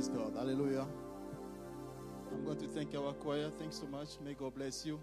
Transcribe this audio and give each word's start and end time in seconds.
Praise 0.00 0.16
God. 0.16 0.32
Hallelujah. 0.34 0.86
I'm 2.32 2.42
going 2.46 2.56
to 2.56 2.66
thank 2.68 2.94
our 2.94 3.12
choir. 3.12 3.50
Thanks 3.58 3.80
so 3.80 3.86
much. 3.86 4.08
May 4.24 4.32
God 4.32 4.54
bless 4.54 4.86
you. 4.86 4.98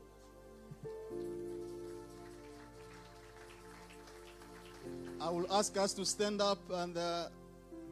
I 5.22 5.30
will 5.30 5.46
ask 5.54 5.78
us 5.78 5.94
to 5.94 6.04
stand 6.04 6.42
up 6.42 6.58
and 6.72 6.98
uh, 6.98 7.28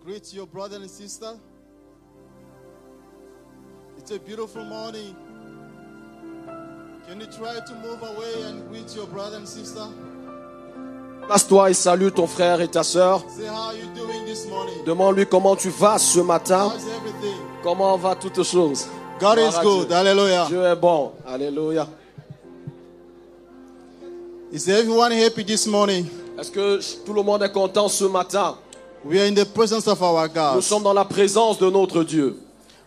greet 0.04 0.34
your 0.34 0.48
brother 0.48 0.78
and 0.78 0.90
sister. 0.90 1.34
It's 4.00 4.10
a 4.10 4.18
beautiful 4.18 4.66
morning. 4.66 5.16
Can 7.08 7.20
you 7.20 7.28
try 7.28 7.60
to 7.60 7.76
move 7.84 8.02
away 8.02 8.42
and 8.48 8.68
greet 8.68 8.96
your 8.96 9.06
brother 9.06 9.38
and 9.38 9.48
sister? 9.48 9.86
Place-toi 11.28 11.72
et 11.72 11.74
salue 11.74 12.10
ton 12.10 12.28
frère 12.28 12.62
et 12.62 12.68
ta 12.68 12.84
sœur. 12.84 13.24
Demande-lui 14.86 15.26
comment 15.26 15.56
tu 15.56 15.70
vas 15.70 15.98
ce 15.98 16.20
matin. 16.20 16.72
Comment 17.66 17.98
va 17.98 18.14
toutes 18.14 18.44
choses? 18.44 18.86
God 19.20 19.40
is 19.40 19.58
good. 19.64 19.88
Dieu. 19.88 19.96
Hallelujah. 19.96 20.46
Dieu 20.48 20.64
est 20.64 20.76
bon. 20.76 21.14
Alléluia. 21.26 21.88
Is 24.54 24.70
everyone 24.70 25.12
happy 25.12 25.44
this 25.44 25.66
morning? 25.66 26.06
Est-ce 26.38 26.52
que 26.52 26.80
tout 27.04 27.14
le 27.14 27.24
monde 27.24 27.42
est 27.42 27.52
content 27.52 27.90
ce 27.90 28.04
matin? 28.04 28.56
We 29.04 29.20
are 29.20 29.26
in 29.26 29.34
the 29.34 29.46
presence 29.46 29.88
of 29.88 30.00
our 30.04 30.28
Nous 30.28 30.34
God. 30.36 30.62
sommes 30.62 30.84
dans 30.84 30.94
la 30.94 31.06
présence 31.06 31.58
de 31.58 31.68
notre 31.72 32.04
Dieu. 32.04 32.38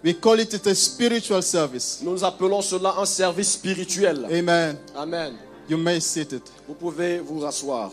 We 0.04 0.14
call 0.14 0.38
it 0.38 0.54
a 0.64 0.74
spiritual 0.76 1.42
service. 1.42 1.98
Nous 2.00 2.22
appelons 2.22 2.62
cela 2.62 2.94
un 2.98 3.04
service 3.04 3.54
spirituel. 3.54 4.28
Amen. 4.30 4.78
Amen. 4.96 5.34
You 5.68 5.76
may 5.76 5.98
sit 5.98 6.32
it. 6.32 6.52
Vous 6.68 6.74
pouvez 6.74 7.18
vous 7.18 7.40
rasseoir. 7.40 7.90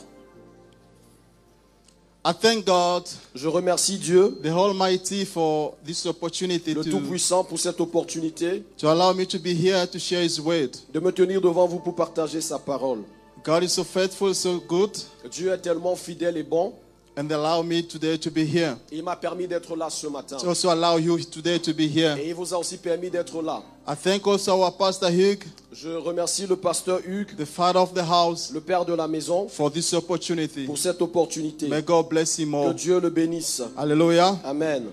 I 2.28 2.34
thank 2.34 2.66
God, 2.66 3.04
Je 3.36 3.48
remercie 3.48 4.00
Dieu, 4.00 4.40
the 4.42 4.48
Almighty, 4.48 5.26
for 5.26 5.76
this 5.86 6.08
opportunity 6.08 6.74
le 6.74 6.84
to, 6.84 6.90
Tout-Puissant, 6.90 7.44
pour 7.44 7.60
cette 7.60 7.80
opportunité 7.80 8.64
to 8.80 8.88
allow 8.90 9.14
me 9.14 9.28
to 9.28 9.38
be 9.38 9.54
here 9.54 9.86
to 9.86 10.00
share 10.00 10.24
His 10.24 10.40
word. 10.40 10.72
de 10.92 11.00
me 11.00 11.12
tenir 11.12 11.40
devant 11.40 11.68
vous 11.68 11.78
pour 11.80 11.94
partager 11.96 12.42
sa 12.42 12.58
parole. 12.58 13.04
God 13.44 13.62
is 13.64 13.70
so 13.70 13.84
faithful, 13.84 14.34
so 14.34 14.60
good, 14.68 14.90
Dieu 15.30 15.52
est 15.52 15.60
tellement 15.60 15.96
fidèle 15.96 16.38
et 16.38 16.44
bon. 16.44 16.74
And 17.18 17.32
allow 17.32 17.62
me 17.64 17.82
today 17.82 18.18
to 18.18 18.30
be 18.30 18.46
here. 18.46 18.76
Il 18.92 19.04
m'a 19.04 19.16
permis 19.16 19.48
d'être 19.48 19.76
là 19.76 19.90
ce 19.90 20.08
matin. 20.08 20.38
To 20.38 20.50
also 20.50 20.70
allow 20.70 20.98
you 20.98 21.20
today 21.20 21.60
to 21.60 21.74
be 21.74 21.88
here. 21.88 22.18
Et 22.18 22.30
il 22.30 22.36
vous 22.36 22.54
a 22.54 22.58
aussi 22.58 22.78
permis 22.78 23.10
d'être 23.10 23.42
là. 23.42 23.62
I 23.88 23.96
thank 23.96 24.26
also 24.28 24.52
our 24.64 24.72
Pastor 24.76 25.10
Hugh, 25.10 25.44
Je 25.72 25.90
remercie 25.90 26.48
le 26.48 26.56
pasteur 26.56 27.00
Hugues, 27.06 27.36
the 27.38 27.46
father 27.46 27.80
of 27.80 27.94
the 27.94 28.04
house, 28.04 28.52
le 28.52 28.62
père 28.62 28.86
de 28.86 28.94
la 28.94 29.08
maison, 29.08 29.48
for 29.48 29.72
this 29.72 29.94
opportunity. 29.94 30.66
pour 30.66 30.78
cette 30.78 31.02
opportunité. 31.02 31.68
May 31.68 31.82
God 31.82 32.10
bless 32.10 32.40
him 32.40 32.52
Que 32.52 32.68
all. 32.70 32.74
Dieu 32.74 33.00
le 33.00 33.10
bénisse. 33.10 33.62
Hallelujah. 33.78 34.40
Amen. 34.44 34.86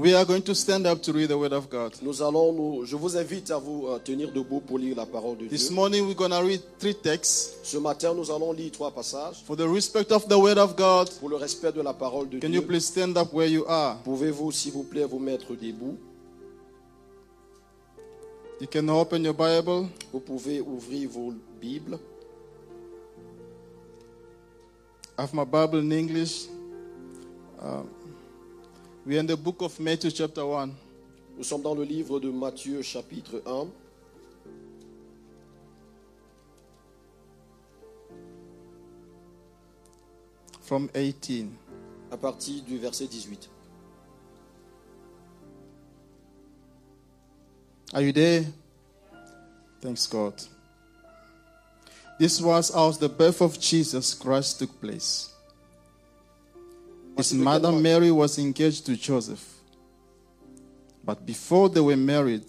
We 0.00 0.14
are 0.14 0.24
going 0.24 0.42
to 0.42 0.54
stand 0.54 0.86
up 0.86 1.02
to 1.02 1.12
read 1.12 1.28
the 1.30 1.36
word 1.36 1.52
of 1.52 1.68
God. 1.68 1.92
Nous 2.02 2.22
allons 2.22 2.52
nous, 2.52 2.84
je 2.84 2.94
vous 2.94 3.16
invite 3.16 3.50
à 3.50 3.58
vous 3.58 3.88
euh, 3.88 3.98
tenir 3.98 4.30
debout 4.30 4.60
pour 4.60 4.78
lire 4.78 4.96
la 4.96 5.04
parole 5.06 5.36
de 5.38 5.48
This 5.48 5.66
Dieu. 5.66 5.74
morning 5.74 6.06
we're 6.06 6.14
going 6.14 6.30
to 6.30 6.40
read 6.40 6.60
three 6.78 6.94
texts. 6.94 7.58
Ce 7.64 7.76
matin, 7.78 8.14
nous 8.14 8.30
allons 8.30 8.52
lire 8.52 8.70
trois 8.70 8.92
passages. 8.92 9.42
For 9.44 9.56
the 9.56 9.66
respect 9.68 10.12
of 10.12 10.28
the 10.28 10.38
word 10.38 10.56
of 10.56 10.76
God, 10.76 11.10
Pour 11.18 11.28
le 11.30 11.34
respect 11.36 11.72
de 11.74 11.80
la 11.82 11.92
parole 11.92 12.28
de 12.28 12.38
can 12.38 12.46
you 12.52 12.60
Dieu, 12.60 12.66
please 12.68 12.86
stand 12.86 13.16
up 13.16 13.32
where 13.32 13.48
you 13.48 13.64
are? 13.66 13.96
pouvez-vous, 14.04 14.52
s'il 14.52 14.72
vous 14.72 14.84
plaît, 14.84 15.04
vous 15.04 15.18
mettre 15.18 15.56
debout? 15.56 15.98
You 18.60 18.68
can 18.70 18.88
open 18.88 19.24
your 19.24 19.34
Bible. 19.34 19.88
Vous 20.12 20.20
pouvez 20.20 20.60
ouvrir 20.60 21.08
vos 21.08 21.32
Bibles. 21.60 21.98
I 25.18 25.22
have 25.22 25.34
my 25.34 25.44
Bible 25.44 25.80
in 25.80 25.90
English. 25.90 26.46
Uh, 27.60 27.82
we 29.06 29.16
are 29.16 29.20
in 29.20 29.26
the 29.26 29.36
book 29.36 29.62
of 29.62 29.78
Matthew, 29.80 30.10
chapter 30.10 30.44
1. 30.44 30.74
Nous 31.36 31.44
sommes 31.44 31.62
dans 31.62 31.74
le 31.74 31.84
livre 31.84 32.20
de 32.20 32.30
Matthieu, 32.30 32.82
chapitre 32.82 33.42
1. 33.46 33.68
from 40.62 40.90
18. 40.94 41.48
à 42.10 42.16
partir 42.16 42.62
du 42.62 42.78
verset 42.78 43.06
18. 43.06 43.48
Are 47.94 48.02
you 48.02 48.12
there? 48.12 48.44
Thanks 49.80 50.06
God. 50.06 50.34
This 52.18 52.40
was 52.40 52.70
how 52.70 52.90
the 52.90 53.08
birth 53.08 53.40
of 53.40 53.58
Jesus 53.60 54.12
Christ 54.12 54.58
took 54.58 54.80
place. 54.80 55.32
His 57.18 57.34
mother 57.34 57.72
Mary 57.72 58.12
was 58.12 58.38
engaged 58.38 58.86
to 58.86 58.96
Joseph. 58.96 59.44
But 61.04 61.26
before 61.26 61.68
they 61.68 61.80
were 61.80 61.96
married, 61.96 62.44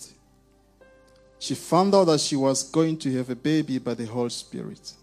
she 1.40 1.56
found 1.56 1.96
out 1.96 2.03
that 2.03 2.19
she 2.19 2.35
was 2.35 2.62
going 2.62 2.96
to 3.00 3.18
have 3.18 3.31
a 3.31 3.35
baby 3.35 3.79
by 3.79 3.96
the 3.96 4.06
Holy 4.06 4.29
Spirit. 4.29 4.94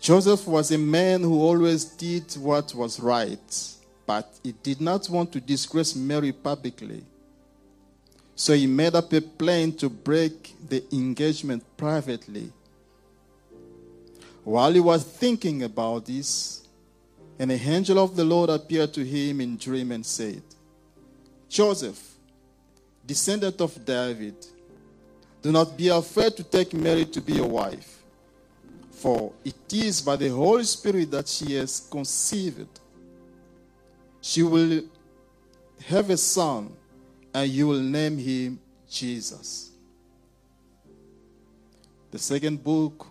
Joseph 0.00 0.46
was 0.46 0.70
a 0.70 0.78
man 0.78 1.22
who 1.22 1.42
always 1.42 1.86
did 1.86 2.32
what 2.34 2.72
was 2.72 3.00
right, 3.00 3.74
but 4.06 4.32
he 4.44 4.52
did 4.52 4.80
not 4.80 5.10
want 5.10 5.32
to 5.32 5.40
disgrace 5.40 5.96
Mary 5.96 6.30
publicly. 6.30 7.02
So 8.36 8.54
he 8.54 8.68
made 8.68 8.94
up 8.94 9.12
a 9.12 9.20
plan 9.20 9.72
to 9.72 9.88
break 9.88 10.54
the 10.68 10.84
engagement 10.94 11.64
privately. 11.76 12.52
While 14.44 14.72
he 14.72 14.80
was 14.80 15.02
thinking 15.02 15.64
about 15.64 16.06
this, 16.06 16.62
an 17.38 17.50
angel 17.50 17.98
of 17.98 18.16
the 18.16 18.24
Lord 18.24 18.50
appeared 18.50 18.92
to 18.94 19.04
him 19.04 19.40
in 19.40 19.56
dream 19.56 19.92
and 19.92 20.04
said, 20.04 20.42
Joseph, 21.48 22.16
descendant 23.06 23.60
of 23.60 23.84
David, 23.84 24.34
do 25.40 25.52
not 25.52 25.76
be 25.76 25.88
afraid 25.88 26.36
to 26.36 26.42
take 26.42 26.74
Mary 26.74 27.04
to 27.06 27.20
be 27.20 27.34
your 27.34 27.48
wife, 27.48 28.02
for 28.90 29.32
it 29.44 29.72
is 29.72 30.02
by 30.02 30.16
the 30.16 30.28
Holy 30.28 30.64
Spirit 30.64 31.10
that 31.12 31.28
she 31.28 31.54
has 31.54 31.86
conceived. 31.90 32.80
She 34.20 34.42
will 34.42 34.82
have 35.86 36.10
a 36.10 36.16
son, 36.16 36.72
and 37.32 37.48
you 37.48 37.68
will 37.68 37.80
name 37.80 38.18
him 38.18 38.58
Jesus. 38.90 39.70
The 42.10 42.18
second 42.18 42.64
book 42.64 43.06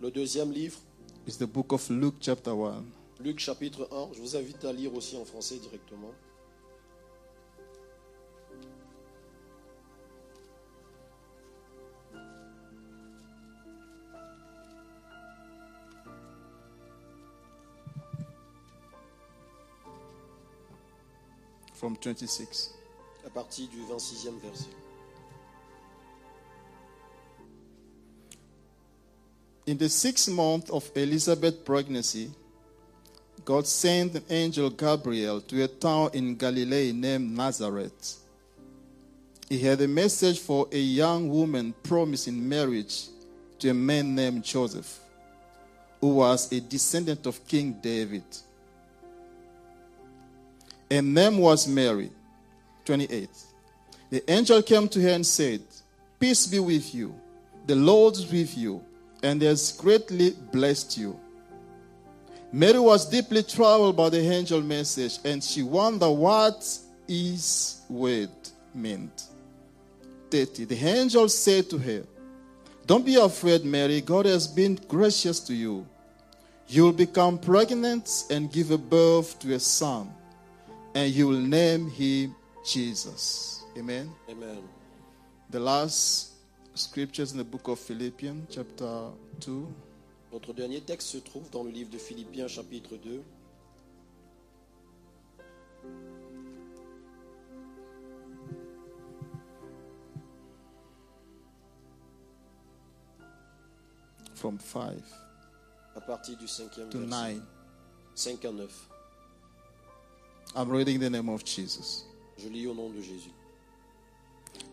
Le 0.00 0.10
deuxième 0.10 0.52
livre, 0.52 0.76
is 1.26 1.38
the 1.38 1.46
book 1.46 1.72
of 1.72 1.88
Luke, 1.88 2.16
chapter 2.20 2.54
1. 2.54 3.03
Luc 3.24 3.38
chapitre 3.38 3.88
1. 3.90 4.12
Je 4.12 4.20
vous 4.20 4.36
invite 4.36 4.62
à 4.66 4.72
lire 4.74 4.94
aussi 4.94 5.16
en 5.16 5.24
français 5.24 5.56
directement. 5.56 6.12
from 21.72 21.96
26. 21.96 22.72
à 23.26 23.30
partir 23.30 23.68
du 23.68 23.78
26e 23.82 24.38
verset. 24.40 24.70
In 29.66 29.76
the 29.76 29.88
sixth 29.88 30.28
month 30.28 30.70
of 30.70 30.90
Elizabeth's 30.94 31.62
pregnancy, 31.64 32.30
God 33.44 33.66
sent 33.66 34.12
the 34.12 34.22
angel 34.30 34.70
Gabriel 34.70 35.40
to 35.42 35.64
a 35.64 35.68
town 35.68 36.10
in 36.12 36.36
Galilee 36.36 36.92
named 36.92 37.36
Nazareth 37.36 38.24
he 39.48 39.58
had 39.58 39.80
a 39.80 39.88
message 39.88 40.40
for 40.40 40.66
a 40.72 40.78
young 40.78 41.28
woman 41.28 41.74
promised 41.82 42.28
in 42.28 42.48
marriage 42.48 43.08
to 43.58 43.70
a 43.70 43.74
man 43.74 44.14
named 44.14 44.42
Joseph, 44.42 44.98
who 46.00 46.14
was 46.16 46.50
a 46.50 46.60
descendant 46.60 47.26
of 47.26 47.46
King 47.46 47.74
David. 47.82 48.24
Her 50.90 51.02
name 51.02 51.38
was 51.38 51.68
Mary. 51.68 52.10
28. 52.84 53.28
The 54.10 54.30
angel 54.30 54.62
came 54.62 54.88
to 54.88 55.00
her 55.00 55.10
and 55.10 55.26
said, 55.26 55.62
Peace 56.18 56.46
be 56.46 56.58
with 56.58 56.94
you. 56.94 57.14
The 57.66 57.74
Lord 57.74 58.14
is 58.14 58.30
with 58.30 58.56
you, 58.56 58.82
and 59.22 59.40
has 59.42 59.72
greatly 59.72 60.32
blessed 60.52 60.98
you. 60.98 61.18
Mary 62.54 62.78
was 62.78 63.10
deeply 63.10 63.42
troubled 63.42 63.96
by 63.96 64.08
the 64.08 64.20
angel 64.20 64.62
message, 64.62 65.18
and 65.24 65.42
she 65.42 65.60
wondered 65.64 66.08
what 66.08 66.78
his 67.08 67.80
word 67.88 68.30
meant. 68.72 69.24
30. 70.30 70.66
The 70.66 70.76
angel 70.76 71.28
said 71.28 71.68
to 71.70 71.78
her, 71.78 72.04
Don't 72.86 73.04
be 73.04 73.16
afraid, 73.16 73.64
Mary. 73.64 74.00
God 74.00 74.26
has 74.26 74.46
been 74.46 74.76
gracious 74.86 75.40
to 75.40 75.52
you. 75.52 75.84
You 76.68 76.84
will 76.84 76.92
become 76.92 77.38
pregnant 77.38 78.08
and 78.30 78.52
give 78.52 78.68
birth 78.88 79.36
to 79.40 79.52
a 79.54 79.58
son, 79.58 80.14
and 80.94 81.12
you 81.12 81.26
will 81.26 81.40
name 81.40 81.90
him 81.90 82.36
Jesus. 82.64 83.64
Amen. 83.76 84.12
Amen. 84.30 84.62
The 85.50 85.58
last 85.58 86.34
scriptures 86.74 87.32
in 87.32 87.38
the 87.38 87.44
book 87.44 87.66
of 87.66 87.80
Philippians, 87.80 88.54
chapter 88.54 89.08
2. 89.40 89.74
Notre 90.34 90.52
dernier 90.52 90.80
texte 90.80 91.10
se 91.10 91.18
trouve 91.18 91.48
dans 91.50 91.62
le 91.62 91.70
livre 91.70 91.90
de 91.90 91.96
Philippiens 91.96 92.48
chapitre 92.48 92.96
2. 92.96 93.22
from 104.34 104.58
5 104.58 104.98
à 105.94 106.00
partir 106.00 106.36
du 106.36 106.48
cinquième 106.48 106.90
to 106.90 106.98
verset. 106.98 107.34
9. 107.34 107.42
5 108.16 108.44
à 108.44 108.50
9. 108.50 108.88
I'm 110.56 110.68
reading 110.68 110.98
the 110.98 111.08
name 111.08 111.28
of 111.28 111.44
Jesus. 111.44 112.06
Je 112.38 112.48
lis 112.48 112.66
au 112.66 112.74
nom 112.74 112.90
de 112.90 113.00
Jésus. 113.00 113.30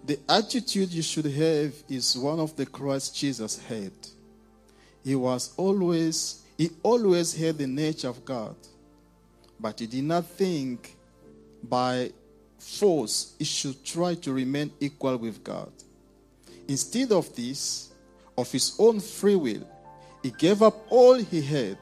The 0.07 0.17
attitude 0.27 0.91
you 0.91 1.03
should 1.03 1.27
have 1.27 1.73
is 1.87 2.17
one 2.17 2.39
of 2.39 2.55
the 2.55 2.65
Christ 2.65 3.15
Jesus 3.15 3.59
had. 3.69 3.93
He 5.03 5.15
was 5.15 5.53
always 5.57 6.42
he 6.57 6.69
always 6.83 7.33
had 7.33 7.57
the 7.57 7.65
nature 7.65 8.07
of 8.09 8.24
God, 8.24 8.56
but 9.59 9.80
he 9.80 9.88
did 9.88 10.03
not 10.03 10.25
think 10.27 10.95
by 11.63 12.12
force 12.59 13.33
he 13.39 13.45
should 13.45 13.83
try 13.83 14.13
to 14.15 14.31
remain 14.31 14.71
equal 14.80 15.18
with 15.18 15.44
God. 15.44 15.71
Instead 16.68 17.12
of 17.12 17.36
this, 17.36 17.89
of 18.38 18.51
his 18.51 18.75
own 18.77 19.00
free 19.00 19.36
will, 19.36 19.68
he 20.21 20.30
gave 20.30 20.62
up 20.62 20.86
all 20.89 21.15
he 21.15 21.42
had. 21.42 21.80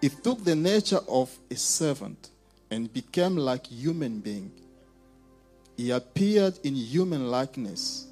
He 0.00 0.08
took 0.08 0.42
the 0.42 0.56
nature 0.56 1.00
of 1.08 1.30
a 1.50 1.56
servant 1.56 2.30
and 2.70 2.92
became 2.92 3.36
like 3.36 3.66
human 3.66 4.18
being. 4.18 4.50
He 5.76 5.90
appeared 5.90 6.58
in 6.64 6.74
human 6.74 7.30
likeness. 7.30 8.06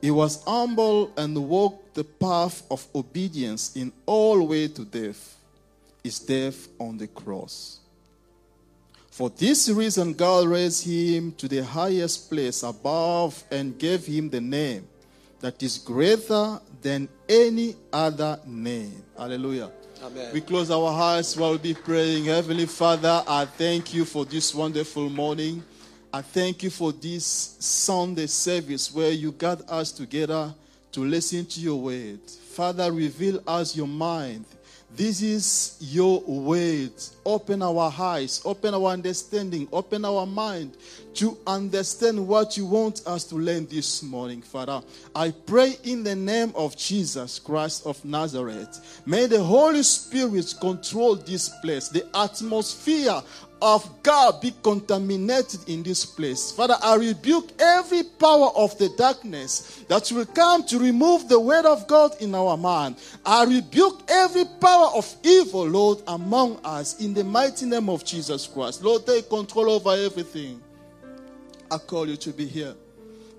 He 0.00 0.10
was 0.10 0.42
humble 0.44 1.12
and 1.16 1.36
walked 1.48 1.94
the 1.94 2.04
path 2.04 2.62
of 2.70 2.86
obedience 2.94 3.74
in 3.76 3.92
all 4.06 4.46
way 4.46 4.68
to 4.68 4.84
death, 4.84 5.36
his 6.04 6.20
death 6.20 6.68
on 6.78 6.98
the 6.98 7.08
cross. 7.08 7.80
For 9.10 9.30
this 9.30 9.68
reason, 9.68 10.14
God 10.14 10.46
raised 10.46 10.86
him 10.86 11.32
to 11.32 11.48
the 11.48 11.64
highest 11.64 12.30
place 12.30 12.62
above 12.62 13.42
and 13.50 13.76
gave 13.76 14.06
him 14.06 14.30
the 14.30 14.40
name 14.40 14.86
that 15.40 15.60
is 15.60 15.78
greater 15.78 16.60
than 16.80 17.08
any 17.28 17.74
other 17.92 18.38
name. 18.46 19.02
Hallelujah. 19.16 19.72
Amen. 20.04 20.32
We 20.32 20.40
close 20.40 20.70
our 20.70 20.92
hearts 20.92 21.36
while 21.36 21.52
we 21.52 21.58
be 21.58 21.74
praying. 21.74 22.26
Heavenly 22.26 22.66
Father, 22.66 23.24
I 23.26 23.46
thank 23.46 23.92
you 23.92 24.04
for 24.04 24.24
this 24.24 24.54
wonderful 24.54 25.10
morning. 25.10 25.64
I 26.10 26.22
thank 26.22 26.62
you 26.62 26.70
for 26.70 26.90
this 26.90 27.56
Sunday 27.60 28.28
service 28.28 28.94
where 28.94 29.10
you 29.10 29.30
got 29.30 29.68
us 29.70 29.92
together 29.92 30.54
to 30.92 31.00
listen 31.04 31.44
to 31.44 31.60
your 31.60 31.78
word. 31.78 32.20
Father, 32.30 32.90
reveal 32.90 33.42
us 33.46 33.76
your 33.76 33.86
mind. 33.86 34.46
This 34.96 35.20
is 35.20 35.76
your 35.80 36.22
word. 36.22 36.92
Open 37.26 37.60
our 37.62 37.92
eyes, 37.98 38.40
open 38.46 38.72
our 38.72 38.86
understanding, 38.86 39.68
open 39.70 40.06
our 40.06 40.24
mind 40.24 40.78
to 41.12 41.36
understand 41.46 42.26
what 42.26 42.56
you 42.56 42.64
want 42.64 43.06
us 43.06 43.24
to 43.24 43.34
learn 43.34 43.66
this 43.66 44.02
morning, 44.02 44.40
Father. 44.40 44.80
I 45.14 45.32
pray 45.32 45.76
in 45.84 46.04
the 46.04 46.16
name 46.16 46.52
of 46.54 46.74
Jesus 46.74 47.38
Christ 47.38 47.86
of 47.86 48.02
Nazareth. 48.02 49.02
May 49.04 49.26
the 49.26 49.42
Holy 49.42 49.82
Spirit 49.82 50.54
control 50.58 51.16
this 51.16 51.50
place, 51.60 51.88
the 51.88 52.06
atmosphere 52.16 53.20
of 53.60 54.02
God 54.02 54.40
be 54.40 54.54
contaminated 54.62 55.68
in 55.68 55.82
this 55.82 56.04
place. 56.04 56.52
Father, 56.52 56.76
I 56.82 56.96
rebuke 56.96 57.50
every 57.58 58.02
power 58.02 58.50
of 58.54 58.76
the 58.78 58.88
darkness 58.90 59.84
that 59.88 60.10
will 60.12 60.26
come 60.26 60.64
to 60.66 60.78
remove 60.78 61.28
the 61.28 61.40
word 61.40 61.66
of 61.66 61.86
God 61.86 62.12
in 62.20 62.34
our 62.34 62.56
mind. 62.56 62.96
I 63.24 63.44
rebuke 63.44 64.02
every 64.08 64.44
power 64.60 64.90
of 64.94 65.12
evil, 65.22 65.66
Lord, 65.66 66.02
among 66.06 66.60
us 66.64 67.00
in 67.00 67.14
the 67.14 67.24
mighty 67.24 67.66
name 67.66 67.88
of 67.88 68.04
Jesus 68.04 68.46
Christ. 68.46 68.82
Lord, 68.82 69.06
take 69.06 69.28
control 69.28 69.70
over 69.70 69.90
everything. 69.90 70.60
I 71.70 71.78
call 71.78 72.08
you 72.08 72.16
to 72.16 72.32
be 72.32 72.46
here. 72.46 72.74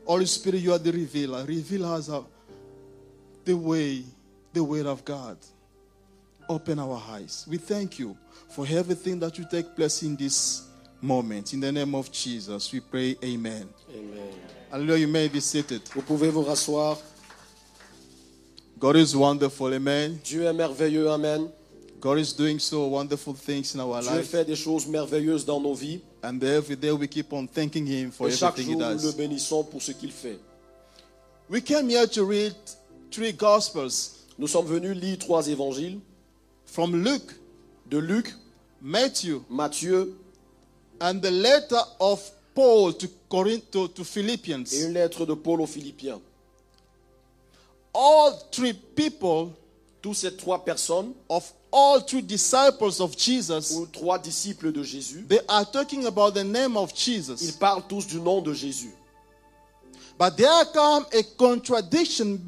Holy 0.05 0.25
Spirit, 0.25 0.61
you 0.61 0.73
are 0.73 0.79
the 0.79 0.91
revealer. 0.91 1.45
Reveal 1.45 1.85
us 1.85 2.09
the 3.45 3.55
way, 3.55 4.03
the 4.53 4.63
word 4.63 4.85
of 4.85 5.05
God. 5.05 5.37
Open 6.47 6.79
our 6.79 7.01
eyes. 7.11 7.45
We 7.47 7.57
thank 7.57 7.99
you 7.99 8.17
for 8.49 8.65
everything 8.67 9.19
that 9.19 9.37
you 9.37 9.45
take 9.49 9.75
place 9.75 10.03
in 10.03 10.15
this 10.15 10.63
moment. 11.01 11.53
In 11.53 11.59
the 11.59 11.71
name 11.71 11.95
of 11.95 12.11
Jesus, 12.11 12.71
we 12.73 12.79
pray, 12.79 13.15
Amen. 13.23 13.67
Amen. 13.93 14.33
Hallelujah. 14.71 14.99
You 15.01 15.07
may 15.07 15.27
be 15.27 15.39
seated. 15.39 15.81
Vous 15.95 16.01
pouvez 16.01 16.29
vous 16.29 16.43
rasseoir. 16.43 16.97
God 18.79 18.95
is 18.95 19.15
wonderful. 19.15 19.73
Amen. 19.73 20.19
Dieu 20.23 20.43
est 20.45 20.53
merveilleux. 20.53 21.09
Amen. 21.09 21.49
God 21.99 22.17
is 22.19 22.31
doing 22.33 22.59
so 22.59 22.87
wonderful 22.87 23.33
things 23.33 23.75
in 23.75 23.81
our 23.81 24.01
Dieu 24.01 24.09
life. 24.11 24.29
fait 24.29 24.45
des 24.45 24.55
choses 24.55 24.87
merveilleuses 24.87 25.45
dans 25.45 25.59
nos 25.59 25.73
vies. 25.73 25.99
And 26.23 26.41
every 26.43 26.75
day 26.77 26.91
we 26.91 27.07
keep 27.07 27.33
on 27.33 27.45
thanking 27.47 27.85
Him 27.85 28.11
for 28.11 28.27
Et 28.29 28.31
chaque 28.31 28.53
everything 28.59 28.77
He 28.77 28.79
jour, 28.79 28.89
nous 28.89 28.95
le 28.95 29.01
does. 29.01 29.15
bénissons 29.15 29.63
pour 29.65 29.81
ce 29.81 29.91
qu'il 29.91 30.11
fait. 30.11 30.39
We 31.49 31.61
came 31.61 31.89
here 31.89 32.07
to 32.07 32.25
read 32.25 32.53
three 33.11 33.33
Gospels 33.33 34.15
Nous 34.37 34.47
sommes 34.47 34.67
venus 34.67 34.95
lire 34.95 35.17
trois 35.17 35.47
évangiles 35.49 35.99
from 36.65 37.03
Luke, 37.03 37.33
de 37.89 37.97
Luc, 37.97 38.33
Matthew, 38.81 39.41
Matthieu 39.49 40.13
and 41.01 41.19
the 41.21 41.31
letter 41.31 41.81
of 41.99 42.19
Paul 42.53 42.93
to 42.93 43.07
Corinth 43.29 43.71
to, 43.71 43.87
to 43.89 44.01
et 44.01 44.05
Philippians. 44.05 44.65
une 44.73 44.93
lettre 44.93 45.25
de 45.25 45.33
Paul 45.33 45.61
aux 45.61 45.67
Philippiens. 45.67 46.19
All 47.93 48.33
three 48.51 48.73
people 48.73 49.53
Tous 50.01 50.13
ces 50.13 50.33
trois 50.37 50.63
personnes, 50.63 51.13
of 51.27 51.51
all 51.73 51.99
three 51.99 52.21
disciples 52.21 53.01
of 53.01 53.17
Jesus, 53.17 53.75
ou 53.75 53.85
trois 53.85 54.17
disciples 54.17 54.71
de 54.71 54.81
Jésus, 54.81 55.25
they 55.27 55.41
are 55.49 55.65
talking 55.69 56.05
about 56.05 56.33
the 56.33 56.43
name 56.43 56.77
of 56.77 56.91
ils 56.93 56.95
Jesus. 56.95 57.51
parlent 57.59 57.85
tous 57.85 58.07
du 58.07 58.21
nom 58.21 58.41
de 58.41 58.53
Jésus. 58.53 58.93
But 60.17 60.37
there 60.37 60.65
come 60.73 61.05
a 61.13 61.23
contradiction 61.37 62.39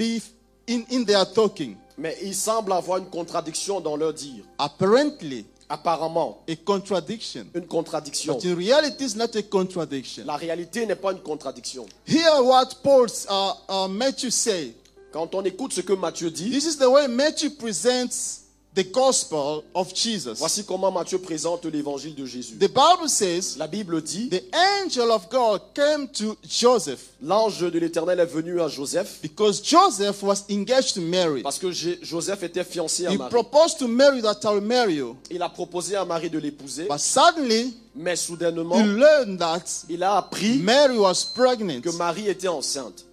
in, 0.65 0.85
in 0.89 1.03
their 1.03 1.25
talking. 1.25 1.75
Mais 2.01 2.17
il 2.23 2.33
semble 2.33 2.73
avoir 2.73 2.97
une 2.97 3.05
contradiction 3.05 3.79
dans 3.79 3.95
leur 3.95 4.13
dire. 4.13 4.43
Apparently, 4.57 5.45
Apparemment, 5.69 6.39
a 6.49 6.55
contradiction. 6.57 7.45
une 7.55 7.65
contradiction. 7.65 8.33
But 8.33 8.43
in 8.43 8.55
reality, 8.55 9.05
it's 9.05 9.15
not 9.15 9.33
a 9.37 9.41
contradiction. 9.43 10.25
La 10.25 10.35
réalité 10.35 10.85
n'est 10.85 10.97
pas 10.97 11.13
une 11.13 11.19
contradiction. 11.21 11.85
Hear 12.05 12.43
what 12.43 12.69
Paul, 12.83 13.07
uh, 13.29 13.53
uh, 13.69 13.87
Matthew 13.87 14.31
say. 14.31 14.73
Quand 15.13 15.33
on 15.33 15.43
écoute 15.45 15.71
ce 15.73 15.81
que 15.81 15.93
Matthieu 15.93 16.29
dit, 16.29 16.49
This 16.49 16.65
is 16.65 16.77
the 16.77 16.89
way 16.89 17.07
Matthew 17.07 17.51
presents 17.51 18.41
the 18.73 18.89
gospel 18.89 19.63
of 19.75 19.93
Jesus. 19.93 20.35
voici 20.39 20.63
comment 20.63 20.91
Matthieu 20.91 21.17
présente 21.19 21.65
l'évangile 21.65 22.15
de 22.15 22.25
Jésus. 22.25 22.55
The 22.57 22.69
Bible 22.69 23.09
says 23.09 23.57
La 23.57 23.67
Bible 23.67 24.01
dit, 24.01 24.29
the 24.29 24.43
angel 24.83 25.11
of 25.11 25.27
God 25.29 25.61
came 25.73 26.07
to 26.07 26.37
Joseph 26.47 27.09
l'ange 27.21 27.59
de 27.69 27.77
l'Éternel 27.79 28.19
est 28.21 28.25
venu 28.25 28.61
à 28.61 28.69
Joseph 28.69 29.19
because 29.21 29.61
Joseph 29.61 30.23
was 30.23 30.45
engaged 30.49 30.93
to 30.93 31.01
Mary. 31.01 31.41
parce 31.43 31.59
que 31.59 31.69
Joseph 31.71 32.43
était 32.43 32.63
fiancé 32.63 33.05
à 33.07 33.11
He 33.13 33.17
Marie. 33.17 33.29
proposed 33.29 33.77
to 33.79 33.87
Mary 33.89 34.21
that 34.21 34.39
I'll 34.45 34.61
marry 34.61 34.95
you. 34.95 35.17
Il 35.29 35.41
a 35.41 35.49
proposé 35.49 35.97
à 35.97 36.05
Marie 36.05 36.29
de 36.29 36.39
l'épouser, 36.39 36.87
But 36.89 36.99
suddenly, 36.99 37.75
mais 37.93 38.15
soudainement, 38.15 38.75
he 38.79 38.85
learned 38.85 39.37
that 39.39 39.83
il 39.89 40.01
a 40.01 40.15
appris 40.15 40.59
Mary 40.59 40.97
was 40.97 41.25
pregnant 41.35 41.81
que 41.81 41.89
Marie 41.97 42.29
était 42.29 42.47
enceinte 42.47 43.05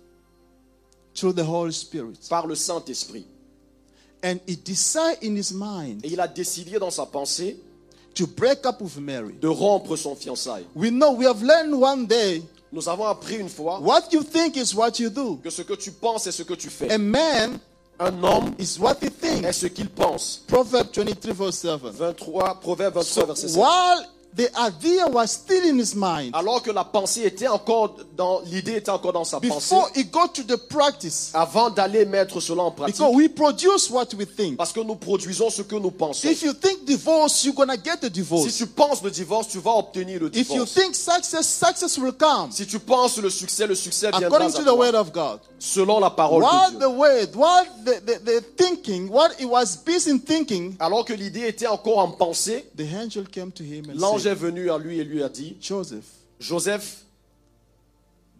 through 1.14 1.34
the 1.34 1.44
Holy 1.44 1.72
Spirit. 1.72 2.16
par 2.30 2.46
le 2.46 2.54
Saint-Esprit. 2.54 3.26
And 4.22 4.38
he 4.48 4.56
decided 4.56 5.22
in 5.22 5.36
his 5.36 5.52
mind 5.52 6.00
Et 6.04 6.08
il 6.12 6.20
a 6.20 6.26
décidé 6.28 6.78
dans 6.78 6.90
sa 6.90 7.06
pensée 7.06 7.56
to 8.14 8.26
break 8.26 8.66
up 8.66 8.80
with 8.80 8.96
Mary. 8.98 9.34
de 9.40 9.46
rompre 9.48 9.96
son 9.96 10.16
fiançailles. 10.16 10.64
We 10.74 10.90
know, 10.90 11.12
we 11.12 11.24
have 11.26 11.42
learned 11.42 11.74
one 11.74 12.06
day 12.06 12.42
Nous 12.72 12.88
avons 12.88 13.06
appris 13.06 13.36
une 13.36 13.48
fois 13.48 13.78
what 13.80 14.08
you 14.12 14.22
think 14.24 14.56
is 14.56 14.74
what 14.74 14.98
you 14.98 15.08
do. 15.08 15.36
que 15.42 15.50
ce 15.50 15.62
que 15.62 15.74
tu 15.74 15.92
penses 15.92 16.26
est 16.26 16.32
ce 16.32 16.42
que 16.42 16.54
tu 16.54 16.68
fais. 16.68 16.90
A 16.90 16.98
man 16.98 17.58
Un 18.00 18.22
homme 18.22 18.54
is 18.58 18.78
what 18.78 18.96
he 19.02 19.06
est 19.06 19.20
thinks. 19.20 19.52
ce 19.56 19.66
qu'il 19.66 19.88
pense. 19.88 20.42
Proverb 20.46 20.88
23, 20.94 21.32
verse 21.34 21.56
7. 21.58 21.80
23, 21.80 22.60
Proverbe 22.60 22.94
23, 22.94 23.04
So 23.04 23.26
verset 23.26 23.48
7. 23.48 23.56
while 23.60 24.04
the 24.38 24.48
idea 24.56 25.06
was 25.08 25.32
still 25.32 25.64
in 25.68 25.78
his 25.78 25.94
mind, 25.94 26.30
Alors 26.32 26.62
que 26.62 26.70
la 26.70 26.84
pensée 26.84 27.24
était 27.26 27.48
encore 27.48 27.96
dans, 28.16 28.40
l'idée 28.46 28.76
était 28.76 28.90
encore 28.90 29.12
dans 29.12 29.24
sa 29.24 29.40
pensée, 29.40 29.74
before 29.74 29.90
he 29.96 30.04
got 30.04 30.28
to 30.28 30.42
the 30.44 30.56
practice, 30.68 31.32
avant 31.34 31.70
d'aller 31.70 32.04
mettre 32.06 32.40
cela 32.40 32.62
en 32.62 32.70
pratique, 32.70 32.96
because 32.96 33.14
we 33.16 33.28
produce 33.28 33.90
what 33.90 34.06
we 34.16 34.26
think. 34.26 34.56
parce 34.56 34.72
que 34.72 34.80
nous 34.80 34.94
produisons 34.94 35.50
ce 35.50 35.62
que 35.62 35.74
nous 35.74 35.90
pensons. 35.90 36.28
If 36.28 36.42
you 36.42 36.52
think 36.54 36.84
divorce, 36.84 37.44
you're 37.44 37.54
gonna 37.54 37.76
get 37.76 37.96
the 38.00 38.04
Si 38.06 38.10
divorce. 38.12 38.56
tu 38.56 38.66
penses 38.68 39.02
le 39.02 39.10
divorce, 39.10 39.48
tu 39.48 39.58
vas 39.58 39.72
obtenir 39.76 40.20
le 40.20 40.28
If 40.28 40.48
you 40.50 40.64
divorce. 40.64 40.72
think 40.74 40.94
success, 40.94 41.46
success 41.48 41.98
will 41.98 42.12
come. 42.12 42.52
Si 42.52 42.64
tu 42.66 42.78
penses 42.78 43.18
le 43.18 43.30
succès, 43.30 43.66
le 43.66 43.74
succès 43.74 44.10
viendra 44.10 44.28
According 44.38 44.52
to 44.52 44.62
the 44.64 44.74
word 44.76 44.94
of 44.94 45.12
God. 45.12 45.40
selon 45.58 45.98
la 45.98 46.10
parole 46.10 46.44
While 46.44 46.70
de 46.70 46.76
the 46.78 46.88
Dieu. 46.88 46.88
word, 46.96 47.34
while 47.34 47.64
the, 47.84 48.00
the, 48.06 48.18
the 48.24 48.40
thinking, 48.56 49.08
what 49.10 49.32
he 49.40 49.44
was 49.44 49.76
busy 49.84 50.10
in 50.12 50.20
thinking, 50.20 50.76
Alors 50.78 51.04
que 51.04 51.12
l'idée 51.12 51.48
était 51.48 51.66
encore 51.66 51.98
en 51.98 52.12
pensée, 52.12 52.64
the 52.76 52.86
angel 52.94 53.24
came 53.28 53.50
to 53.50 53.64
him 53.64 53.90
and 53.90 53.98
said, 53.98 54.27
est 54.28 54.34
venu 54.34 54.70
à 54.70 54.78
lui 54.78 54.98
et 54.98 55.04
lui 55.04 55.22
a 55.22 55.28
dit, 55.28 55.56
Joseph, 55.60 56.04
Joseph, 56.38 57.04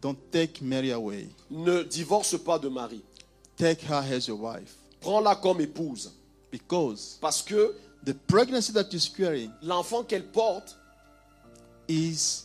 don't 0.00 0.16
take 0.30 0.62
Mary 0.62 0.92
away. 0.92 1.28
ne 1.50 1.82
divorce 1.82 2.38
pas 2.38 2.58
de 2.58 2.68
Marie. 2.68 3.02
Take 3.56 3.82
her 3.88 4.02
as 4.14 4.28
your 4.28 4.40
wife. 4.40 4.74
Prends-la 5.00 5.34
comme 5.36 5.60
épouse. 5.60 6.12
Because 6.50 7.18
Parce 7.20 7.42
que 7.42 7.74
the 8.04 8.14
pregnancy 8.14 8.72
that 8.72 8.88
you're 8.92 9.02
carrying 9.16 9.50
l'enfant 9.62 10.02
qu'elle 10.04 10.26
porte 10.26 10.78
is 11.88 12.44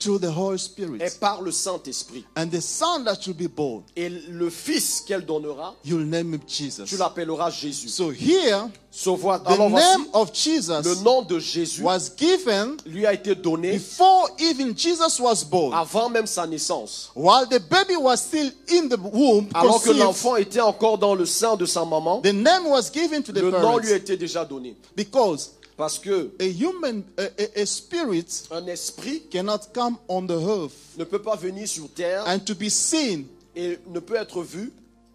through 0.00 0.18
the 0.18 0.30
Holy 0.34 0.58
Spirit. 0.58 1.00
est 1.02 1.20
par 1.20 1.42
le 1.42 1.52
Saint-Esprit. 1.52 2.24
And 2.36 2.46
the 2.50 2.60
son 2.60 3.04
that 3.04 3.18
will 3.26 3.34
be 3.34 3.46
born, 3.48 3.82
Et 3.96 4.08
le 4.08 4.48
fils 4.50 5.02
qu'elle 5.06 5.24
donnera, 5.26 5.74
you'll 5.84 6.04
name 6.06 6.34
him 6.34 6.40
tu 6.46 6.64
Jesus. 6.64 6.96
l'appelleras 6.98 7.50
Jésus. 7.50 7.88
So 7.88 8.10
here, 8.10 8.70
So, 8.92 9.14
voi- 9.14 9.38
the 9.38 9.46
alors 9.50 9.68
voici, 9.68 9.86
name 9.86 10.06
of 10.14 10.28
le 10.30 10.34
Jesus 10.34 11.02
nom 11.04 11.22
de 11.22 11.38
Jésus 11.38 11.80
was 11.82 12.10
given 12.16 12.76
lui 12.86 13.06
a 13.06 13.12
été 13.12 13.36
donné 13.36 13.72
before 13.74 14.28
even 14.38 14.74
Jesus 14.76 15.20
was 15.20 15.44
born. 15.44 15.72
avant 15.74 16.08
même 16.10 16.26
sa 16.26 16.44
naissance. 16.46 17.10
While 17.14 17.46
the 17.46 17.60
baby 17.70 17.94
was 17.96 18.16
still 18.16 18.50
in 18.68 18.88
the 18.88 18.98
womb, 18.98 19.48
Alors 19.54 19.80
que 19.80 19.90
conceived, 19.90 19.98
l'enfant 20.02 20.36
était 20.36 20.60
encore 20.60 20.98
dans 20.98 21.14
le 21.14 21.24
sein 21.26 21.56
de 21.56 21.66
sa 21.66 21.84
maman, 21.84 22.20
the 22.22 22.32
name 22.32 22.66
was 22.66 22.90
given 22.92 23.22
to 23.22 23.32
the 23.32 23.40
le 23.42 23.50
nom 23.52 23.76
lui 23.78 23.88
a 23.88 23.90
parents 23.90 23.96
été 23.96 24.16
déjà 24.16 24.44
donné. 24.44 24.74
because 24.96 25.50
Parce 25.80 25.98
que 25.98 26.30
a 26.38 26.44
human, 26.44 27.02
a, 27.16 27.22
a- 27.22 27.60
a 27.62 27.64
spirit 27.64 28.26
un 28.50 28.66
esprit 28.66 29.22
cannot 29.30 29.60
come 29.74 29.96
on 30.08 30.26
the 30.26 30.32
earth 30.32 30.74
ne 30.98 31.04
peut 31.04 31.22
pas 31.22 31.36
venir 31.36 31.66
sur 31.66 31.88
terre 31.88 32.22
and 32.26 32.40
to 32.40 32.54
be 32.54 32.68
seen 32.68 33.24
et 33.56 33.78
ne 33.88 33.98
peut 33.98 34.16
être 34.16 34.42
vu 34.42 34.70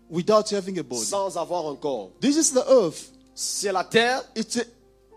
without 0.10 0.52
having 0.52 0.80
a 0.80 0.84
body. 0.84 1.06
sans 1.06 1.38
avoir 1.38 1.68
un 1.70 1.76
corps. 1.76 2.10
This 2.20 2.36
is 2.36 2.52
the 2.52 2.64
earth. 2.68 3.12
C'est 3.36 3.72
la 3.72 3.84
terre 3.84 4.24
It's 4.36 4.58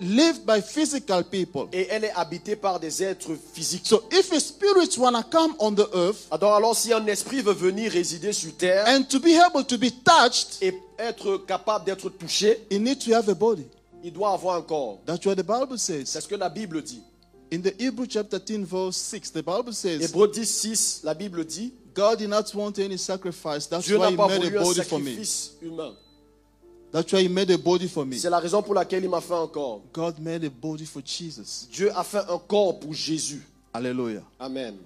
lived 0.00 0.44
by 0.46 0.60
physical 0.60 1.24
people. 1.24 1.68
et 1.72 1.86
elle 1.90 2.04
est 2.04 2.12
habitée 2.14 2.54
par 2.54 2.78
des 2.78 3.02
êtres 3.02 3.30
physiques. 3.54 3.86
So 3.86 4.02
if 4.12 4.30
a 4.32 4.40
spirit 4.40 4.98
wanna 4.98 5.22
come 5.22 5.54
on 5.60 5.72
the 5.74 5.88
earth 5.94 6.26
Alors, 6.30 6.56
alors 6.56 6.76
si 6.76 6.92
un 6.92 7.06
esprit 7.06 7.40
veut 7.40 7.54
venir 7.54 7.90
résider 7.90 8.34
sur 8.34 8.54
terre 8.54 8.84
and 8.86 9.04
to 9.08 9.18
be 9.18 9.28
able 9.42 9.64
to 9.64 9.78
be 9.78 9.90
touched, 10.04 10.58
et 10.60 10.74
être 10.98 11.38
capable 11.46 11.86
d'être 11.86 12.10
touché, 12.10 12.66
it 12.70 12.80
needs 12.82 12.98
to 13.06 13.14
have 13.14 13.30
a 13.30 13.34
body. 13.34 13.64
Il 14.02 14.12
doit 14.12 14.32
avoir 14.32 14.56
un 14.56 14.62
corps. 14.62 15.00
That's 15.06 15.24
what 15.26 15.34
the 15.36 15.42
Bible 15.46 15.78
C'est 15.78 16.04
says. 16.06 16.20
ce 16.22 16.28
que 16.28 16.34
la 16.36 16.48
Bible 16.48 16.82
dit. 16.82 17.02
In 17.50 17.60
the 17.62 17.72
Hebrew 17.80 18.06
chapter 18.06 18.38
10, 18.38 18.64
verse 18.64 18.96
6, 18.96 19.30
the 19.32 19.42
Bible 19.42 19.72
says, 19.72 20.02
Hébreux 20.02 20.28
10, 20.30 20.44
6, 20.44 21.00
la 21.04 21.14
Bible 21.14 21.44
dit 21.44 21.72
God 21.94 22.18
did 22.18 22.28
not 22.28 22.44
want 22.54 22.78
any 22.78 22.98
sacrifice. 22.98 23.66
That's 23.66 23.86
Dieu 23.86 23.98
why 23.98 24.04
n'a 24.06 24.10
He 24.10 24.16
pas 24.16 24.28
made 24.28 24.44
a 24.54 24.60
body 24.60 24.82
for 24.82 24.98
me. 25.00 25.14
sacrifice 25.14 25.50
humain. 25.60 25.96
That's 26.92 27.12
why 27.12 27.22
He 27.22 27.28
made 27.28 27.50
a 27.50 27.58
body 27.58 27.88
for 27.88 28.04
me. 28.04 28.18
C'est 28.18 28.30
la 28.30 28.38
raison 28.38 28.62
pour 28.62 28.74
laquelle 28.74 29.02
il 29.02 29.08
m'a 29.10 29.20
fait 29.22 29.34
un 29.34 29.46
corps. 29.48 29.82
God 29.92 30.18
made 30.20 30.44
a 30.44 30.50
body 30.50 30.84
for 30.84 31.02
Jesus. 31.04 31.66
Dieu 31.72 31.90
a 31.96 32.04
fait 32.04 32.22
un 32.28 32.38
corps 32.38 32.78
pour 32.78 32.92
Jésus. 32.92 33.42
Hallelujah. 33.74 34.22
Amen. 34.38 34.76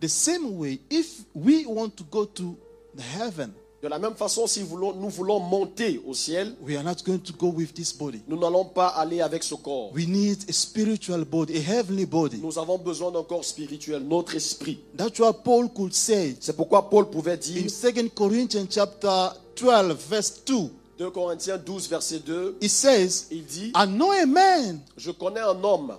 The 0.00 0.08
same 0.08 0.56
way, 0.58 0.80
if 0.90 1.24
we 1.32 1.64
want 1.64 1.96
to 1.96 2.04
go 2.10 2.24
to 2.24 2.56
the 2.96 3.02
heaven, 3.02 3.54
De 3.82 3.88
la 3.88 3.98
même 3.98 4.14
façon, 4.14 4.46
si 4.46 4.62
voulons- 4.62 4.94
nous 4.94 5.08
voulons 5.08 5.40
monter 5.40 6.00
au 6.06 6.14
ciel, 6.14 6.54
we 6.64 6.76
are 6.76 6.84
not 6.84 7.02
going 7.04 7.18
to 7.18 7.32
go 7.32 7.48
with 7.48 7.74
this 7.74 7.92
body. 7.92 8.22
nous 8.28 8.38
n'allons 8.38 8.64
pas 8.64 8.86
aller 8.86 9.20
avec 9.20 9.42
ce 9.42 9.56
corps. 9.56 9.90
We 9.92 10.06
need 10.06 10.38
a 10.48 10.52
spiritual 10.52 11.24
body, 11.24 11.56
a 11.56 11.60
heavenly 11.60 12.06
body. 12.06 12.38
Nous 12.40 12.56
avons 12.60 12.78
besoin 12.78 13.10
d'un 13.10 13.24
corps 13.24 13.44
spirituel, 13.44 14.04
notre 14.04 14.36
esprit. 14.36 14.78
That's 14.96 15.18
what 15.18 15.32
Paul 15.42 15.68
could 15.74 15.92
say 15.92 16.36
C'est 16.38 16.54
pourquoi 16.54 16.88
Paul 16.88 17.10
pouvait 17.10 17.34
in 17.34 17.36
dire, 17.38 17.66
2 17.66 18.08
Corinthians 18.10 18.66
chapter 18.70 19.30
12, 19.56 19.98
verse 20.08 20.34
2. 20.44 20.70
2 20.98 21.10
Corinthiens 21.10 21.58
12, 21.58 21.88
verset 21.88 22.20
2, 22.20 22.58
He 22.62 22.68
says, 22.68 23.26
il 23.32 23.44
dit, 23.44 23.72
I 23.74 23.84
know 23.88 24.12
a 24.12 24.24
man 24.26 24.78
je 24.96 25.10
connais 25.10 25.40
un 25.40 25.60
homme 25.64 25.96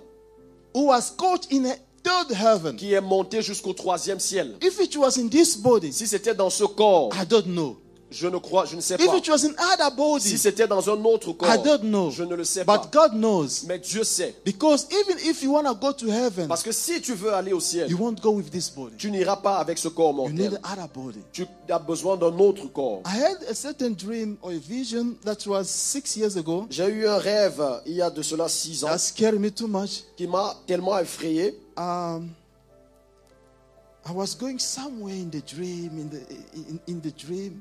who 0.74 0.86
was 0.86 1.10
caught 1.18 1.46
in 1.52 1.66
a 1.66 1.74
third 2.04 2.30
heaven. 2.38 2.76
qui 2.76 2.92
est 2.92 3.00
monté 3.00 3.42
jusqu'au 3.42 3.72
troisième 3.72 4.20
ciel. 4.20 4.56
If 4.62 4.78
it 4.80 4.96
was 4.96 5.18
in 5.18 5.28
this 5.28 5.56
body, 5.56 5.92
Si 5.92 6.06
c'était 6.06 6.34
dans 6.34 6.50
ce 6.50 6.64
corps, 6.64 7.10
I 7.20 7.26
don't 7.26 7.46
know. 7.46 7.76
Je 8.14 8.26
ne 8.28 8.38
crois, 8.38 8.64
je 8.64 8.76
ne 8.76 8.80
sais 8.80 8.94
If 8.94 9.06
pas. 9.06 9.16
it 9.16 9.28
was 9.28 9.44
in 9.44 9.54
other 9.58 10.20
Si 10.20 10.38
c'était 10.38 10.66
dans 10.66 10.88
un 10.88 11.04
autre 11.04 11.30
I 11.30 11.34
corps, 11.36 11.62
don't 11.62 11.82
know. 11.82 12.10
je 12.10 12.22
ne 12.22 12.34
le 12.34 12.44
sais 12.44 12.64
pas. 12.64 12.78
But 12.78 12.92
God 12.92 13.12
knows. 13.14 13.64
Mais 13.66 13.78
Dieu 13.78 14.04
sait. 14.04 14.34
Because 14.44 14.86
even 14.90 15.18
if 15.28 15.42
you 15.42 15.52
want 15.52 15.64
to 15.64 15.74
go 15.74 15.92
to 15.92 16.08
heaven, 16.10 16.48
Parce 16.48 16.62
que 16.62 16.72
si 16.72 17.00
tu 17.00 17.14
veux 17.14 17.32
aller 17.32 17.52
au 17.52 17.60
ciel, 17.60 17.90
you 17.90 17.98
won't 17.98 18.20
go 18.22 18.30
with 18.30 18.50
this 18.50 18.70
body. 18.70 18.96
tu 18.96 19.10
n'iras 19.10 19.36
pas 19.36 19.56
avec 19.58 19.78
ce 19.78 19.88
corps 19.88 20.14
You 20.14 20.28
need 20.30 20.50
mortel. 20.52 20.60
another 20.64 20.88
body. 20.94 21.20
Tu 21.32 21.46
as 21.68 21.78
besoin 21.78 22.16
d'un 22.16 22.38
autre 22.38 22.66
corps. 22.72 23.02
I 23.06 23.18
had 23.18 23.36
a 23.50 23.54
certain 23.54 23.90
dream 23.94 24.36
or 24.42 24.50
a 24.52 24.58
vision 24.58 25.16
that 25.24 25.38
was 25.46 25.64
six 25.68 26.16
years 26.16 26.36
ago 26.36 26.66
J'ai 26.70 26.86
eu 26.88 27.06
un 27.08 27.18
rêve 27.18 27.62
il 27.86 27.94
y 27.94 28.02
a 28.02 28.10
de 28.10 28.22
cela 28.22 28.48
six 28.48 28.84
ans 28.84 28.88
that 28.88 28.98
scared 28.98 29.38
me 29.40 29.50
too 29.50 29.66
much. 29.68 30.04
qui 30.16 30.26
m'a 30.26 30.54
tellement 30.66 30.98
effrayé. 30.98 31.58
Um, 31.76 32.28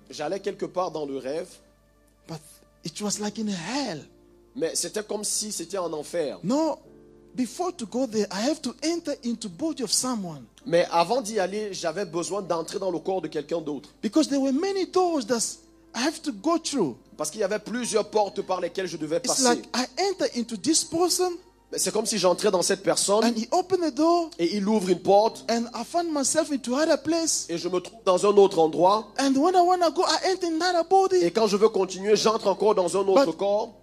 J'allais 0.10 0.40
quelque 0.40 0.66
part 0.66 0.92
dans 0.92 1.06
le 1.06 1.18
rêve, 1.18 1.48
but 2.28 2.40
it 2.84 3.00
was 3.02 3.20
like 3.20 3.40
in 3.40 3.48
hell. 3.48 4.06
mais 4.56 4.76
c'était 4.76 5.04
comme 5.04 5.24
si 5.24 5.52
c'était 5.52 5.78
en 5.78 5.92
enfer. 5.94 6.40
No, 6.44 6.78
before 7.36 7.76
to 7.76 7.86
go 7.86 8.06
there, 8.08 8.28
I 8.32 8.50
have 8.50 8.62
to 8.62 8.74
enter 8.84 9.14
into 9.26 9.50
body 9.50 9.84
of 9.84 9.92
someone 9.92 10.44
Mais 10.66 10.86
avant 10.92 11.22
d'y 11.22 11.40
aller, 11.40 11.74
j'avais 11.74 12.06
besoin 12.06 12.42
d'entrer 12.42 12.80
dans 12.80 12.92
le 12.92 13.00
corps 13.00 13.22
de 13.22 13.28
quelqu'un 13.28 13.62
d'autre. 13.62 13.90
because 14.02 14.28
there 14.28 14.40
were 14.40 14.54
many 14.54 14.86
doors 14.86 15.26
that 15.28 15.58
I 15.96 16.02
have 16.06 16.22
to 16.24 16.32
go 16.32 16.58
through. 16.58 16.96
Parce 17.18 17.30
qu'il 17.30 17.42
y 17.42 17.44
avait 17.44 17.60
plusieurs 17.60 18.10
portes 18.10 18.42
par 18.42 18.60
lesquelles 18.62 18.88
je 18.88 18.98
devais 18.98 19.18
It's 19.18 19.28
passer. 19.28 19.44
like 19.44 19.66
I 19.76 19.86
enter 20.10 20.28
into 20.40 20.56
this 20.58 20.84
person 20.84 21.32
C'est 21.78 21.92
comme 21.92 22.06
si 22.06 22.18
j'entrais 22.18 22.52
dans 22.52 22.62
cette 22.62 22.84
personne 22.84 23.24
and 23.24 23.34
he 23.36 23.48
opened 23.52 23.82
the 23.82 23.94
door 23.96 24.30
et 24.40 24.56
il 24.58 24.68
ouvre 24.68 24.90
une 24.90 25.00
porte 25.00 25.44
and 25.50 25.64
I 25.74 25.84
found 25.84 26.12
myself 26.12 26.52
into 26.52 26.76
other 26.76 27.02
place. 27.02 27.46
et 27.50 27.58
je 27.58 27.68
me 27.70 27.80
trouve 27.80 28.00
dans 28.06 28.26
un 28.26 28.36
autre 28.38 28.60
endroit. 28.60 29.08
And 29.20 29.34
when 29.36 29.56
I 29.56 29.62
want 29.62 29.80
to 29.80 29.92
go, 29.92 30.04
I 30.04 30.32
enter 30.34 30.48
another 30.48 30.84
body. 30.88 31.18
Et 31.24 31.32
quand 31.32 31.48
je 31.48 31.58
veux 31.58 31.70
continuer, 31.70 32.16
j'entre 32.16 32.48
encore 32.48 32.76
dans 32.76 32.96
un 32.98 33.02
autre 33.02 33.26
But- 33.26 33.38
corps. 33.38 33.74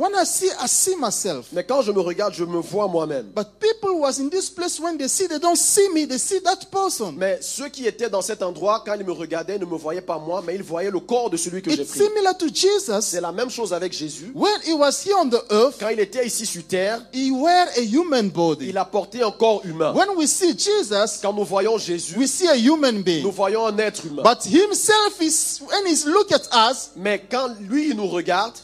When 0.00 0.14
I 0.14 0.24
see, 0.24 0.48
I 0.58 0.66
see 0.66 0.96
myself. 0.96 1.48
Mais 1.52 1.62
quand 1.62 1.82
je 1.82 1.92
me 1.92 2.00
regarde, 2.00 2.32
je 2.32 2.42
me 2.42 2.58
vois 2.58 2.88
moi-même. 2.88 3.32
But 3.36 3.48
people 3.60 4.00
was 4.00 4.18
in 4.18 4.30
this 4.30 4.48
place 4.48 4.80
when 4.80 4.96
they 4.96 5.08
see, 5.08 5.28
they 5.28 5.38
don't 5.38 5.58
see 5.58 5.90
me, 5.92 6.06
they 6.06 6.16
see 6.16 6.40
that 6.40 6.70
person. 6.72 7.12
Mais 7.18 7.38
ceux 7.42 7.68
qui 7.68 7.86
étaient 7.86 8.08
dans 8.08 8.22
cet 8.22 8.42
endroit, 8.42 8.82
quand 8.82 8.94
ils 8.98 9.04
me 9.04 9.12
regardaient, 9.12 9.58
ne 9.58 9.66
me 9.66 9.76
voyaient 9.76 10.00
pas 10.00 10.16
moi, 10.18 10.42
mais 10.46 10.54
ils 10.54 10.62
voyaient 10.62 10.90
le 10.90 11.00
corps 11.00 11.28
de 11.28 11.36
celui 11.36 11.60
que 11.60 11.70
j'ai 11.70 11.84
pris. 11.84 11.98
similar 11.98 12.34
to 12.34 12.46
Jesus. 12.48 13.02
C'est 13.02 13.20
la 13.20 13.30
même 13.30 13.50
chose 13.50 13.74
avec 13.74 13.92
Jésus. 13.92 14.32
When 14.34 14.58
he 14.66 14.72
was 14.72 15.02
here 15.04 15.18
on 15.18 15.28
the 15.28 15.44
earth, 15.50 15.76
Quand 15.78 15.90
il 15.90 16.00
était 16.00 16.26
ici 16.26 16.46
sur 16.46 16.64
terre, 16.66 17.02
he 17.12 17.30
wear 17.30 17.68
a 17.76 17.82
human 17.82 18.30
body. 18.30 18.70
il 18.70 18.78
a 18.78 18.86
porté 18.86 19.22
un 19.22 19.30
corps 19.30 19.60
humain. 19.66 19.92
When 19.92 20.16
we 20.16 20.26
see 20.26 20.56
Jesus, 20.56 21.20
Quand 21.20 21.34
nous 21.34 21.44
voyons 21.44 21.76
Jésus, 21.76 22.16
we 22.16 22.26
see 22.26 22.48
a 22.48 22.56
human 22.56 22.96
nous 22.96 23.02
being. 23.02 23.30
voyons 23.30 23.66
un 23.66 23.76
être 23.76 24.06
humain. 24.06 24.22
But 24.22 24.46
himself 24.50 25.20
is 25.20 25.60
when 25.60 25.86
he 25.86 25.94
look 26.06 26.32
at 26.32 26.48
us, 26.70 26.92
Mais 26.96 27.22
quand 27.30 27.50
lui, 27.68 27.90
il 27.90 27.96
nous 27.96 28.08
regarde, 28.08 28.54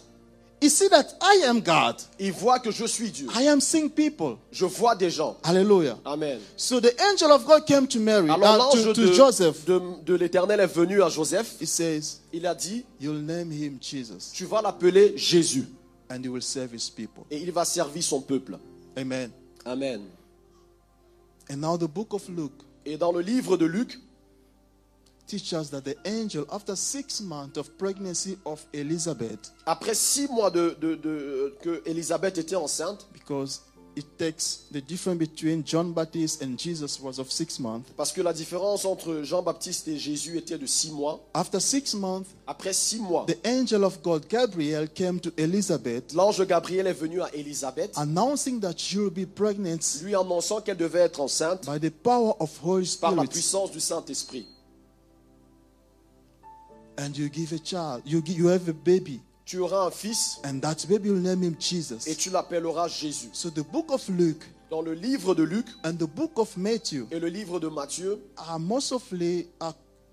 he 0.60 0.68
see 0.70 0.88
that 0.88 1.14
I 1.20 1.44
am 1.46 1.60
God. 1.60 1.96
il 2.18 2.32
voit 2.32 2.58
que 2.58 2.70
je 2.70 2.86
suis 2.86 3.10
Dieu. 3.10 3.28
I 3.34 3.46
am 3.48 3.60
seeing 3.60 3.90
people. 3.90 4.38
Je 4.52 4.64
vois 4.64 4.94
des 4.96 5.10
gens. 5.10 5.36
Hallelujah. 5.44 5.98
Amen. 6.04 6.40
So 6.56 6.80
the 6.80 6.92
angel 7.12 7.30
of 7.32 7.44
God 7.44 7.66
came 7.66 7.86
to 7.88 8.00
Mary, 8.00 8.30
Alors 8.30 8.70
uh, 8.70 8.72
to, 8.72 8.78
l'ange 8.84 8.94
to 8.94 9.06
de, 9.06 9.12
Joseph. 9.12 9.64
de, 9.66 9.80
de 10.04 10.14
l'Éternel 10.14 10.60
est 10.60 10.66
venu 10.66 11.02
à 11.02 11.08
Joseph. 11.08 11.56
He 11.60 11.66
says, 11.66 12.20
Il 12.32 12.46
a 12.46 12.54
dit, 12.54 12.84
"You'll 13.00 13.22
name 13.22 13.52
him 13.52 13.78
Jesus, 13.80 14.32
tu 14.32 14.46
vas 14.46 14.62
l'appeler 14.62 15.12
Jésus. 15.16 15.66
and 16.08 16.22
he 16.24 16.28
will 16.28 16.42
save 16.42 16.72
his 16.72 16.90
people." 16.90 17.24
Et 17.30 17.38
il 17.38 17.52
va 17.52 17.64
servir 17.64 18.02
son 18.02 18.20
peuple. 18.20 18.58
Amen. 18.96 19.30
Amen. 19.64 20.02
And 21.50 21.56
now 21.60 21.76
the 21.76 21.88
book 21.88 22.12
of 22.14 22.28
Luke 22.28 22.62
Et 22.84 22.96
dans 22.96 23.12
le 23.12 23.20
livre 23.20 23.56
de 23.56 23.66
Luc, 23.66 23.98
teaches 25.26 25.52
us 25.54 25.70
that 25.70 25.82
the 25.82 25.96
angel, 26.04 26.44
after 26.50 26.76
six 26.76 27.20
months 27.20 27.56
of 27.58 27.68
pregnancy 27.78 28.38
of 28.44 28.64
Elizabeth, 28.72 29.52
après 29.66 29.94
six 29.94 30.28
mois 30.30 30.50
de, 30.50 30.76
de- 30.80 30.94
de- 30.96 31.54
que 31.62 31.82
Élisabeth 31.86 32.38
était 32.38 32.56
enceinte, 32.56 33.06
because 33.12 33.60
it 33.98 34.04
takes 34.18 34.66
the 34.72 34.80
difference 34.86 35.16
between 35.18 35.62
John 35.64 35.92
Baptist 35.94 36.42
and 36.42 36.58
Jesus 36.58 37.00
was 37.00 37.18
of 37.18 37.32
six 37.32 37.58
months. 37.58 37.88
Parce 37.96 38.12
que 38.12 38.20
la 38.20 38.34
différence 38.34 38.84
entre 38.84 39.22
Jean-Baptiste 39.22 39.88
et 39.88 39.96
Jésus 39.96 40.36
était 40.36 40.58
de 40.58 40.66
six 40.66 40.90
mois. 40.92 41.26
After 41.32 41.58
six 41.58 41.94
months, 41.94 42.26
Après 42.46 42.74
six 42.74 42.98
mois, 43.00 43.24
the 43.26 43.38
angel 43.46 43.84
of 43.84 44.02
God, 44.02 44.26
Gabriel, 44.28 44.86
came 44.92 45.18
to 45.18 45.30
Elizabeth 45.38 46.12
l'ange 46.12 46.46
Gabriel 46.46 46.86
est 46.86 46.92
venu 46.92 47.22
à 47.22 47.34
Élisabeth, 47.34 47.92
announcing 47.96 48.60
that 48.60 48.74
she 48.76 48.96
will 48.98 49.10
be 49.10 49.24
pregnant 49.26 49.80
lui 50.02 50.14
annonçant 50.14 50.60
qu'elle 50.60 50.76
devait 50.76 51.00
être 51.00 51.20
enceinte 51.20 51.64
by 51.66 51.80
the 51.80 51.90
power 51.90 52.34
of 52.38 52.50
Holy 52.62 52.86
par 53.00 53.12
la 53.12 53.22
Spirit. 53.22 53.28
puissance 53.32 53.70
du 53.70 53.80
Saint-Esprit. 53.80 54.46
And 56.98 57.16
you 57.16 57.28
give 57.28 57.52
a 57.52 57.58
child, 57.58 58.02
you, 58.06 58.22
gi- 58.22 58.32
you 58.34 58.48
have 58.48 58.68
a 58.68 58.72
baby, 58.72 59.20
Tu 59.44 59.58
auras 59.60 59.86
un 59.86 59.90
fils 59.90 60.40
and 60.44 60.60
that 60.60 60.86
baby 60.88 61.10
will 61.10 61.20
name 61.20 61.42
him 61.42 61.54
et 61.56 61.60
Jesus. 61.60 62.16
tu 62.16 62.30
l'appelleras 62.30 62.88
Jésus. 62.88 63.28
So 63.32 63.48
the 63.50 63.62
book 63.62 63.90
of 63.92 64.08
Luke 64.08 64.44
Dans 64.70 64.82
le 64.82 64.94
livre 64.94 65.34
de 65.36 65.44
Luc 65.44 65.66
and 65.84 65.94
the 65.96 66.06
book 66.08 66.32
of 66.36 66.56
Matthew 66.56 67.06
et 67.12 67.20
le 67.20 67.28
livre 67.28 67.60
de 67.60 67.68
Matthieu, 67.68 68.18
are 68.36 68.58
mostly 68.58 69.46
uh, 69.60 69.70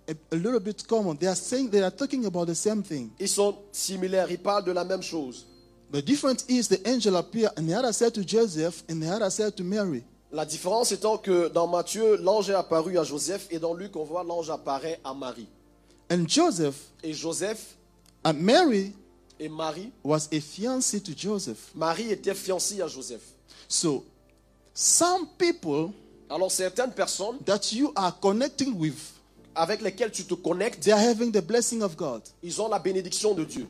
a, 0.08 0.14
a 0.32 0.36
little 0.36 0.60
bit 0.60 0.86
common. 0.88 1.16
They 1.16 1.28
are 1.28 1.36
saying 1.36 1.72
they 1.72 1.82
are 1.82 1.90
talking 1.90 2.26
about 2.26 2.46
the 2.48 2.54
same 2.56 2.84
thing. 2.84 3.10
ils 3.20 3.28
sont 3.30 3.56
similaires, 3.72 4.30
ils 4.30 4.38
parlent 4.38 4.66
de 4.66 4.72
la 4.72 4.84
même 4.84 5.02
chose. 5.02 5.48
The 5.92 6.02
difference 6.04 6.46
is 6.48 6.68
the 6.68 6.80
angel 6.88 7.16
appeared 7.16 7.54
and 7.58 7.68
the 7.68 7.74
other 7.74 7.92
said 7.94 8.14
to 8.14 8.24
Joseph 8.24 8.84
and 8.90 9.00
the 9.02 9.10
other 9.10 9.30
said 9.32 9.56
to 9.56 9.64
Mary. 9.64 10.04
La 10.32 10.46
différence 10.46 10.92
étant 10.92 11.18
que 11.18 11.48
dans 11.50 11.68
Matthieu, 11.68 12.18
l'ange 12.18 12.50
est 12.52 12.56
apparu 12.56 12.98
à 13.00 13.04
Joseph 13.04 13.48
et 13.50 13.58
dans 13.60 13.74
Luc, 13.74 13.96
on 13.96 14.04
voit 14.04 14.24
l'ange 14.24 14.50
apparaît 14.52 15.00
à 15.04 15.14
Marie. 15.16 15.48
And 16.14 16.28
Joseph 16.28 16.76
Et 17.02 17.14
Joseph 17.14 17.76
and 18.24 18.34
Mary 18.36 18.94
et 19.40 19.50
Marie, 19.50 19.92
was 20.04 20.30
a 20.32 20.40
fiancée 20.40 21.02
to 21.02 21.12
Joseph. 21.18 21.72
Marie 21.74 22.12
était 22.12 22.36
fiancée 22.36 22.82
à 22.82 22.88
Joseph. 22.88 23.24
So 23.68 24.06
some 24.76 25.28
people 25.40 25.92
Alors 26.30 26.52
certaines 26.52 26.92
personnes 26.94 27.40
that 27.46 27.74
you 27.74 27.92
are 27.96 28.20
connecting 28.20 28.78
with, 28.78 29.14
avec 29.56 29.82
lesquelles 29.82 30.12
tu 30.12 30.24
te 30.24 30.36
connectes, 30.36 30.84
they 30.84 30.92
are 30.92 31.00
having 31.00 31.32
the 31.32 31.42
blessing 31.42 31.82
of 31.82 31.96
God. 31.96 32.22
ils 32.44 32.62
ont 32.62 32.70
la 32.70 32.78
bénédiction 32.80 33.34
de 33.34 33.44
Dieu. 33.44 33.68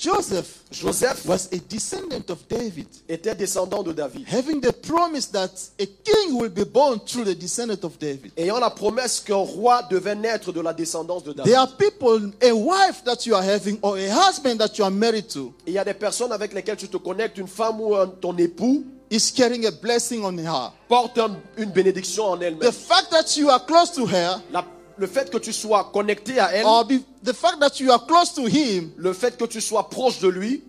Joseph 0.00 0.60
Joseph 0.72 1.26
was 1.26 1.48
a 1.52 1.58
descendant 1.68 2.30
of 2.30 2.38
David, 2.48 2.86
était 3.06 3.34
descendant 3.34 3.82
de 3.82 3.92
David, 3.92 4.24
having 4.26 4.58
the 4.60 4.72
promise 4.72 5.26
that 5.26 5.50
a 5.78 5.84
king 5.84 6.38
will 6.40 6.48
be 6.48 6.64
born 6.64 6.98
through 7.04 7.24
the 7.24 7.34
descendant 7.34 7.84
of 7.84 7.98
David. 7.98 8.32
ayant 8.38 8.58
la 8.60 8.70
promesse 8.70 9.20
qu'un 9.20 9.36
roi 9.44 9.82
devait 9.90 10.14
naître 10.14 10.52
de 10.52 10.60
la 10.62 10.72
descendance 10.72 11.22
de 11.24 11.32
David. 11.34 11.50
There 11.52 11.58
are 11.60 11.68
people, 11.76 12.30
a 12.42 12.52
wife 12.52 13.04
that 13.04 13.26
you 13.26 13.34
are 13.34 13.42
having 13.44 13.78
or 13.82 13.98
a 13.98 14.08
husband 14.10 14.56
that 14.60 14.78
you 14.78 14.84
are 14.84 14.90
married 14.90 15.28
to 15.28 15.52
Et 15.66 15.72
il 15.72 15.74
y 15.74 15.78
a 15.78 15.84
des 15.84 15.92
personnes 15.94 16.32
avec 16.32 16.54
lesquelles 16.54 16.78
tu 16.78 16.88
te 16.88 16.96
connectes, 16.96 17.36
une 17.36 17.46
femme 17.48 17.78
ou 17.80 17.94
un- 17.94 18.06
ton 18.08 18.34
époux 18.38 18.84
is 19.10 19.30
carrying 19.34 19.66
a 19.66 19.70
blessing 19.70 20.24
on 20.24 20.38
her. 20.38 20.72
porte 20.88 21.18
un- 21.18 21.36
une 21.58 21.72
bénédiction 21.72 22.24
en 22.24 22.38
The 22.38 22.42
elle-même. 22.44 22.72
fact 22.72 23.10
that 23.10 23.36
you 23.36 23.50
are 23.50 23.66
close 23.66 23.90
to 23.92 24.06
her 24.06 24.40
La- 24.50 24.64
le 24.96 25.06
fait 25.06 25.30
que 25.30 25.38
tu 25.38 25.52
sois 25.52 25.90
connecté 25.92 26.38
à 26.38 26.52
elle, 26.52 26.64
or 26.66 26.84
be, 26.84 27.00
the 27.24 27.32
fact 27.32 27.58
that 27.60 27.80
you 27.80 27.90
are 27.90 28.04
close 28.06 28.32
to 28.34 28.46
him, 28.46 28.90
le 28.96 29.12
fait 29.12 29.36
que 29.36 29.44
tu 29.44 29.60
sois 29.60 29.88
proche 29.88 30.20
de 30.20 30.28
lui, 30.28 30.62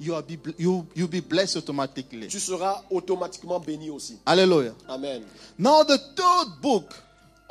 you 0.00 0.14
are 0.14 0.22
be, 0.22 0.38
you 0.58 0.84
you 0.96 1.06
be 1.06 1.20
blessed 1.20 1.56
automatically. 1.56 2.28
tu 2.28 2.40
seras 2.40 2.82
automatiquement 2.90 3.60
béni 3.60 3.90
aussi. 3.90 4.18
Hallelujah. 4.26 4.74
Amen. 4.88 5.22
Now 5.58 5.84
the 5.84 5.98
third 6.16 6.60
book 6.62 6.84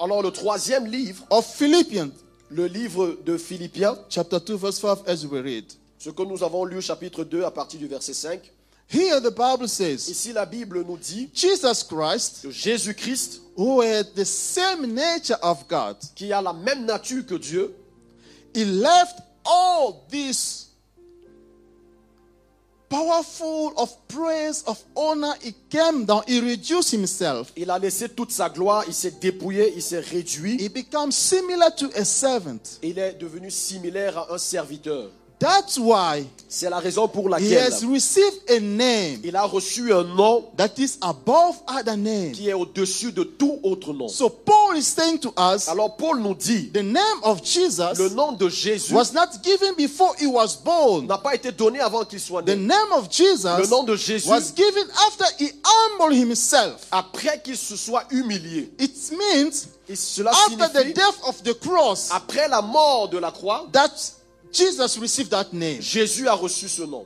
Alors 0.01 0.21
le 0.23 0.31
troisième 0.31 0.87
livre, 0.87 1.25
of 1.29 1.45
Philippians, 1.45 2.11
le 2.49 2.67
livre 2.67 3.17
de 3.25 3.37
Philippiens, 3.37 3.97
chapter 4.09 4.39
2, 4.39 4.55
verse 4.55 4.79
5, 4.79 4.99
as 5.07 5.25
we 5.25 5.41
read. 5.41 5.65
ce 5.97 6.09
que 6.09 6.23
nous 6.23 6.41
avons 6.41 6.63
lu 6.63 6.81
chapitre 6.81 7.25
2 7.25 7.43
à 7.43 7.51
partir 7.51 7.79
du 7.79 7.87
verset 7.87 8.13
5. 8.13 8.39
Here 8.91 9.19
the 9.19 9.29
Bible 9.29 9.67
says, 9.67 10.09
Ici 10.09 10.33
la 10.33 10.45
Bible 10.45 10.83
nous 10.83 10.97
dit 10.97 11.29
Jesus 11.31 11.83
Christ, 11.83 12.41
que 12.41 12.49
Jésus-Christ, 12.51 13.39
who 13.55 13.81
had 13.81 14.15
the 14.15 14.25
same 14.25 14.93
nature 14.95 15.37
of 15.43 15.67
God, 15.67 15.97
qui 16.15 16.31
a 16.33 16.41
la 16.41 16.53
même 16.53 16.85
nature 16.87 17.23
que 17.23 17.37
Dieu, 17.37 17.71
he 18.51 18.65
left 18.65 19.19
all 19.45 20.07
this 20.09 20.69
powerful 22.89 23.73
of 23.77 23.91
praise, 24.07 24.63
of 24.65 24.83
honor. 24.95 25.33
He 25.39 25.53
came 25.69 26.05
down, 26.05 26.23
he 26.27 26.39
reduced 26.41 26.91
himself. 26.91 27.51
il 27.55 27.69
a 27.69 27.77
laissé 27.77 28.09
toute 28.09 28.31
sa 28.31 28.49
gloire, 28.49 28.85
il 28.87 28.93
s'est 28.95 29.19
dépouillé, 29.21 29.71
il 29.75 29.83
s'est 29.83 29.99
réduit, 29.99 30.57
He 30.59 30.67
becomes 30.67 31.11
similar 31.11 31.69
to 31.75 31.91
a 31.95 32.03
servant. 32.03 32.79
il 32.81 32.97
est 32.97 33.13
devenu 33.13 33.51
similaire 33.51 34.17
à 34.17 34.33
un 34.33 34.39
serviteur. 34.39 35.11
That's 35.39 35.77
why 35.77 36.25
C'est 36.51 36.69
la 36.69 36.79
raison 36.79 37.07
pour 37.07 37.27
he 37.27 37.29
laquelle 37.29 37.71
has 37.71 37.85
received 37.85 38.41
a 38.49 38.59
name 38.59 39.21
il 39.23 39.35
a 39.35 39.43
reçu 39.45 39.93
un 39.93 40.03
nom 40.03 40.49
that 40.57 40.71
is 40.79 40.97
above 41.01 41.57
other 41.67 41.95
names. 41.95 42.31
qui 42.33 42.49
est 42.49 42.53
au-dessus 42.53 43.11
de 43.11 43.23
tout 43.23 43.59
autre 43.63 43.93
nom. 43.93 44.07
So 44.09 44.29
Paul 44.29 44.75
is 44.75 44.83
saying 44.83 45.19
to 45.19 45.29
us, 45.37 45.69
Alors 45.69 45.95
Paul 45.95 46.19
nous 46.21 46.33
dit, 46.33 46.71
the 46.73 46.81
name 46.83 47.19
of 47.21 47.39
le 47.39 47.45
Jesus 47.45 48.15
nom 48.15 48.31
de 48.33 48.49
Jésus 48.49 48.91
was 48.93 49.13
not 49.13 49.27
given 49.43 49.75
before 49.77 50.13
he 50.19 50.25
was 50.25 50.57
born. 50.65 51.05
n'a 51.05 51.19
pas 51.19 51.35
été 51.35 51.51
donné 51.51 51.79
avant 51.79 52.03
qu'il 52.03 52.19
soit 52.19 52.41
The 52.41 52.55
né. 52.57 52.65
name 52.65 52.91
of 52.93 53.05
Le 53.05 53.11
Jesus 53.11 53.69
nom 53.69 53.83
de 53.83 53.95
Jésus, 53.95 54.27
was 54.27 54.51
given 54.55 54.87
after 55.07 55.25
he 55.37 55.51
humbled 55.63 56.17
himself. 56.17 56.87
après 56.91 57.39
qu'il 57.43 57.55
se 57.57 57.75
soit 57.77 58.03
humilié, 58.11 58.71
It 58.79 59.11
means 59.11 59.67
et 59.87 59.95
cela 59.95 60.31
after 60.31 60.67
the 60.67 60.79
signifie, 60.79 60.93
death 60.95 61.19
of 61.27 61.43
the 61.43 61.53
cross 61.53 62.09
après 62.11 62.47
la 62.49 62.61
mort 62.63 63.07
de 63.09 63.19
la 63.19 63.29
croix, 63.31 63.67
that 63.71 63.91
Jesus 64.51 64.97
received 64.97 65.29
that 65.31 65.53
name. 65.53 65.79
Jésus 65.81 66.27
a 66.27 66.33
reçu 66.35 66.67
ce 66.67 66.81
nom. 66.83 67.05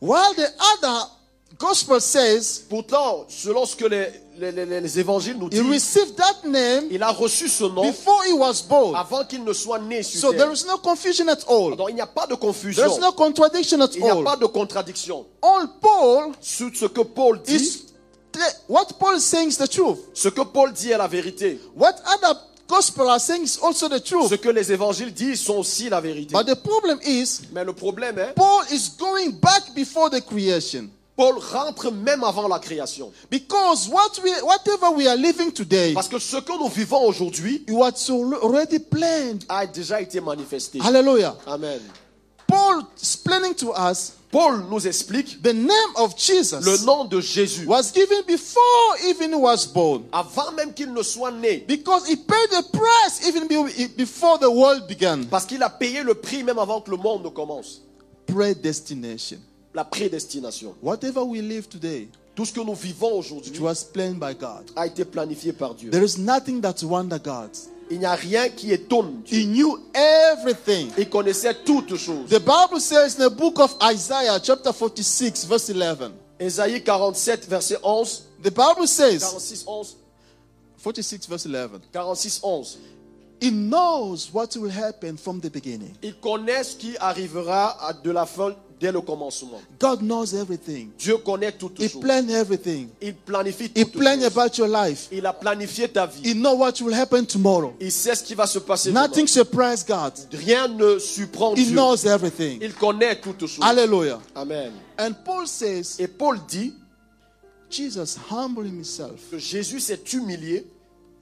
While 0.00 0.32
the 0.34 0.48
other 0.58 1.10
gospel 1.58 2.00
says 2.00 2.64
Pourtant, 2.70 3.26
selon 3.28 3.66
ce 3.66 3.76
que 3.76 3.84
les, 3.84 4.08
les- 4.38 4.50
les- 4.52 4.80
les 4.80 4.98
évangiles 4.98 5.36
nous 5.36 5.48
he 5.48 5.50
disent, 5.60 5.68
received 5.70 6.16
that 6.16 6.42
name 6.48 6.86
il 6.90 7.02
a 7.02 7.10
reçu 7.10 7.48
ce 7.48 7.64
nom 7.64 7.82
before 7.82 8.24
he 8.26 8.32
was 8.32 8.62
born. 8.66 8.94
avant 8.96 9.24
qu'il 9.26 9.44
ne 9.44 9.52
soit 9.52 9.78
né 9.78 10.02
sur 10.02 10.20
So 10.20 10.32
there 10.32 10.50
is 10.52 10.64
no 10.66 10.78
confusion 10.78 11.28
at 11.28 11.44
all. 11.48 11.76
Donc 11.76 11.90
il 11.90 11.96
n'y 11.96 12.00
a 12.00 12.06
pas 12.06 12.26
de 12.26 12.34
There 12.34 12.38
is 12.38 12.46
confusion, 12.46 12.98
no 12.98 13.12
contradiction 13.12 13.80
at 13.82 13.90
il 13.94 14.02
n'y 14.02 14.08
a 14.08 14.14
all. 14.14 14.24
pas 14.24 14.36
de 14.36 14.46
contradiction. 14.46 15.26
All 15.42 15.68
Paul 15.82 16.32
Sur 16.40 16.70
ce 16.74 16.86
que 16.86 17.02
Paul 17.02 17.42
dit, 17.42 17.56
is 17.56 17.84
what 18.68 18.86
Paul 18.98 19.16
is 19.16 19.20
saying 19.24 19.48
is 19.50 19.58
the 19.58 19.68
truth. 19.68 19.98
ce 20.14 20.30
que 20.30 20.40
Paul 20.42 20.72
dit 20.72 20.90
est 20.92 20.96
la 20.98 21.08
vérité. 21.08 21.60
What 21.76 21.96
other 22.06 22.40
gospel 22.70 23.08
are 23.10 23.18
saying 23.18 23.42
is 23.44 23.58
also 23.60 23.88
the 23.88 23.98
Ce 23.98 24.04
truth. 24.04 24.40
que 24.40 24.48
les 24.48 24.70
évangiles 24.72 25.12
disent 25.12 25.40
sont 25.40 25.56
aussi 25.58 25.88
la 25.90 26.00
vérité. 26.00 26.32
But 26.32 26.46
the 26.46 26.54
problem 26.54 26.98
is 27.04 27.40
Mais 27.52 27.64
le 27.64 27.72
problème 27.72 28.18
est, 28.18 28.34
Paul 28.34 28.64
is 28.70 28.92
going 28.98 29.32
back 29.32 29.74
before 29.74 30.08
the 30.10 30.20
creation. 30.24 30.88
Paul 31.16 31.36
rentre 31.38 31.90
même 31.92 32.24
avant 32.24 32.48
la 32.48 32.58
création. 32.58 33.12
Because 33.30 33.88
what 33.90 34.22
we, 34.24 34.30
whatever 34.42 34.90
we 34.96 35.06
are 35.06 35.16
living 35.16 35.50
today, 35.52 35.92
Parce 35.92 36.08
que 36.08 36.18
ce 36.18 36.38
que 36.38 36.52
nous 36.58 36.68
vivons 36.68 37.02
aujourd'hui 37.06 37.64
already 37.68 38.78
planned. 38.78 39.44
a 39.48 39.66
déjà 39.66 40.00
été 40.00 40.20
manifesté. 40.20 40.78
Hallelujah. 40.80 41.36
Amen. 41.46 41.80
Paul 42.46 42.84
explaining 42.96 43.54
to 43.54 43.72
us 43.74 44.12
Paul 44.30 44.64
nous 44.70 44.86
explique 44.86 45.42
the 45.42 45.52
name 45.52 45.92
of 45.96 46.14
Jesus 46.16 46.60
le 46.64 46.84
nom 46.86 47.04
de 47.04 47.20
Jésus 47.20 47.66
was 47.66 47.90
given 47.92 48.22
before 48.28 48.96
even 49.08 49.32
he 49.32 49.36
was 49.36 49.66
born. 49.66 50.04
avant 50.12 50.52
même 50.52 50.72
qu'il 50.72 50.92
ne 50.92 51.02
soit 51.02 51.32
né. 51.32 51.64
Because 51.66 52.06
he 52.08 52.14
paid 52.14 52.48
the 52.50 52.62
price 52.70 53.26
even 53.26 53.48
be- 53.48 53.88
before 53.96 54.38
the 54.38 54.48
world 54.48 54.86
began. 54.86 55.24
Parce 55.28 55.44
qu'il 55.46 55.62
a 55.64 55.68
payé 55.68 56.02
le 56.04 56.14
prix 56.14 56.44
même 56.44 56.58
avant 56.58 56.80
que 56.80 56.90
le 56.92 56.96
monde 56.96 57.24
ne 57.24 57.28
commence. 57.28 57.80
Predestination. 58.26 59.38
La 59.74 59.84
prédestination. 59.84 60.74
Whatever 60.82 61.22
we 61.24 61.40
live 61.40 61.68
today, 61.68 62.08
Tout 62.36 62.44
ce 62.46 62.52
que 62.52 62.60
nous 62.60 62.74
vivons 62.74 63.18
aujourd'hui 63.18 63.50
it 63.52 63.60
was 63.60 63.84
planned 63.84 64.18
by 64.20 64.34
God. 64.34 64.70
a 64.76 64.86
été 64.86 65.04
planifié 65.04 65.52
par 65.52 65.74
Dieu. 65.74 65.90
There 65.90 66.04
is 66.04 66.16
nothing 66.18 66.60
that 66.60 66.76
wonder 66.84 67.18
God. 67.18 67.50
Il 67.90 67.98
n'y 67.98 68.06
a 68.06 68.14
rien 68.14 68.48
qui 68.48 68.72
étonne. 68.72 69.22
He 69.26 69.46
knew 69.46 69.78
everything. 69.92 70.90
Il 70.96 71.08
connaissait 71.08 71.54
toutes 71.64 71.96
choses. 71.96 72.28
The 72.28 72.38
Bible 72.38 72.80
says 72.80 73.18
in 73.18 73.28
the 73.28 73.34
book 73.34 73.58
of 73.58 73.74
Isaiah, 73.82 74.38
chapter 74.40 74.72
46, 74.72 75.44
verse 75.46 75.70
11, 75.70 76.12
Ésaïe 76.38 76.82
47, 76.84 77.48
verset 77.48 77.78
11. 77.82 78.22
the 78.42 78.50
Bible 78.50 78.86
says, 78.86 79.22
46, 79.22 79.64
11. 79.66 79.96
46, 80.76 81.26
verse 81.26 81.46
11, 81.46 81.80
46, 81.92 82.40
11. 82.42 82.78
He 83.40 83.50
knows 83.50 84.30
what 84.32 84.54
will 84.56 84.70
happen 84.70 85.16
from 85.16 85.40
the 85.40 85.50
beginning. 85.50 85.94
Il 86.02 86.14
connaît 86.20 86.62
ce 86.62 86.76
qui 86.76 86.96
arrivera 86.98 87.76
de 88.04 88.10
la 88.10 88.26
fin 88.26 88.54
dès 88.80 88.90
le 88.90 89.00
commencement. 89.02 89.60
God 89.78 90.00
knows 90.00 90.34
everything. 90.34 90.90
Dieu 90.98 91.18
connaît 91.18 91.52
toutes 91.52 91.78
He 91.78 91.88
choses. 91.88 92.00
planned 92.00 92.30
everything. 92.30 92.88
Il 93.02 93.14
planifie 93.14 93.70
He 93.76 93.84
toutes 93.84 93.92
planned 93.92 94.22
choses. 94.22 94.32
about 94.36 94.56
your 94.58 94.68
life. 94.68 95.08
Il 95.12 95.26
a 95.26 95.32
planifié 95.34 95.86
ta 95.88 96.06
vie. 96.06 96.22
He 96.30 96.34
knows 96.34 96.56
what 96.58 96.80
will 96.80 96.94
happen 96.94 97.26
tomorrow. 97.26 97.74
Il 97.78 97.92
sait 97.92 98.14
ce 98.14 98.24
qui 98.24 98.34
va 98.34 98.46
se 98.46 98.58
passer 98.58 98.90
Nothing 98.90 99.26
demain. 99.26 99.26
surprises 99.26 99.84
God. 99.86 100.12
Rien 100.32 100.66
ne 100.68 100.98
surprend 100.98 101.54
He 101.54 101.64
Dieu. 101.66 101.74
knows 101.74 102.06
everything. 102.06 102.58
Il 102.62 102.72
connaît 102.74 103.20
toutes 103.20 103.46
choses. 103.46 103.64
Amen. 104.34 104.72
And 104.98 105.12
Paul 105.24 105.46
says, 105.46 105.96
Et 105.98 106.08
Paul 106.08 106.38
dit 106.48 106.72
Jesus 107.68 108.16
humbled 108.30 108.66
himself. 108.66 109.30
que 109.30 109.38
Jésus 109.38 109.80
s'est 109.80 110.00
humilié 110.12 110.66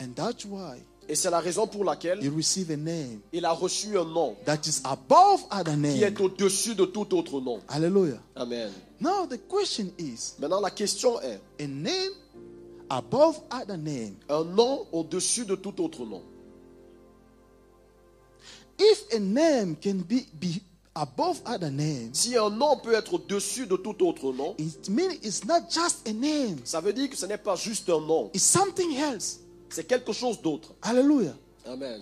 And 0.01 0.15
that's 0.15 0.45
why 0.45 0.77
Et 1.11 1.15
c'est 1.15 1.31
la 1.31 1.41
raison 1.41 1.67
pour 1.67 1.85
laquelle 1.85 2.23
he 2.23 2.29
received 2.29 2.71
a 2.71 2.77
name 2.77 3.21
il 3.33 3.45
a 3.47 3.53
reçu 3.53 3.97
un 3.99 4.05
nom 4.05 4.37
that 4.45 4.61
is 4.67 4.81
above 4.85 5.41
other 5.51 5.75
qui 5.75 6.03
est 6.03 6.21
au-dessus 6.21 6.75
de 6.75 6.85
tout 6.85 7.15
autre 7.17 7.41
nom. 7.41 7.61
Hallelujah. 7.69 8.21
Amen. 8.37 8.71
Now 9.01 9.27
the 9.27 9.39
question 9.49 9.91
is 9.99 10.35
Maintenant, 10.39 10.61
la 10.61 10.71
question 10.71 11.19
est 11.23 11.41
a 11.61 11.67
name 11.67 12.13
above 12.91 13.41
other 13.51 13.79
name. 13.79 14.17
un 14.29 14.45
nom 14.45 14.87
au-dessus 14.93 15.47
de 15.47 15.55
tout 15.55 15.81
autre 15.83 16.05
nom. 16.05 16.23
If 18.79 19.05
a 19.15 19.19
name 19.19 19.77
can 19.83 19.97
be, 20.07 20.27
be 20.39 20.61
above 20.95 21.41
other 21.47 21.71
names, 21.71 22.11
Si 22.13 22.37
un 22.37 22.51
nom 22.51 22.77
peut 22.77 22.93
être 22.93 23.15
au-dessus 23.15 23.67
de 23.67 23.77
tout 23.77 24.05
autre 24.07 24.33
nom, 24.33 24.55
it 24.59 24.89
means 24.91 25.15
it's 25.23 25.45
not 25.45 25.63
just 25.71 26.07
a 26.07 26.13
name, 26.13 26.59
ça 26.65 26.81
veut 26.81 26.93
dire 26.93 27.09
que 27.11 27.17
ce 27.17 27.27
n'est 27.27 27.39
pas 27.39 27.57
juste 27.57 27.89
un 27.89 28.01
nom, 28.01 28.31
it's 28.35 28.45
something 28.45 28.95
else. 28.97 29.41
C'est 29.71 29.87
quelque 29.87 30.13
chose 30.13 30.41
d'autre. 30.41 30.75
Hallelujah. 30.83 31.35
Amen. 31.67 32.01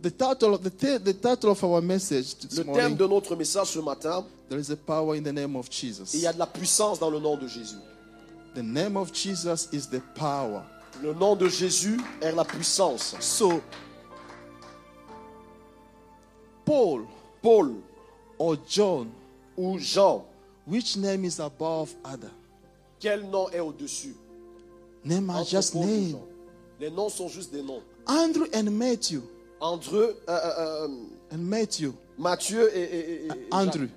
The 0.00 0.10
title 0.10 0.54
of 0.54 0.62
the, 0.62 0.70
ti- 0.70 0.98
the 0.98 1.12
title 1.12 1.50
of 1.50 1.64
our 1.64 1.80
message 1.82 2.36
this 2.36 2.58
Le 2.58 2.64
thème 2.64 2.66
morning, 2.66 2.96
de 2.96 3.06
notre 3.06 3.34
message 3.34 3.68
ce 3.68 3.78
matin, 3.80 4.24
there 4.48 4.60
is 4.60 4.70
a 4.70 4.76
power 4.76 5.16
in 5.16 5.22
the 5.22 5.32
name 5.32 5.56
of 5.56 5.68
Jesus. 5.68 6.14
il 6.14 6.20
y 6.20 6.26
a 6.26 6.32
de 6.32 6.38
la 6.38 6.46
puissance 6.46 6.98
dans 7.00 7.10
le 7.10 7.18
nom 7.18 7.36
de 7.36 7.48
Jésus. 7.48 7.78
The 8.54 8.62
name 8.62 8.96
of 8.96 9.12
Jesus 9.12 9.68
is 9.72 9.88
the 9.88 10.00
power. 10.14 10.62
Le 11.02 11.14
nom 11.14 11.34
de 11.36 11.48
Jésus 11.48 11.98
est 12.20 12.32
la 12.32 12.44
puissance. 12.44 13.16
So 13.20 13.60
Paul 16.64 17.06
Paul 17.42 17.82
or 18.38 18.56
John, 18.68 19.10
ou 19.56 19.78
Jean, 19.78 20.24
which 20.66 20.96
name 20.96 21.24
is 21.24 21.40
above 21.40 21.94
other? 22.04 22.30
quel 23.00 23.22
nom 23.30 23.48
est 23.50 23.60
au-dessus? 23.60 24.14
Name 25.04 25.30
are 25.30 25.44
just 25.44 25.74
name. 25.74 26.18
Les 26.80 26.90
noms 26.90 27.08
sont 27.08 27.28
juste 27.28 27.52
des 27.52 27.62
noms. 27.62 27.82
Andrew 28.06 28.46
and 28.54 28.70
Matthew. 28.70 29.20
André, 29.60 29.98
euh, 29.98 30.12
euh, 30.28 30.86
euh, 30.86 30.88
And 31.32 31.38
Matthew. 31.38 31.92
Matthieu 32.16 32.70
et, 32.76 32.80
et- 32.82 33.26
et- 33.26 33.30
Andrew. 33.50 33.82
Jacques. 33.82 33.90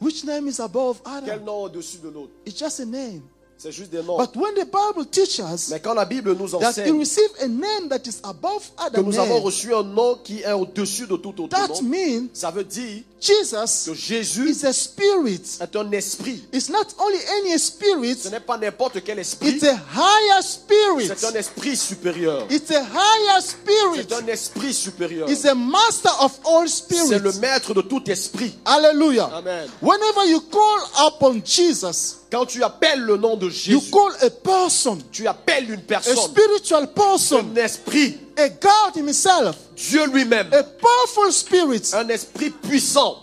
Which 0.00 0.24
name 0.24 0.48
is 0.48 0.60
above 0.60 1.00
Quel 1.04 1.34
other? 1.34 1.40
nom 1.44 1.64
au-dessus 1.64 1.98
de 1.98 2.08
l'autre? 2.08 2.32
It's 2.46 2.58
just 2.58 2.80
a 2.80 2.84
name. 2.84 3.22
C'est 3.58 3.72
juste 3.72 3.90
des 3.90 4.02
noms. 4.02 4.18
But 4.18 4.36
when 4.36 4.54
the 4.54 4.66
Bible 4.66 5.06
teaches 5.10 5.70
Mais 5.70 5.80
quand 5.80 5.94
la 5.94 6.04
Bible 6.04 6.34
nous 6.38 6.54
enseigne 6.54 6.98
received 6.98 7.32
a 7.40 7.48
name 7.48 7.88
that 7.88 8.02
is 8.06 8.18
above 8.22 8.62
que 8.92 9.00
nous 9.00 9.18
avons 9.18 9.40
reçu 9.40 9.74
un 9.74 9.82
nom 9.82 10.18
qui 10.22 10.40
est 10.42 10.52
au-dessus 10.52 11.06
de 11.06 11.16
tout 11.16 11.40
autre 11.42 11.48
that 11.56 11.68
nom, 11.68 11.82
means 11.82 12.26
ça 12.34 12.50
veut 12.50 12.64
dire 12.64 13.02
Jesus 13.18 13.86
que 13.86 13.94
Jésus 13.94 14.50
is 14.50 14.66
a 14.66 14.72
spirit. 14.74 15.40
est 15.60 15.74
un 15.74 15.90
esprit. 15.92 16.44
It's 16.52 16.68
not 16.68 16.84
only 16.98 17.18
any 17.40 17.58
Ce 17.58 17.66
spirit, 17.68 18.18
n'est 18.30 18.40
pas 18.40 18.58
n'importe 18.58 19.02
quel 19.02 19.18
esprit, 19.20 19.48
it's 19.48 19.64
a 19.64 19.74
higher 19.94 20.42
spirit. 20.42 21.08
c'est 21.08 21.24
un 21.26 21.32
esprit 21.34 21.76
supérieur. 21.78 22.46
It's 22.50 22.70
a 22.70 22.82
higher 22.82 23.40
C'est 23.40 23.52
spirit. 23.52 24.06
un 24.22 24.26
esprit 24.26 24.74
supérieur. 24.74 25.30
It's 25.30 25.46
a 25.46 25.54
master 25.54 26.12
of 26.20 26.38
all 26.44 26.68
C'est 26.68 27.18
le 27.18 27.30
spirits. 27.32 27.38
maître 27.40 27.72
de 27.72 27.80
tout 27.80 28.02
esprit. 28.10 28.54
Hallelujah. 28.66 29.30
Amen. 29.34 29.66
Whenever 29.80 30.26
you 30.28 30.42
call 30.52 31.06
upon 31.08 31.40
Jesus, 31.42 32.16
Quand 32.36 32.44
tu 32.44 32.62
appelles 32.62 33.00
le 33.00 33.16
nom 33.16 33.34
de 33.38 33.46
you 33.46 33.50
Jésus, 33.80 33.90
call 33.90 34.12
a 34.20 34.28
person, 34.28 34.98
tu 35.10 35.26
appelles 35.26 35.70
une 35.70 35.80
a 35.80 35.84
personne, 35.84 36.18
spiritual 36.18 36.92
person, 36.92 37.38
un 37.38 37.56
esprit, 37.56 38.18
a 38.36 38.50
God 38.50 38.94
Himself, 38.94 39.56
Dieu 39.74 40.06
lui-même, 40.08 40.46
a 40.52 40.62
powerful 40.62 41.32
spirit. 41.32 41.94
un 41.94 42.06
esprit 42.10 42.50
puissant. 42.50 43.22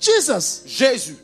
Jesus. 0.00 0.62
Jésus. 0.64 1.18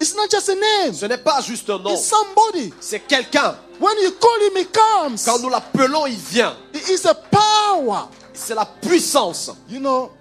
It's 0.00 0.14
not 0.14 0.30
just 0.30 0.48
a 0.48 0.54
name, 0.54 0.94
Ce 0.94 1.06
n'est 1.06 1.18
pas 1.18 1.40
juste 1.40 1.68
un 1.68 1.80
nom, 1.80 1.90
it's 1.92 2.04
somebody. 2.04 2.72
c'est 2.78 3.00
quelqu'un. 3.00 3.56
When 3.80 3.96
you 4.00 4.12
call 4.12 4.40
Him, 4.46 4.56
He 4.56 4.66
comes. 4.66 5.24
Quand 5.24 5.40
nous 5.40 5.50
l'appelons, 5.50 6.06
il 6.06 6.14
vient. 6.14 6.56
He 6.72 6.92
is 6.92 7.08
a 7.08 7.14
power. 7.14 8.04
C'est 8.32 8.54
la 8.54 8.66
puissance. 8.66 9.50
You 9.68 9.80
know, 9.80 10.12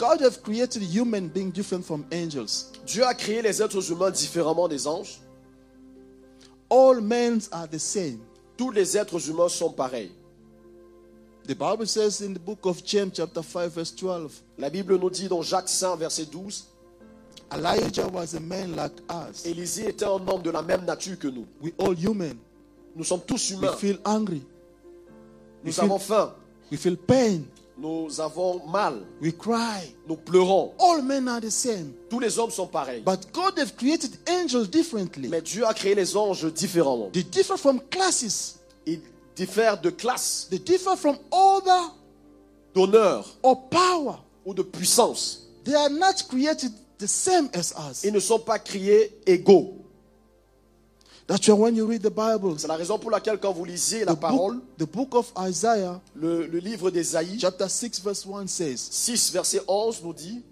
God 0.00 0.22
have 0.22 0.42
created 0.42 0.82
human 0.82 1.28
being 1.28 1.50
different 1.50 1.84
from 1.84 2.06
angels. 2.10 2.72
Dieu 2.86 3.04
a 3.04 3.12
créé 3.12 3.42
les 3.42 3.60
êtres 3.60 3.90
humains 3.90 4.10
différemment 4.10 4.66
des 4.66 4.86
anges. 4.86 5.20
All 6.70 7.00
men 7.02 7.38
are 7.52 7.66
the 7.68 7.78
same. 7.78 8.20
Tous 8.56 8.70
les 8.70 8.96
êtres 8.96 9.28
humains 9.28 9.50
sont 9.50 9.70
pareils. 9.74 10.10
The 11.46 11.54
Bible 11.54 11.86
says 11.86 12.22
in 12.22 12.32
the 12.32 12.38
book 12.40 12.64
of 12.64 12.82
James, 12.84 13.12
chapter 13.14 13.42
5, 13.42 13.72
verse 13.72 13.90
12, 13.94 14.32
La 14.58 14.70
Bible 14.70 14.96
nous 14.98 15.10
dit 15.10 15.28
dans 15.28 15.42
Jacques 15.42 15.68
5, 15.68 15.98
verset 15.98 16.26
12, 16.30 16.64
Elijah 17.52 18.06
was 18.08 18.34
a 18.34 18.40
man 18.40 18.74
like 18.76 18.92
us. 19.10 19.44
Élisée 19.44 19.88
était 19.88 20.04
un 20.06 20.26
homme 20.28 20.42
de 20.42 20.50
la 20.50 20.62
même 20.62 20.84
nature 20.86 21.18
que 21.18 21.28
nous. 21.28 21.46
We 21.60 21.72
all 21.78 21.94
human. 21.94 22.38
Nous 22.96 23.04
sommes 23.04 23.22
tous 23.26 23.50
We 23.50 23.58
humains. 23.58 23.76
feel 23.76 23.98
hungry. 24.06 24.42
Nous 25.64 25.72
feel- 25.72 25.84
avons 25.84 25.98
faim. 25.98 26.32
We 26.70 26.78
feel 26.78 26.96
pain. 26.96 27.42
Nous 27.80 28.20
avons 28.20 28.60
mal. 28.66 29.00
We 29.22 29.32
cry. 29.32 29.94
Nous 30.06 30.16
pleurons. 30.16 30.72
All 30.78 31.00
men 31.02 31.26
are 31.28 31.40
the 31.40 31.50
same. 31.50 31.92
Tous 32.10 32.20
les 32.20 32.38
hommes 32.38 32.50
sont 32.50 32.66
pareils. 32.66 33.02
But 33.02 33.32
God 33.32 33.58
have 33.58 33.74
created 33.76 34.10
angels 34.28 34.68
differently. 34.68 35.28
Mais 35.28 35.40
Dieu 35.40 35.64
a 35.66 35.72
créé 35.72 35.94
les 35.94 36.14
anges 36.16 36.44
différemment. 36.52 37.10
They 37.12 37.24
differ 37.24 37.56
from 37.56 37.80
classes. 37.90 38.58
Ils 38.86 39.00
diffèrent 39.34 39.80
de 39.80 39.88
classe, 39.90 40.46
They 40.50 40.58
differ 40.58 40.96
from 40.96 41.16
order 41.30 41.88
d'honneur 42.74 43.24
or 43.42 43.68
power. 43.70 44.18
ou 44.44 44.52
de 44.52 44.62
puissance. 44.62 45.46
They 45.64 45.74
are 45.74 45.90
not 45.90 46.24
created 46.28 46.72
the 46.98 47.06
same 47.06 47.48
as 47.54 47.72
us. 47.90 48.04
Ils 48.04 48.12
ne 48.12 48.20
sont 48.20 48.38
pas 48.40 48.58
créés 48.58 49.16
égaux. 49.26 49.74
That's 51.30 51.46
why 51.46 51.54
when 51.54 51.76
you 51.76 51.86
read 51.86 52.02
the 52.02 52.10
Bible, 52.10 52.58
C'est 52.58 52.66
la 52.66 52.74
raison 52.74 52.98
pour 52.98 53.08
laquelle 53.08 53.38
quand 53.38 53.52
vous 53.52 53.64
lisez 53.64 54.04
la 54.04 54.16
the 54.16 54.18
parole, 54.18 54.56
book, 54.56 54.64
the 54.78 54.84
book 54.84 55.14
of 55.14 55.32
Isaiah, 55.48 56.00
le, 56.16 56.44
le 56.48 56.58
livre 56.58 56.90
d'Ésaïe, 56.90 57.38
chapter 57.38 57.68
6, 57.68 58.02
verse 58.02 58.26
1 58.26 58.48
says, 58.48 58.76
6, 58.90 59.30
verset 59.30 59.60
11 59.68 60.02
nous 60.02 60.12
dit, 60.12 60.42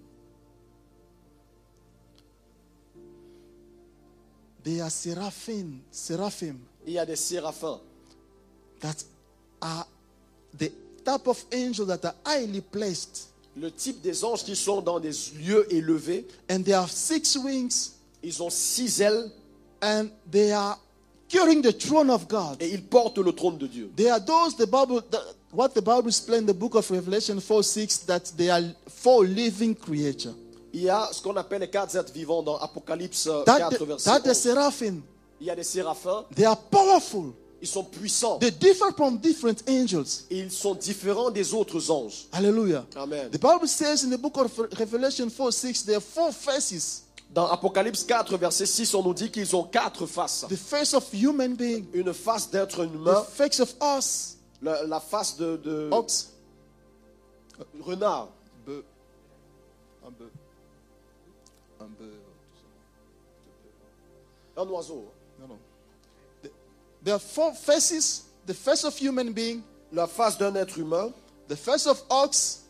They 4.62 4.80
are 4.80 4.90
seraphim, 4.90 5.80
seraphim 5.90 6.58
il 6.86 6.92
y 6.92 6.98
a 7.00 7.04
des 7.04 7.16
séraphins. 7.16 7.80
that 8.80 9.02
are 9.60 9.84
the 10.56 10.70
type 11.04 11.26
of 11.26 11.44
angels 11.50 11.88
that 11.88 12.04
are 12.04 12.14
highly 12.24 12.60
placed. 12.60 13.30
Le 13.56 13.72
type 13.72 14.00
des 14.00 14.24
anges 14.24 14.44
qui 14.44 14.54
sont 14.54 14.80
dans 14.80 15.00
des 15.00 15.10
lieux 15.40 15.66
élevés, 15.74 16.24
And 16.48 16.62
they 16.62 16.72
have 16.72 16.92
six 16.92 17.36
wings 17.36 17.94
ils 18.22 18.40
ont 18.42 18.50
six 18.50 19.00
ailes 19.00 19.28
and 19.80 20.10
they 20.30 20.52
are 20.52 20.76
carrying 21.28 21.62
the 21.62 21.72
throne 21.72 22.10
of 22.10 22.26
God. 22.28 22.56
et 22.60 22.68
ils 22.68 22.82
portent 22.82 23.18
le 23.18 23.32
trône 23.32 23.58
de 23.58 23.66
Dieu. 23.66 23.90
They 23.96 24.08
are 24.08 24.20
those 24.24 24.56
the 24.56 24.66
Bible 24.66 25.02
the, 25.10 25.18
what 25.52 25.68
the 25.74 25.82
Bible 25.82 26.08
explains 26.08 26.40
in 26.42 26.46
the 26.46 26.54
book 26.54 26.74
of 26.74 26.90
Revelation 26.90 27.40
4 27.40 27.62
6 27.62 27.98
that 28.06 28.32
they 28.36 28.50
are 28.50 28.62
four 28.88 29.24
living 29.24 29.74
creatures. 29.74 30.34
Il 30.72 30.82
y 30.82 30.90
a 30.90 31.08
ce 31.12 31.22
qu'on 31.22 31.36
appelle 31.36 31.60
les 31.62 31.70
quatre 31.70 31.96
êtres 31.96 32.12
vivants 32.12 32.42
dans 32.42 32.56
Apocalypse 32.58 33.24
That, 33.46 33.58
4, 33.58 33.78
the, 33.78 33.84
verset 33.84 34.10
that 34.10 34.20
the 34.20 34.28
11. 34.30 34.34
seraphim, 34.34 35.02
Il 35.40 35.46
y 35.46 35.50
a 35.50 35.56
des 35.56 35.62
séraphins, 35.64 36.24
they 36.34 36.44
are 36.44 36.56
powerful. 36.70 37.32
ils 37.60 37.66
sont 37.68 37.84
puissants 37.84 38.38
They 38.38 38.50
differ 38.52 38.92
from 38.96 39.18
different 39.18 39.62
angels. 39.66 40.24
ils 40.30 40.50
sont 40.50 40.74
différents 40.74 41.30
des 41.30 41.54
autres 41.54 41.90
anges. 41.90 42.26
Hallelujah. 42.32 42.84
Amen. 42.96 43.30
The 43.30 43.38
Bible 43.38 43.66
says 43.66 44.04
in 44.04 44.10
the 44.10 44.18
book 44.18 44.36
of 44.36 44.52
Revelation 44.78 45.28
4 45.30 45.50
6, 45.52 45.82
there 45.84 45.96
are 45.96 46.00
four 46.00 46.32
faces. 46.32 47.02
Dans 47.30 47.46
Apocalypse 47.48 48.04
4, 48.04 48.36
verset 48.38 48.64
6, 48.66 48.94
on 48.94 49.02
nous 49.02 49.14
dit 49.14 49.30
qu'ils 49.30 49.54
ont 49.54 49.64
quatre 49.64 50.06
faces. 50.06 50.46
The 50.48 50.56
face 50.56 50.94
of 50.94 51.04
human 51.12 51.54
being, 51.54 51.86
Une 51.92 52.12
face 52.14 52.50
d'être 52.50 52.84
the 52.84 52.88
humain, 52.94 53.22
face 53.24 53.60
of 53.60 53.74
us, 53.82 54.36
la, 54.62 54.82
la 54.84 54.98
face 55.00 55.36
de, 55.36 55.56
de 55.58 55.88
ox, 55.92 56.30
renard, 57.80 58.28
bœuf, 58.66 58.82
un 60.06 60.10
bœuf, 60.10 60.30
un 61.80 61.84
bœuf. 61.86 62.08
un 64.56 64.68
oiseau. 64.70 65.04
No, 65.38 65.46
no. 65.48 65.58
The- 66.42 66.50
There 67.04 67.14
are 67.14 67.20
four 67.20 67.52
faces: 67.54 68.24
the 68.46 68.54
face 68.54 68.84
of 68.84 68.96
human 68.98 69.32
being, 69.32 69.62
La 69.92 70.06
face 70.06 70.36
d'un 70.38 70.54
être 70.56 70.78
humain, 70.78 71.12
the 71.48 71.56
face 71.56 71.86
of 71.86 72.02
ox, 72.10 72.62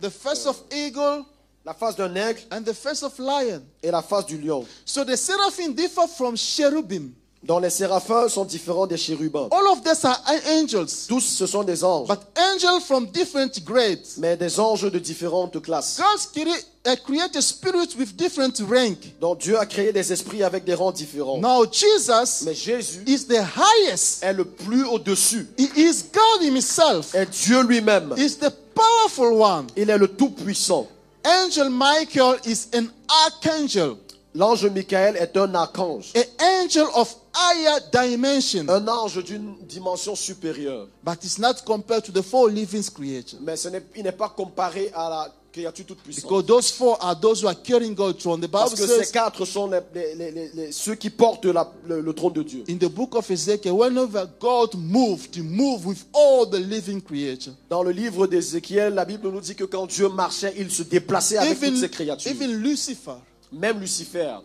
the 0.00 0.10
face 0.10 0.46
of 0.46 0.60
eagle, 0.72 1.24
la 1.64 1.74
face 1.74 1.96
d'un 1.96 2.14
aigle 2.14 2.40
and 2.50 2.62
the 2.62 2.72
face 2.72 3.02
of 3.02 3.18
lion. 3.18 3.62
et 3.82 3.90
la 3.90 4.02
face 4.02 4.26
du 4.26 4.38
lion. 4.38 4.64
So 4.84 5.04
the 5.04 5.16
seraphim 5.16 5.74
differ 5.74 6.06
from 6.08 6.36
cherubim. 6.36 7.12
Dont 7.42 7.58
les 7.58 7.70
séraphins 7.70 8.28
sont 8.28 8.44
différents 8.44 8.86
des 8.86 8.98
chérubins. 8.98 9.48
All 9.50 9.66
of 9.72 9.82
these 9.82 10.04
are 10.04 10.20
angels, 10.46 11.06
Tous, 11.08 11.20
ce 11.22 11.46
sont 11.46 11.62
des 11.62 11.82
anges, 11.82 12.06
but 12.06 12.18
angels 12.36 12.82
from 12.84 13.06
different 13.06 13.64
grades. 13.64 14.04
mais 14.18 14.36
des 14.36 14.60
anges 14.60 14.90
de 14.90 14.98
différentes 14.98 15.58
classes. 15.62 15.98
God 15.98 16.46
uh, 16.86 16.96
created 17.02 17.40
spirits 17.40 17.96
with 17.98 18.14
different 18.14 18.60
rank. 18.68 19.18
Donc 19.20 19.38
Dieu 19.38 19.58
a 19.58 19.64
créé 19.64 19.90
des 19.90 20.12
esprits 20.12 20.42
avec 20.42 20.64
des 20.64 20.74
rangs 20.74 20.92
différents. 20.92 21.38
Now 21.38 21.64
Jesus 21.64 22.44
Mais 22.44 22.54
Jésus 22.54 23.02
is 23.06 23.24
the 23.26 23.40
highest. 23.40 24.22
est 24.22 24.34
le 24.34 24.44
plus 24.44 24.84
au-dessus. 24.84 25.48
He 25.56 25.70
is 25.76 26.04
God 26.12 26.42
Himself. 26.42 27.14
Est 27.14 27.30
Dieu 27.30 27.62
lui-même. 27.62 28.14
Is 28.18 28.36
the 28.36 28.50
powerful 28.74 29.40
one. 29.40 29.66
Il 29.78 29.88
est 29.88 29.96
le 29.98 30.08
tout-puissant. 30.08 30.86
Angel 31.24 31.68
Michael 31.70 32.36
is 32.44 32.68
an 32.72 32.90
archangel. 33.08 33.98
L'ange 34.34 34.66
Michael 34.66 35.16
est 35.16 35.36
un 35.36 35.52
archange, 35.56 36.12
an 36.14 36.22
angel 36.62 36.86
of 36.94 37.12
higher 37.34 37.80
dimension, 37.92 38.68
un 38.68 38.86
ange 38.86 39.22
d'une 39.24 39.56
dimension 39.66 40.14
supérieure. 40.14 40.86
but 41.02 41.24
it's 41.24 41.38
not 41.38 41.64
compared 41.66 42.04
to 42.04 42.12
the 42.12 42.22
four 42.22 42.48
living 42.48 42.82
creatures. 42.94 43.40
Mais 43.40 43.56
ce 43.56 43.68
n'est- 43.68 43.82
il 43.96 44.04
n'est 44.04 44.12
pas 44.16 44.28
comparé 44.28 44.92
à 44.94 45.08
la 45.10 45.34
créature 45.52 45.84
toute 45.86 45.98
puissante. 46.02 46.24
Because 46.24 46.46
those 46.46 46.70
four 46.70 46.96
are 47.00 47.14
those 47.20 47.42
who 47.42 47.48
are 47.48 47.54
carrying 47.62 47.94
God's 47.94 48.18
throne. 48.22 48.40
The 48.40 48.48
Parce 48.48 48.74
Bible 48.74 48.86
que 48.86 48.92
ces 48.94 49.04
says 49.04 49.12
quatre 49.12 49.44
sont 49.44 49.68
les- 49.70 49.80
les- 50.14 50.30
les- 50.30 50.50
les- 50.54 50.72
ceux 50.72 50.94
qui 50.94 51.10
portent 51.10 51.46
la- 51.46 51.70
le, 51.86 52.00
le 52.00 52.12
trône 52.12 52.32
de 52.32 52.42
Dieu. 52.42 52.64
in 52.68 52.76
the 52.76 52.88
book 52.88 53.14
of 53.14 53.30
Ezekiel, 53.30 53.72
whenever 53.74 54.26
God 54.40 54.74
moved, 54.76 55.34
he 55.36 55.42
moved 55.42 55.84
with 55.86 56.04
all 56.12 56.46
the 56.48 56.58
living 56.58 57.00
creatures. 57.00 57.54
Dans 57.68 57.82
le 57.82 57.90
livre 57.90 58.26
d'Ézéchiel, 58.26 58.94
la 58.94 59.04
Bible 59.04 59.28
nous 59.30 59.40
dit 59.40 59.54
que 59.54 59.64
quand 59.64 59.86
Dieu 59.86 60.08
marchait, 60.08 60.54
il 60.56 60.70
se 60.70 60.82
déplaçait 60.82 61.36
avec 61.38 61.54
toutes 61.58 61.62
Even, 61.68 61.76
ces 61.80 61.88
créatures. 61.88 62.30
even 62.30 62.52
Lucifer, 62.62 63.16
Même 63.52 63.80
Lucifer, 63.80 64.36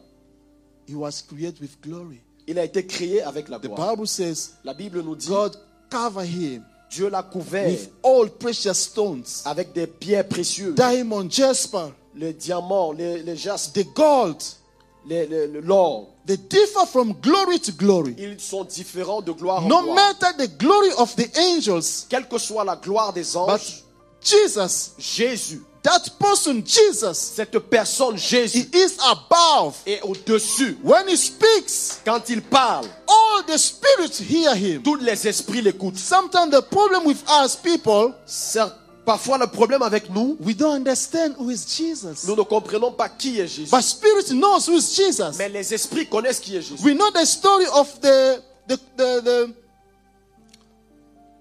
he 0.87 0.95
was 0.95 1.21
created 1.27 1.61
with 1.61 1.79
glory. 1.81 2.19
il 2.47 2.57
a 2.59 2.63
été 2.63 2.85
créé 2.85 3.21
avec 3.21 3.49
la 3.49 3.59
The 3.59 3.67
gloire. 3.67 3.91
Bible 3.95 4.07
says 4.07 4.51
La 4.63 4.73
Bible 4.73 5.01
nous 5.01 5.15
dit 5.15 5.27
God 5.27 5.55
covered 5.89 6.27
him 6.27 6.63
Dieu 6.91 7.09
l'a 7.09 7.23
couvert 7.23 7.67
with 7.67 7.89
all 8.03 8.29
precious 8.29 8.73
stones, 8.73 9.23
avec 9.45 9.73
des 9.73 9.87
pierres 9.87 10.27
précieuses, 10.27 10.75
diamond, 10.75 11.29
jasper, 11.29 11.87
les 12.15 12.33
diamants, 12.33 12.91
les, 12.93 13.21
les 13.23 13.35
jaspes, 13.35 13.73
the 13.73 13.85
gold. 13.95 14.37
le- 15.07 15.61
l'or. 15.61 16.07
They 16.25 16.37
differ 16.37 16.87
from 16.87 17.13
glory 17.21 17.59
to 17.59 17.71
glory. 17.73 18.15
Ils 18.17 18.39
sont 18.39 18.63
différents 18.63 19.21
de 19.21 19.31
gloire 19.31 19.63
en 19.63 19.67
No 19.67 19.83
gloire. 19.83 19.95
matter 19.95 20.35
the 20.47 20.57
glory 20.57 20.89
of 20.97 21.15
the 21.15 21.27
angels, 21.37 22.07
Quelle 22.09 22.27
que 22.27 22.39
soit 22.39 22.63
la 22.63 22.75
gloire 22.75 23.13
des 23.13 23.21
but 23.21 23.35
anges, 23.37 23.83
Jesus, 24.21 24.93
Jésus, 24.97 25.61
that 25.85 26.09
person, 26.19 26.61
Jesus, 26.65 27.13
cette 27.13 27.57
personne 27.59 28.15
he 28.15 28.19
Jésus, 28.19 28.69
is 28.73 28.97
above. 29.09 29.75
est 29.85 30.01
au-dessus. 30.01 30.77
When 30.83 31.07
he 31.07 31.15
speaks, 31.15 32.01
Quand 32.03 32.21
il 32.29 32.41
parle, 32.41 32.87
all 33.07 33.43
the 33.47 33.57
spirits 33.57 34.19
hear 34.21 34.53
him. 34.55 34.81
tous 34.83 34.95
les 34.97 35.27
esprits 35.27 35.61
l'écoutent. 35.61 35.97
Sometimes 35.97 36.49
the 36.51 36.61
problem 36.61 37.05
with 37.05 37.23
us 37.43 37.55
people, 37.55 38.13
Certes, 38.25 38.73
Parfois, 39.05 39.37
le 39.37 39.45
problème 39.45 39.83
avec 39.83 40.09
nous, 40.09 40.35
we 40.39 40.55
don't 40.57 40.73
understand 40.77 41.35
who 41.37 41.51
is 41.51 41.63
Jesus. 41.77 42.25
nous 42.27 42.35
ne 42.35 42.41
comprenons 42.41 42.91
pas 42.91 43.07
qui 43.07 43.39
est 43.39 43.45
Jésus. 43.47 43.69
But 43.71 43.83
spirit 43.83 44.31
knows 44.31 44.67
who 44.67 44.77
is 44.77 44.95
Jesus. 44.95 45.37
Mais 45.37 45.47
les 45.47 45.71
esprits 45.75 46.07
connaissent 46.07 46.39
qui 46.39 46.55
est 46.57 46.61
Jésus. 46.63 46.83
We 46.83 46.95
know 46.95 47.11
the 47.11 47.23
story 47.23 47.65
of 47.71 47.99
the 48.01 48.41
the 48.67 48.77
the 48.97 49.21
the, 49.21 49.53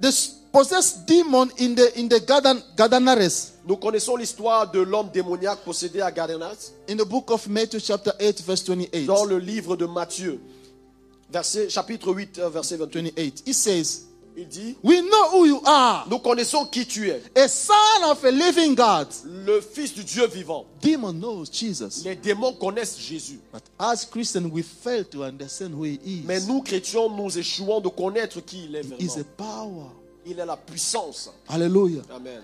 the 0.02 0.12
possessed 0.54 1.04
demon 1.08 1.50
in 1.58 1.74
the 1.74 1.98
in 1.98 2.08
the 2.08 2.20
Garden 2.24 2.62
Gadarenes 2.76 3.52
Nous 3.66 3.76
connaissons 3.76 4.14
l'histoire 4.16 4.70
de 4.70 4.78
l'homme 4.80 5.10
démoniaque 5.12 5.64
possédé 5.64 6.00
à 6.00 6.12
Gadarenes 6.12 6.72
in 6.88 6.96
the 6.96 7.04
book 7.04 7.30
of 7.32 7.48
Matthew 7.48 7.80
chapter 7.80 8.12
8 8.20 8.42
verse 8.46 8.62
28. 8.64 9.04
dans 9.06 9.24
le 9.24 9.38
livre 9.38 9.74
de 9.76 9.84
Matthieu, 9.86 10.38
verset, 11.28 11.68
chapitre 11.68 12.12
8, 12.12 12.38
euh, 12.38 12.48
verset 12.50 12.76
28. 12.76 13.12
28. 13.16 13.42
It 13.46 13.54
says, 13.54 14.06
Il 14.36 14.46
dit, 14.48 14.76
"We 14.82 15.00
know 15.00 15.38
who 15.38 15.46
you 15.46 15.60
are, 15.64 16.06
nous 16.08 16.18
connaissons 16.20 16.66
qui 16.66 16.86
tu 16.86 17.08
es, 17.08 17.20
a 17.36 17.48
son 17.48 17.72
of 18.10 18.24
a 18.24 18.30
living 18.30 18.76
God." 18.76 19.08
le 19.24 19.60
Fils 19.60 19.92
du 19.94 20.04
Dieu 20.04 20.26
vivant. 20.28 20.66
Demon 20.82 21.12
knows 21.14 21.46
Jesus. 21.50 22.04
Les 22.04 22.14
démons 22.14 22.52
connaissent 22.52 22.98
Jésus. 22.98 23.40
But 23.52 23.62
as 23.78 24.04
Christians, 24.04 24.48
we 24.52 24.62
fail 24.62 25.04
to 25.06 25.24
understand 25.24 25.72
who 25.74 25.84
he 25.84 25.98
is. 26.04 26.22
Mais 26.24 26.40
nous, 26.46 26.62
chrétiens, 26.62 27.08
nous 27.08 27.36
échouons 27.36 27.80
de 27.80 27.88
connaître 27.88 28.40
qui 28.40 28.66
il 28.66 28.76
est 28.76 28.84
He 29.00 29.04
is 29.04 29.18
a 29.18 29.24
power. 29.36 29.90
Il 30.26 30.38
est 30.38 30.46
la 30.46 30.56
puissance. 30.56 31.30
Hallelujah. 31.48 32.02
Amen. 32.10 32.42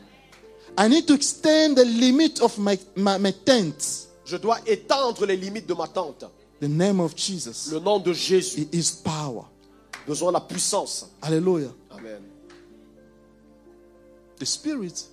I 0.79 0.89
need 0.89 1.07
to 1.07 1.15
extend 1.15 1.77
the 1.77 1.85
limit 1.85 2.41
of 2.41 2.57
my, 2.59 2.79
my, 2.97 3.19
my 3.19 3.33
tent. 3.33 4.09
Je 4.25 4.37
dois 4.37 4.59
étendre 4.67 5.27
les 5.27 5.37
limites 5.37 5.67
de 5.67 5.75
ma 5.75 5.89
tente. 5.89 6.25
The 6.61 6.69
name 6.69 7.01
of 7.01 7.17
Jesus. 7.17 7.71
Le 7.73 7.81
nom 7.81 7.99
de 7.99 8.13
Jésus. 8.13 8.69
He 8.73 8.79
is 8.79 8.93
power. 9.03 9.45
Besoin 10.07 10.29
de 10.31 10.35
la 10.35 10.41
puissance. 10.41 11.07
Hallelujah. 11.23 11.73
Amen. 11.91 12.23
The 14.39 14.45
spirit, 14.47 15.09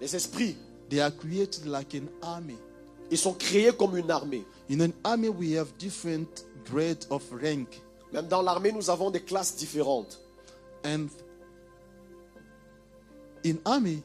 Les 0.00 0.14
esprits, 0.14 0.56
they 0.88 1.00
are 1.00 1.10
created 1.10 1.66
like 1.66 1.94
an 1.94 2.08
army. 2.22 2.56
ils 3.10 3.18
sont 3.18 3.34
créés 3.34 3.72
comme 3.76 3.96
une 3.96 4.10
armée. 4.10 4.44
In 4.70 4.80
an 4.80 4.92
army, 5.04 5.28
we 5.28 5.56
have 5.56 5.68
different 5.78 6.46
grade 6.70 7.04
of 7.10 7.22
rank. 7.32 7.80
Même 8.12 8.28
dans 8.28 8.42
l'armée, 8.42 8.72
nous 8.72 8.88
avons 8.90 9.10
des 9.10 9.20
classes 9.20 9.56
différentes. 9.56 10.20
And 10.84 11.08
in 13.44 13.56
army, 13.64 14.02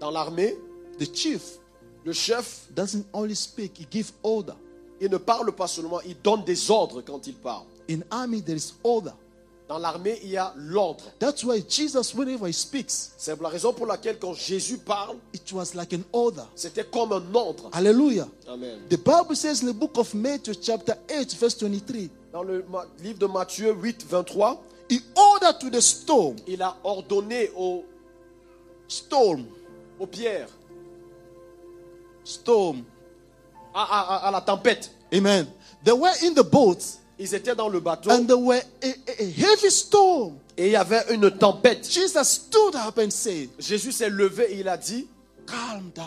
Dans 0.00 0.10
l'armée, 0.10 0.56
the 0.98 1.06
chief 1.14 1.58
le 2.04 2.12
chef, 2.12 2.68
doesn't 2.74 3.04
only 3.12 3.34
speak, 3.34 3.76
he 3.78 3.86
gives 3.90 4.12
order. 4.22 4.54
il 5.00 5.10
ne 5.10 5.18
parle 5.18 5.52
pas 5.52 5.66
seulement, 5.66 6.00
il 6.06 6.16
donne 6.22 6.42
des 6.44 6.70
ordres 6.70 7.02
quand 7.02 7.26
il 7.26 7.34
parle. 7.34 7.64
In 7.90 8.00
army, 8.10 8.40
there 8.42 8.56
is 8.56 8.72
order. 8.82 9.12
Dans 9.68 9.78
l'armée, 9.78 10.18
il 10.22 10.30
y 10.30 10.36
a 10.38 10.54
l'ordre. 10.56 11.04
That's 11.18 11.44
why 11.44 11.62
Jesus, 11.68 12.14
whenever 12.14 12.46
he 12.48 12.54
speaks, 12.54 13.10
C'est 13.18 13.38
la 13.38 13.48
raison 13.50 13.74
pour 13.74 13.84
laquelle 13.86 14.18
quand 14.18 14.32
Jésus 14.32 14.78
parle, 14.78 15.16
it 15.34 15.52
was 15.52 15.74
like 15.74 15.92
an 15.92 16.02
order. 16.12 16.44
c'était 16.54 16.84
comme 16.84 17.12
un 17.12 17.34
ordre. 17.34 17.68
Hallelujah. 17.74 18.28
Amen. 18.48 18.78
The 18.88 18.96
Bible 18.96 19.36
says 19.36 19.62
in 19.62 19.66
the 19.66 19.74
book 19.76 19.98
of 19.98 20.14
Matthew, 20.14 20.54
chapter 20.54 20.94
8, 21.10 21.34
verse 21.38 21.58
23, 21.62 22.08
Dans 22.32 22.42
le 22.42 22.64
livre 23.02 23.18
de 23.18 23.26
Matthieu 23.26 23.74
8, 23.74 24.06
23, 24.08 24.58
he 24.88 25.00
ordered 25.14 25.58
to 25.60 25.68
the 25.68 25.82
storm, 25.82 26.36
il 26.46 26.62
a 26.62 26.74
ordonné 26.84 27.50
aux, 27.54 27.84
storm, 28.88 29.44
aux 30.00 30.06
pierres, 30.06 30.48
storm. 32.24 32.82
à, 33.74 33.82
à- 33.82 34.16
à- 34.16 34.28
à 34.28 34.30
la 34.30 34.40
tempête. 34.40 34.90
Amen. 35.12 35.46
They 35.84 35.92
were 35.92 36.12
in 36.24 36.34
the 36.34 36.42
boat 36.42 36.78
Ils 37.18 37.34
étaient 37.34 37.54
dans 37.54 37.68
le 37.68 37.80
bateau 37.80 38.10
and 38.10 38.26
there 38.26 38.38
were 38.38 38.60
a, 38.82 38.86
a- 38.86 39.22
a 39.22 39.24
heavy 39.24 39.70
storm. 39.70 40.34
et 40.56 40.66
il 40.66 40.72
y 40.72 40.76
avait 40.76 41.04
une 41.14 41.30
tempête. 41.30 41.88
Jesus 41.88 42.24
stood 42.24 42.74
up 42.74 42.98
and 42.98 43.10
said, 43.10 43.48
Jésus 43.58 43.92
s'est 43.92 44.08
levé 44.10 44.52
et 44.54 44.60
il 44.60 44.68
a 44.68 44.76
dit, 44.76 45.06
Calm 45.46 45.90
down. 45.94 46.06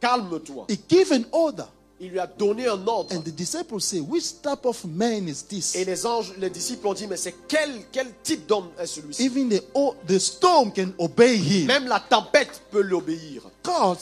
calme-toi. 0.00 0.66
He 0.68 0.78
gave 0.88 1.12
an 1.12 1.24
order. 1.32 1.66
Il 2.00 2.10
lui 2.10 2.20
a 2.20 2.26
donné 2.28 2.68
un 2.68 2.86
ordre. 2.86 3.12
And 3.16 3.22
the 3.22 3.30
disciples 3.34 3.80
say, 3.80 3.98
Which 4.00 4.40
type 4.40 4.64
of 4.64 4.84
man 4.84 5.26
is 5.28 5.42
this? 5.48 5.74
Et 5.74 5.84
les 5.84 6.06
anges, 6.06 6.32
les 6.38 6.48
disciples 6.50 6.86
ont 6.86 6.94
dit, 6.94 7.08
mais 7.08 7.16
c'est 7.16 7.34
quel, 7.48 7.70
quel 7.90 8.06
type 8.22 8.46
d'homme 8.46 8.68
est 8.78 8.86
celui-ci? 8.86 9.24
Even 9.24 9.48
the, 9.48 9.62
o- 9.74 9.96
the 10.06 10.18
storm 10.18 10.70
can 10.72 10.92
obey 10.98 11.36
him. 11.36 11.66
Même 11.66 11.88
la 11.88 11.98
tempête 11.98 12.62
peut 12.70 12.82
l'obéir. 12.82 13.42
God 13.64 13.98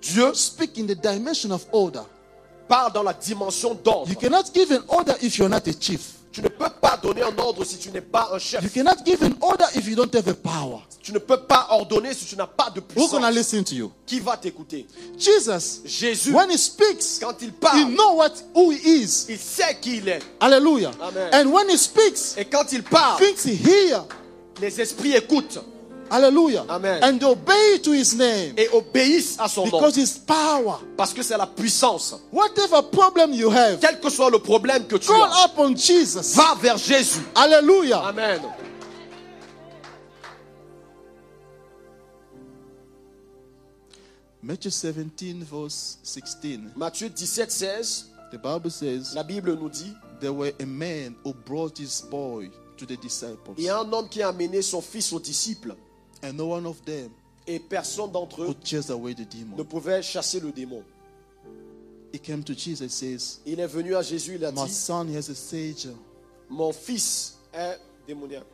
Dieu 0.00 0.32
speak 0.34 0.78
in 0.78 0.86
the 0.86 0.96
dimension 0.96 1.50
of 1.52 1.66
order. 1.72 2.02
parle 2.66 2.92
dans 2.94 3.02
la 3.02 3.12
dimension 3.12 3.74
d'ordre. 3.74 4.08
You 4.08 4.16
cannot 4.16 4.44
give 4.54 4.72
an 4.72 4.82
order 4.88 5.14
if 5.20 5.36
you're 5.36 5.50
not 5.50 5.66
a 5.68 5.72
chief. 5.78 6.14
Tu 6.32 6.40
ne 6.40 6.48
peux 6.48 6.70
pas 6.80 6.96
donner 6.96 7.22
un 7.22 7.36
ordre 7.38 7.62
si 7.64 7.76
tu 7.78 7.90
n'es 7.90 8.00
pas 8.00 8.30
un 8.32 8.38
chef. 8.38 8.62
You 8.64 8.70
cannot 8.70 9.04
give 9.04 9.22
an 9.22 9.34
order 9.42 9.66
if 9.74 9.86
you 9.86 9.94
don't 9.94 10.12
have 10.14 10.26
a 10.28 10.34
power. 10.34 10.80
Tu 11.02 11.12
ne 11.12 11.18
peux 11.18 11.36
pas 11.36 11.66
ordonner 11.70 12.14
si 12.14 12.24
tu 12.24 12.36
n'as 12.36 12.46
pas 12.46 12.70
de 12.70 12.80
Who's 12.80 13.10
gonna 13.10 13.28
puissance. 13.30 13.34
listen 13.34 13.64
to 13.64 13.74
you? 13.74 13.92
Qui 14.06 14.18
va 14.20 14.36
t'écouter? 14.38 14.86
Jesus, 15.18 15.82
Jésus, 15.84 16.32
when 16.32 16.50
he 16.50 16.56
speaks, 16.56 17.18
quand 17.20 17.34
il 17.42 17.48
he 17.48 17.52
parle, 17.52 17.94
know 17.94 18.14
what 18.14 18.32
who 18.54 18.70
he 18.70 19.02
is. 19.02 19.26
il 19.28 19.38
sait 19.38 19.76
qui 19.80 19.96
il 19.98 20.08
est. 20.08 20.20
Hallelujah. 20.40 20.92
Amen. 21.00 21.28
And 21.34 21.52
when 21.52 21.68
he 21.68 21.76
speaks, 21.76 22.34
Et 22.38 22.44
quand 22.46 22.72
il 22.72 22.82
parle, 22.82 23.18
things 23.18 23.44
he 23.44 23.54
hear. 23.56 24.04
les 24.60 24.80
esprits 24.80 25.14
écoutent 25.14 25.58
Hallelujah. 26.12 26.66
Amen. 26.68 27.02
And 27.02 27.24
obey 27.24 27.78
to 27.82 27.92
his 27.92 28.14
name 28.14 28.52
et 28.58 28.68
obéissent 28.68 29.38
à 29.40 29.48
son 29.48 29.64
nom. 29.64 29.70
because 29.78 29.96
his 29.96 30.18
power. 30.18 30.78
Parce 30.94 31.14
que 31.14 31.22
c'est 31.22 31.38
la 31.38 31.46
puissance. 31.46 32.14
Whatever 32.30 32.82
problem 32.82 33.32
you 33.32 33.50
have, 33.50 33.80
Quel 33.80 33.98
que 33.98 34.10
soit 34.10 34.28
le 34.28 34.38
problème 34.38 34.86
que 34.86 34.96
tu 34.96 35.08
call 35.08 35.22
as, 35.22 35.46
upon 35.46 35.74
Jesus. 35.74 36.34
va 36.36 36.54
vers 36.60 36.76
Jésus. 36.76 37.22
Hallelujah. 37.34 38.00
Amen. 38.04 38.42
Matthew 44.42 44.70
17, 44.70 45.44
verse 45.44 45.98
16. 46.02 46.72
Matthieu 46.76 47.08
17, 47.08 47.50
16, 47.50 48.10
The 48.32 48.38
Bible 48.38 48.70
says, 48.70 49.14
la 49.14 49.22
Bible 49.22 49.56
nous 49.56 49.68
dit, 49.70 49.94
There 50.20 50.32
were 50.32 50.52
a 50.60 50.66
man 50.66 51.16
who 51.24 51.32
brought 51.32 51.78
his 51.78 52.00
boy 52.02 52.50
to 52.76 52.86
the 52.86 52.96
disciples, 52.96 53.54
il 53.58 53.64
y 53.64 53.68
a 53.68 53.78
un 53.78 53.92
homme 53.92 54.08
qui 54.08 54.22
a 54.22 54.28
amené 54.28 54.62
son 54.62 54.80
fils 54.80 55.12
aux 55.12 55.20
disciples 55.20 55.74
and 56.22 56.32
no 56.34 56.46
one 56.46 56.66
of 56.66 56.82
them 56.84 57.10
et 57.46 57.58
personne 57.58 58.10
d'entre 58.10 58.42
eux 58.42 58.46
could 58.46 58.64
chase 58.64 58.90
away 58.90 59.14
the 59.14 59.26
ne 59.56 59.62
pouvait 59.62 60.02
chasser 60.02 60.40
le 60.40 60.52
démon. 60.52 60.82
He 62.12 62.18
came 62.18 62.44
to 62.44 62.54
Jesus 62.54 62.82
and 62.82 62.90
says, 62.90 63.40
Il 63.46 63.58
est 63.58 63.66
venu 63.66 63.96
à 63.96 64.02
Jésus, 64.02 64.34
il 64.34 64.44
a 64.44 64.52
My 64.52 64.64
dit, 64.66 64.72
son 64.72 65.08
has 65.08 65.30
a 65.30 65.34
seizure. 65.34 65.96
mon 66.48 66.72
fils 66.72 67.38
est 67.52 67.78
démoniaque. 68.06 68.44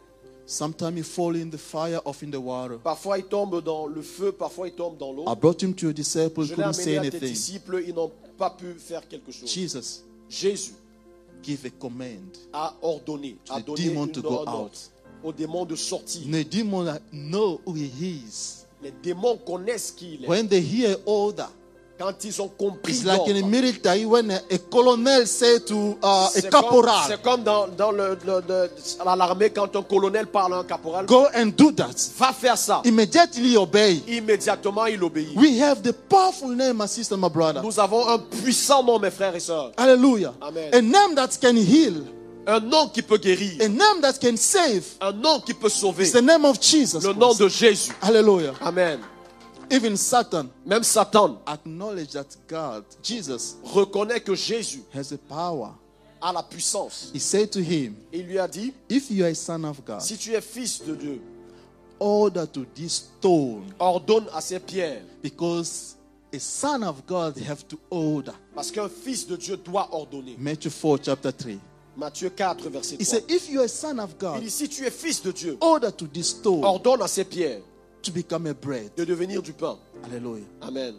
Sometimes 0.46 0.96
he 0.96 1.02
fall 1.02 1.36
in 1.36 1.50
the 1.50 1.58
fire 1.58 2.00
or 2.06 2.14
in 2.22 2.30
the 2.30 2.40
water. 2.40 2.78
Parfois 2.78 3.18
il 3.18 3.24
tombe 3.24 3.62
dans 3.62 3.86
le 3.86 4.00
feu, 4.00 4.32
parfois 4.32 4.68
il 4.68 4.74
tombe 4.74 4.96
dans 4.96 5.12
l'eau. 5.12 5.24
I 5.26 5.34
brought 5.34 5.60
him 5.62 5.74
to 5.74 5.88
Je 5.90 5.92
l'ai 5.92 6.54
couldn't 6.54 6.72
say 6.72 6.96
à 6.96 7.10
tes 7.10 7.20
disciples, 7.20 7.82
ils 7.86 7.94
n'ont 7.94 8.12
pas 8.38 8.50
pu 8.50 8.74
faire 8.78 9.06
quelque 9.06 9.30
chose. 9.30 9.50
Jesus 9.50 10.04
Jésus 10.30 10.74
gave 11.42 11.66
a 11.66 11.70
command. 11.70 12.38
a 12.52 12.74
ordonné, 12.80 13.36
a 13.50 13.60
the 13.60 13.66
donné 13.66 13.88
demon 13.88 14.06
une 14.06 14.12
to 14.12 14.22
go 14.22 14.28
ordre 14.36 14.64
out. 14.64 14.90
Aux 15.22 15.32
démons 15.32 15.64
de 15.64 15.76
sortir. 15.76 16.22
The 16.30 16.44
demon 16.48 16.86
know 17.12 17.60
who 17.66 17.74
he 17.74 18.22
is. 18.26 18.64
Les 18.82 18.92
démons 19.02 19.36
connaissent 19.44 19.90
qui 19.90 20.14
il 20.14 20.24
est. 20.24 20.28
When 20.28 20.48
they 20.48 20.60
hear 20.62 20.96
order, 21.06 21.46
Quand 21.98 22.12
ils 22.24 22.40
ont 22.40 22.46
compris 22.46 22.92
It's 22.92 23.04
like 23.04 23.22
in 23.26 23.34
the 23.34 23.44
military 23.44 24.04
when 24.04 24.30
a, 24.30 24.40
a 24.52 24.58
colonel 24.70 25.26
say 25.26 25.58
to 25.66 25.98
uh, 26.00 26.06
a 26.06 26.30
C'est 26.32 26.48
comme, 26.48 26.62
caporal, 26.62 27.04
c'est 27.08 27.20
comme 27.20 27.42
dans, 27.42 27.66
dans 27.66 27.90
le, 27.90 28.16
le- 28.24 28.40
le- 28.48 28.70
à 29.04 29.16
l'armée 29.16 29.50
quand 29.50 29.74
un 29.74 29.82
colonel 29.82 30.28
parle 30.28 30.54
à 30.54 30.56
un 30.58 30.64
caporal. 30.64 31.06
go 31.06 31.26
and 31.34 31.46
do 31.56 31.72
that. 31.72 31.90
Va 32.16 32.32
faire 32.32 32.56
ça. 32.56 32.82
Immediately 32.84 33.56
obey. 33.56 34.00
Immédiatement, 34.06 34.86
il 34.86 35.02
obéit. 35.02 35.34
We 35.36 35.60
have 35.60 35.82
the 35.82 35.92
powerful 35.92 36.50
name, 36.54 36.76
my 36.78 36.86
sister, 36.86 37.16
my 37.16 37.28
brother. 37.28 37.62
Nous 37.64 37.80
avons 37.80 38.06
un 38.06 38.18
puissant 38.20 38.84
nom, 38.84 39.00
mes 39.00 39.10
frères 39.10 39.34
et 39.34 39.40
sœurs. 39.40 39.72
Hallelujah. 39.76 40.34
Amen. 40.40 40.72
A 40.72 40.80
name 40.80 41.16
that 41.16 41.36
can 41.40 41.56
heal, 41.56 42.04
Un 42.48 42.60
nom 42.60 42.88
qui 42.88 43.02
peut 43.02 43.18
guérir. 43.18 43.60
a 43.60 43.68
name 43.68 44.00
that 44.00 44.14
can 44.18 44.36
save. 44.36 44.84
Un 45.02 45.12
nom 45.12 45.38
qui 45.40 45.52
peut 45.52 45.68
sauver. 45.68 46.04
It's 46.04 46.12
the 46.12 46.22
name 46.22 46.46
of 46.46 46.58
Jesus. 46.60 47.04
Le 47.06 47.12
nom 47.12 47.34
de 47.34 47.46
Jésus. 47.46 47.92
Hallelujah. 48.00 48.54
Amen. 48.62 49.00
Even 49.70 49.98
Satan 49.98 50.48
Même 50.64 50.82
Satan 50.82 51.38
acknowledged 51.46 52.14
that 52.14 52.26
God, 52.48 52.84
Jesus, 53.02 53.56
reconnaît 53.62 54.20
que 54.20 54.34
Jésus 54.34 54.82
has 54.94 55.10
the 55.10 55.18
power. 55.28 55.74
a 56.22 56.32
la 56.32 56.42
puissance. 56.42 57.10
He 57.12 57.20
said 57.20 57.50
to 57.52 57.60
him, 57.60 57.94
Il 58.12 58.22
lui 58.26 58.38
a 58.38 58.48
dit, 58.48 58.72
If 58.88 59.10
you 59.10 59.24
are 59.24 59.30
a 59.30 59.34
son 59.34 59.64
of 59.64 59.84
God, 59.84 60.00
si 60.00 60.16
tu 60.16 60.32
es 60.32 60.40
fils 60.40 60.82
de 60.82 60.94
Dieu, 60.94 61.20
order 62.00 62.46
to 62.46 62.64
this 62.74 63.10
stone, 63.18 63.66
ordonne 63.78 64.26
à 64.32 64.40
ces 64.40 64.58
pierres. 64.58 65.02
because 65.22 65.96
a 66.32 66.38
son 66.40 66.82
of 66.82 67.06
God 67.06 67.36
have 67.46 67.68
to 67.68 67.78
order. 67.90 68.32
Parce 68.54 68.70
qu'un 68.70 68.88
fils 68.88 69.26
de 69.26 69.36
Dieu 69.36 69.58
doit 69.58 69.88
ordonner. 69.92 70.34
Matthew 70.38 70.70
4, 70.70 70.98
chapter 71.04 71.30
3. 71.30 71.58
Matthieu 71.98 72.30
4, 72.30 72.70
verset 72.70 72.94
He 73.00 73.04
3. 73.04 73.04
said, 73.04 73.24
If 73.28 73.48
you 73.50 73.60
are 73.60 73.64
a 73.64 73.68
son 73.68 73.98
of 73.98 74.10
Il 74.12 74.18
God, 74.18 74.40
dit, 74.40 74.50
si 74.50 74.68
tu 74.68 74.84
es 74.86 74.90
fils 74.90 75.20
de 75.22 75.32
Dieu, 75.32 75.58
order 75.60 75.90
to 75.90 76.06
this 76.06 76.28
stone 76.30 76.64
ordonne 76.64 77.02
à 77.02 77.08
ces 77.08 77.24
pierres 77.24 77.60
to 78.02 78.12
become 78.12 78.46
a 78.46 78.54
bread. 78.54 78.90
de 78.96 79.04
devenir 79.04 79.42
du 79.42 79.52
pain. 79.52 79.76
Hallelujah. 80.04 80.44
Amen. 80.62 80.94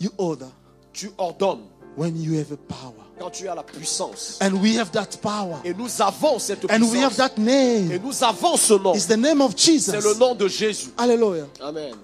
You 0.00 0.10
order 0.18 0.48
Tu 0.92 1.10
ordonnes 1.18 1.64
when 1.96 2.16
you 2.22 2.38
have 2.38 2.52
a 2.52 2.56
power. 2.56 2.94
quand 3.18 3.30
tu 3.30 3.48
as 3.48 3.54
la 3.56 3.62
puissance. 3.64 4.38
And 4.40 4.54
we 4.62 4.76
have 4.78 4.92
that 4.92 5.18
power. 5.20 5.60
Et 5.64 5.74
nous 5.74 5.88
avons 6.00 6.38
cette 6.38 6.64
And 6.70 6.82
we 6.82 6.98
have 7.02 7.10
puissance. 7.14 7.16
that 7.16 7.32
Et 7.38 7.40
name. 7.88 8.00
nous 8.02 8.22
avons 8.22 8.56
ce 8.56 8.74
nom. 8.74 8.94
It's 8.94 9.06
the 9.06 9.16
name 9.16 9.40
of 9.40 9.56
Jesus. 9.56 9.90
C'est 9.90 10.00
le 10.00 10.14
nom 10.14 10.34
de 10.36 10.46
Jésus. 10.46 10.90
Hallelujah. 10.96 11.48
Amen. 11.60 11.94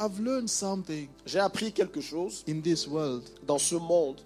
I've 0.00 0.20
learned 0.20 0.48
something 0.48 1.08
J'ai 1.26 1.40
appris 1.40 1.72
quelque 1.72 2.00
chose 2.00 2.44
in 2.48 2.60
this 2.60 2.86
world. 2.86 3.24
dans 3.44 3.58
ce 3.58 3.74
monde. 3.74 4.20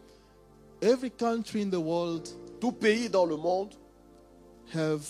Every 0.83 1.11
country 1.11 1.63
in 1.63 1.71
the 1.71 1.81
world 1.81 2.29
Tout 2.63 2.71
pays 2.71 3.09
dans 3.09 3.27
le 3.27 3.37
monde 3.37 3.75
have 4.73 5.05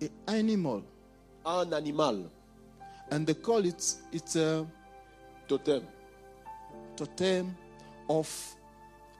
an 0.00 0.08
animal, 0.28 0.82
a 1.44 1.62
un 1.62 1.72
animal 1.72 2.30
and 3.10 3.26
they 3.26 3.34
call 3.34 3.64
it 3.64 3.96
it's 4.12 4.36
a 4.36 4.64
totem 5.48 5.82
totem 6.96 7.52
of 8.08 8.28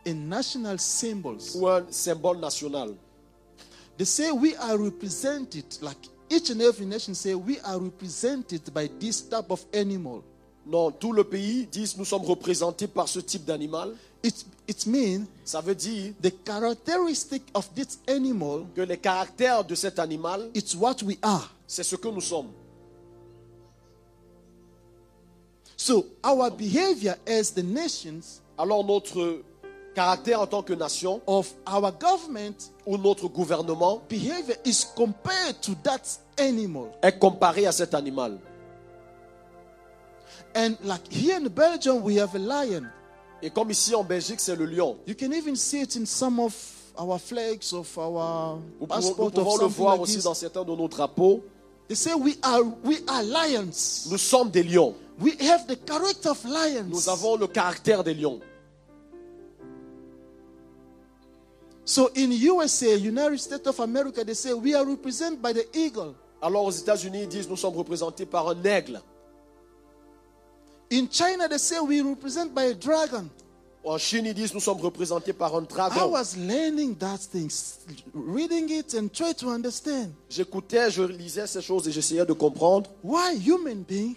a 0.07 0.15
national 0.15 0.79
symbols. 0.79 1.57
ou 1.57 1.67
un 1.67 1.91
symbole 1.91 2.39
national. 2.39 2.95
They 3.99 4.05
say 4.05 4.31
we 4.31 4.55
are 4.55 4.79
represented 4.79 5.65
like 5.83 5.99
each 6.31 6.51
and 6.51 6.63
every 6.63 6.87
nation 6.87 7.17
say 7.17 7.35
we 7.35 7.59
are 7.61 7.81
represented 7.81 8.73
by 8.73 8.89
this 9.01 9.23
type 9.23 9.51
of 9.51 9.65
animal. 9.75 10.23
Non, 10.65 10.93
tout 10.93 11.13
le 11.13 11.25
pays 11.25 11.67
disent 11.67 11.97
nous 11.99 12.05
sommes 12.05 12.25
représentés 12.25 12.87
par 12.87 13.09
ce 13.09 13.19
type 13.19 13.45
d'animal. 13.45 13.97
It 14.27 14.45
it 14.67 14.87
means 14.87 15.27
Ça 15.45 15.61
veut 15.61 15.77
dire 15.77 16.13
the 16.21 16.33
characteristic 16.45 17.45
of 17.55 17.69
this 17.77 18.01
animal 18.09 18.67
que 18.75 18.81
les 18.81 18.99
caractères 18.99 19.65
de 19.65 19.77
cet 19.77 20.01
animal, 20.01 20.51
it's 20.53 20.75
what 20.75 20.97
we 21.05 21.17
are. 21.23 21.49
c'est 21.69 21.85
ce 21.85 21.95
que 21.95 22.09
nous 22.09 22.21
sommes. 22.21 22.51
So 25.77 26.07
our 26.25 26.51
behavior 26.51 27.15
as 27.29 27.53
the 27.55 27.63
nations 27.63 28.41
Alors 28.59 28.85
notre 28.85 29.43
caractère 29.95 30.41
en 30.41 30.47
tant 30.49 30.63
que 30.65 30.73
nation 30.73 31.21
of 31.29 31.53
our 31.65 31.93
government 31.93 32.73
ou 32.85 32.99
notre 32.99 33.29
gouvernement 33.29 34.03
behavior 34.09 34.57
is 34.65 34.85
compared 34.97 35.61
to 35.61 35.77
that 35.85 36.03
animal. 36.37 36.91
est 37.01 37.17
comparé 37.17 37.67
à 37.67 37.71
cet 37.73 37.95
animal. 37.95 38.41
And 40.57 40.75
like 40.83 41.07
here 41.13 41.37
in 41.37 41.49
Belgium, 41.49 42.03
we 42.03 42.19
have 42.19 42.35
a 42.35 42.39
lion. 42.39 42.91
Et 43.47 43.51
comme 43.51 43.71
ici 43.71 43.95
en 43.95 44.03
Belgique, 44.03 44.41
c'est 44.41 44.57
le 44.57 44.67
lion. 44.67 44.97
You 45.07 45.15
can 45.15 45.31
even 45.33 45.55
see 45.55 45.81
it 45.81 45.95
in 45.95 46.05
some 46.05 46.41
of 46.41 46.53
our 46.99 47.17
flags 47.17 47.73
of 47.73 47.97
our 47.97 48.59
Nous 48.81 48.89
pouvons, 48.89 49.25
nous 49.25 49.31
pouvons 49.31 49.57
le 49.59 49.67
voir 49.67 49.93
like 49.93 50.03
aussi 50.03 50.17
this. 50.17 50.25
dans 50.25 50.35
certains 50.35 50.65
de 50.65 50.75
nos 50.75 50.89
drapeaux. 50.89 51.45
They 51.87 51.95
say 51.95 52.13
we 52.15 52.37
are 52.43 52.65
we 52.83 52.97
are 53.07 53.23
lions. 53.23 54.09
Nous 54.11 54.19
sommes 54.19 54.51
des 54.51 54.65
lions. 54.65 54.97
We 55.21 55.37
have 55.43 55.69
the 55.69 55.77
character 55.77 56.31
of 56.31 56.45
lions. 56.45 56.89
Nous 56.89 57.09
avons 57.09 57.37
le 57.37 57.47
caractère 57.47 58.03
des 58.03 58.15
lions. 58.15 58.41
So 61.85 62.11
in 62.17 62.33
USA, 62.33 62.97
United 62.97 63.39
States 63.39 63.69
of 63.69 63.79
America, 63.79 64.25
they 64.25 64.35
say 64.35 64.53
we 64.55 64.75
are 64.75 64.85
represented 64.85 65.41
by 65.41 65.53
the 65.53 65.69
eagle. 65.73 66.17
Alors 66.43 66.65
aux 66.65 66.73
États-Unis, 66.73 67.23
ils 67.23 67.29
disent 67.29 67.49
nous 67.49 67.57
sommes 67.57 67.77
représentés 67.77 68.27
par 68.27 68.49
un 68.49 68.61
aigle. 68.65 69.01
In 70.91 71.09
China, 71.09 71.49
they 71.49 71.59
say 71.59 71.81
we 71.81 72.01
represent 72.01 72.55
by 72.55 72.65
a 72.65 72.75
dragon. 72.75 73.29
En 73.85 73.99
Chine, 73.99 74.27
ils 74.27 74.35
disent 74.35 74.53
nous 74.53 74.61
sommes 74.61 74.81
représentés 74.81 75.33
par 75.33 75.55
un 75.55 75.63
I 75.63 75.67
dragon. 75.69 76.11
was 76.11 76.37
learning 76.37 76.97
that 76.99 77.19
things, 77.19 77.79
reading 78.13 78.69
it 78.71 78.95
and 78.95 79.09
try 79.13 79.33
to 79.35 79.49
understand 79.49 80.11
J'écoutais, 80.29 80.91
je 80.91 81.03
lisais 81.05 81.47
ces 81.47 81.63
choses 81.63 81.87
et 81.87 81.93
j'essayais 81.93 82.27
de 82.27 82.33
comprendre 82.33 82.91
why 83.05 83.37
human 83.37 83.85
beings 83.89 84.17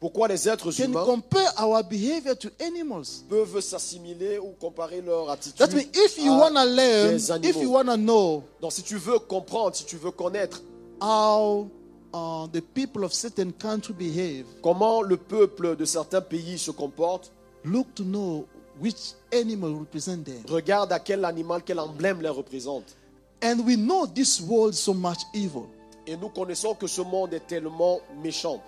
pourquoi 0.00 0.28
les 0.28 0.48
êtres 0.48 0.72
can 0.72 0.84
humains 0.84 1.04
compare 1.04 1.52
our 1.62 1.82
behavior 1.84 2.34
to 2.34 2.48
animals. 2.60 3.22
peuvent 3.28 3.60
s'assimiler 3.60 4.38
ou 4.38 4.54
comparer 4.58 5.02
leur 5.02 5.28
attitude. 5.28 5.58
That 5.58 5.74
means 5.76 5.90
if 5.92 6.16
you 6.16 6.32
à 6.32 6.38
want 6.38 6.54
to 6.54 6.64
learn, 6.64 7.10
des 7.16 7.30
animaux. 7.30 7.50
if 7.50 7.62
you 7.62 7.70
want 7.72 7.84
to 7.84 7.96
know 7.98 8.42
Donc 8.62 8.72
si 8.72 8.82
tu 8.82 8.96
veux 8.96 9.18
comprendre, 9.18 9.76
si 9.76 9.84
tu 9.84 9.96
veux 9.98 10.12
connaître 10.12 10.62
how 11.02 11.68
uh, 12.12 12.46
the 12.52 12.60
people 12.60 13.04
of 13.04 13.12
certain 13.12 13.52
country 13.52 13.94
behave, 13.94 14.46
comment 14.62 15.02
le 15.02 15.16
peuple 15.16 15.76
de 15.76 15.84
certains 15.84 16.20
pays 16.20 16.58
se 16.58 16.70
comporte, 16.70 17.32
look 17.64 17.94
to 17.94 18.02
know 18.04 18.46
which 18.80 19.14
animal 19.32 19.74
represent 19.74 20.24
them. 20.24 20.42
regarde 20.48 20.92
à 20.92 20.98
quel 20.98 21.24
animal, 21.24 21.62
quel 21.64 21.78
emblème 21.78 22.20
les 22.20 22.28
représente. 22.28 22.96
And 23.42 23.60
we 23.66 23.76
know 23.76 24.06
this 24.06 24.40
world 24.40 24.74
so 24.74 24.92
much 24.92 25.18
evil. 25.34 25.66
Et 26.06 26.16
nous 26.16 26.28
connaissons 26.28 26.74
que 26.74 26.86
ce 26.86 27.00
monde 27.02 27.32
est 27.34 27.46
tellement 27.46 28.00
méchant. 28.22 28.62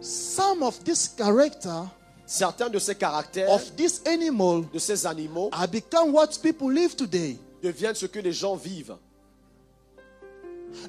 Some 0.00 0.62
of 0.62 0.82
this 0.84 1.08
character 1.16 1.84
Certains 2.26 2.68
de 2.68 2.80
ces 2.80 2.96
caractères, 2.96 3.48
of 3.50 3.76
this 3.76 4.02
animal 4.04 4.64
de 4.72 4.80
ces 4.80 5.06
animaux, 5.06 5.48
have 5.52 5.70
become 5.70 6.12
what 6.12 6.30
people 6.42 6.72
live 6.72 6.96
today. 6.96 7.38
deviennent 7.62 7.94
ce 7.94 8.06
que 8.06 8.18
les 8.18 8.32
gens 8.32 8.56
vivent. 8.56 8.96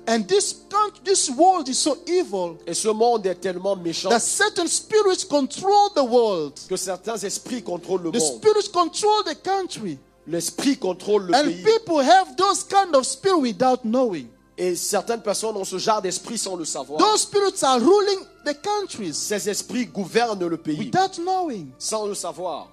And 0.07 0.25
this 0.27 0.55
this 1.03 1.29
world 1.29 1.67
is 1.67 1.75
so 1.77 1.97
evil 2.07 2.57
Et 2.65 2.73
ce 2.73 2.87
monde 2.89 3.25
est 3.25 3.35
tellement 3.35 3.75
méchant 3.75 4.09
that 4.09 4.19
certain 4.21 4.67
spirits 4.67 5.25
control 5.29 5.89
the 5.95 6.03
world. 6.03 6.53
que 6.69 6.77
certains 6.77 7.17
esprits 7.17 7.61
contrôlent 7.61 8.03
le 8.03 8.11
The 8.11 8.19
monde. 8.19 8.37
spirits 8.37 8.69
control 8.71 9.23
the 9.25 9.35
country. 9.43 9.97
L'esprit 10.27 10.77
contrôle 10.77 11.23
le 11.27 11.35
And 11.35 11.45
pays. 11.45 11.63
people 11.63 11.99
have 12.01 12.35
those 12.37 12.63
kind 12.63 12.93
of 12.95 13.05
spirit 13.05 13.39
without 13.41 13.83
knowing. 13.83 14.27
Et 14.57 14.75
certaines 14.75 15.21
personnes 15.21 15.55
ont 15.55 15.63
ce 15.65 15.77
genre 15.77 16.01
d'esprit 16.01 16.37
sans 16.37 16.55
le 16.55 16.65
savoir. 16.65 16.99
Those 16.99 17.21
spirits 17.21 17.63
are 17.63 17.79
ruling 17.79 18.19
the 18.45 18.55
countries 18.61 19.13
Ces 19.13 19.47
esprits 19.49 19.85
gouvernent 19.85 20.47
le 20.47 20.57
pays 20.57 20.77
without 20.79 21.17
knowing. 21.19 21.69
sans 21.77 22.05
le 22.07 22.15
savoir. 22.15 22.67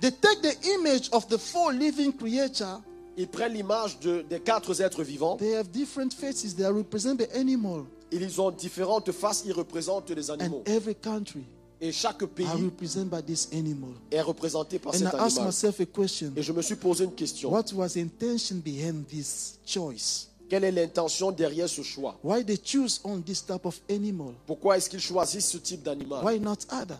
They 0.00 0.10
take 0.12 0.42
the 0.42 0.54
image 0.74 1.08
of 1.12 1.28
the 1.28 1.38
four 1.38 1.72
living 1.72 2.12
creature. 2.12 2.78
Ils 3.18 3.28
prennent 3.28 3.52
l'image 3.52 3.98
de- 3.98 4.22
des 4.30 4.38
quatre 4.40 4.80
êtres 4.80 5.02
vivants. 5.02 5.36
They 5.36 5.54
have 5.56 5.68
different 5.70 6.12
faces. 6.14 6.54
They 6.54 6.64
are 6.64 6.72
represent 6.74 7.16
the 7.16 7.28
animal. 7.34 7.82
Ils 8.12 8.40
ont 8.40 8.50
différentes 8.50 9.10
faces, 9.12 9.42
ils 9.44 9.52
représentent 9.52 10.10
les 10.10 10.30
animaux. 10.30 10.62
And 10.66 10.70
every 10.70 10.94
country 10.94 11.42
Et 11.80 11.92
chaque 11.92 12.24
pays 12.24 12.46
are 12.46 12.56
represented 12.56 13.10
by 13.10 13.22
this 13.22 13.48
animal. 13.52 13.90
est 14.10 14.20
représenté 14.22 14.78
par 14.78 14.94
And 14.94 14.98
cet 14.98 15.12
I 15.12 15.16
animal. 15.16 15.46
myself 15.46 15.80
a 15.80 15.84
question. 15.86 16.32
Et 16.36 16.42
je 16.42 16.52
me 16.52 16.62
suis 16.62 16.76
posé 16.76 17.04
une 17.04 17.12
question. 17.14 17.50
What 17.52 17.66
was 17.74 17.90
the 17.90 17.98
intention 17.98 18.56
behind 18.64 19.06
this 19.08 19.58
choice? 19.66 20.28
Quelle 20.48 20.64
est 20.64 20.72
l'intention 20.72 21.30
derrière 21.30 21.68
ce 21.68 21.82
choix? 21.82 22.16
Why 22.24 22.42
they 22.44 22.56
choose 22.64 23.00
on 23.04 23.20
this 23.20 23.44
type 23.44 23.66
of 23.66 23.78
animal? 23.90 24.32
Pourquoi 24.46 24.78
est-ce 24.78 24.88
qu'ils 24.88 25.00
choisissent 25.00 25.48
ce 25.50 25.58
type 25.58 25.82
d'animal? 25.82 26.24
Why 26.24 26.40
not 26.40 26.56
other? 26.70 26.98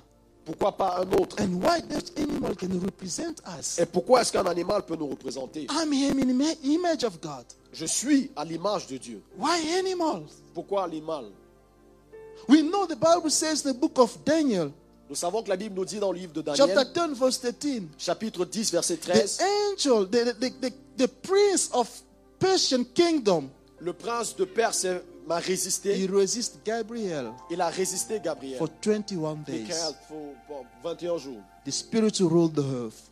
Pourquoi 0.48 0.72
pas 0.72 1.00
un 1.02 1.12
autre? 1.12 1.36
And 1.42 1.60
why 1.62 1.82
that 1.90 2.10
animal 2.16 2.56
can 2.56 2.80
represent 2.82 3.42
us? 3.58 3.78
Et 3.78 3.84
pourquoi 3.84 4.22
est-ce 4.22 4.32
qu'un 4.32 4.46
animal 4.46 4.82
peut 4.82 4.96
nous 4.96 5.08
représenter? 5.08 5.66
I'm 5.70 5.92
in 5.92 6.38
the 6.38 6.56
image 6.64 7.04
of 7.04 7.20
God. 7.20 7.44
Je 7.70 7.84
suis 7.84 8.30
à 8.34 8.46
l'image 8.46 8.86
de 8.86 8.96
Dieu. 8.96 9.22
Why 9.38 9.78
animals? 9.78 10.40
Pourquoi 10.54 10.86
l'animal 10.86 11.26
We 12.48 12.62
know 12.62 12.86
the 12.86 12.96
Bible 12.96 13.30
says 13.30 13.62
in 13.66 13.74
the 13.74 13.78
book 13.78 13.98
of 13.98 14.16
Daniel, 14.24 14.70
Nous 15.10 15.16
savons 15.16 15.42
que 15.42 15.50
la 15.50 15.56
Bible 15.56 15.74
nous 15.74 15.84
dit 15.84 15.98
dans 15.98 16.12
le 16.12 16.18
livre 16.18 16.32
de 16.32 16.42
chapter 16.56 16.74
Daniel, 16.94 17.10
10, 17.10 17.18
verse 17.18 17.40
13, 17.40 17.88
chapitre 17.98 18.46
10, 18.46 18.72
verset 18.72 18.96
the 18.96 19.12
13, 19.12 19.46
angel, 19.70 20.06
the, 20.06 20.32
the, 20.32 20.50
the, 20.62 20.72
the 20.96 21.08
prince 21.08 21.68
of 21.74 21.90
Persian 22.38 22.84
kingdom, 22.94 23.50
le 23.80 23.92
prince 23.92 24.34
de 24.34 24.46
Perse 24.46 24.86
he 25.36 25.46
résisté. 25.46 26.06
resisted 26.10 26.60
Gabriel 26.64 27.32
Il 27.50 27.60
a 27.60 27.68
résisté 27.68 28.20
Gabriel. 28.22 28.58
for 28.58 28.68
21 28.82 29.36
days. 29.46 29.66
Pour, 30.08 30.34
pour 30.46 30.64
21 30.82 31.18
jours. 31.18 31.40
The 31.66 31.70
Spirit 31.70 32.18
ruled 32.20 32.54
the 32.54 32.64
earth. 32.84 33.10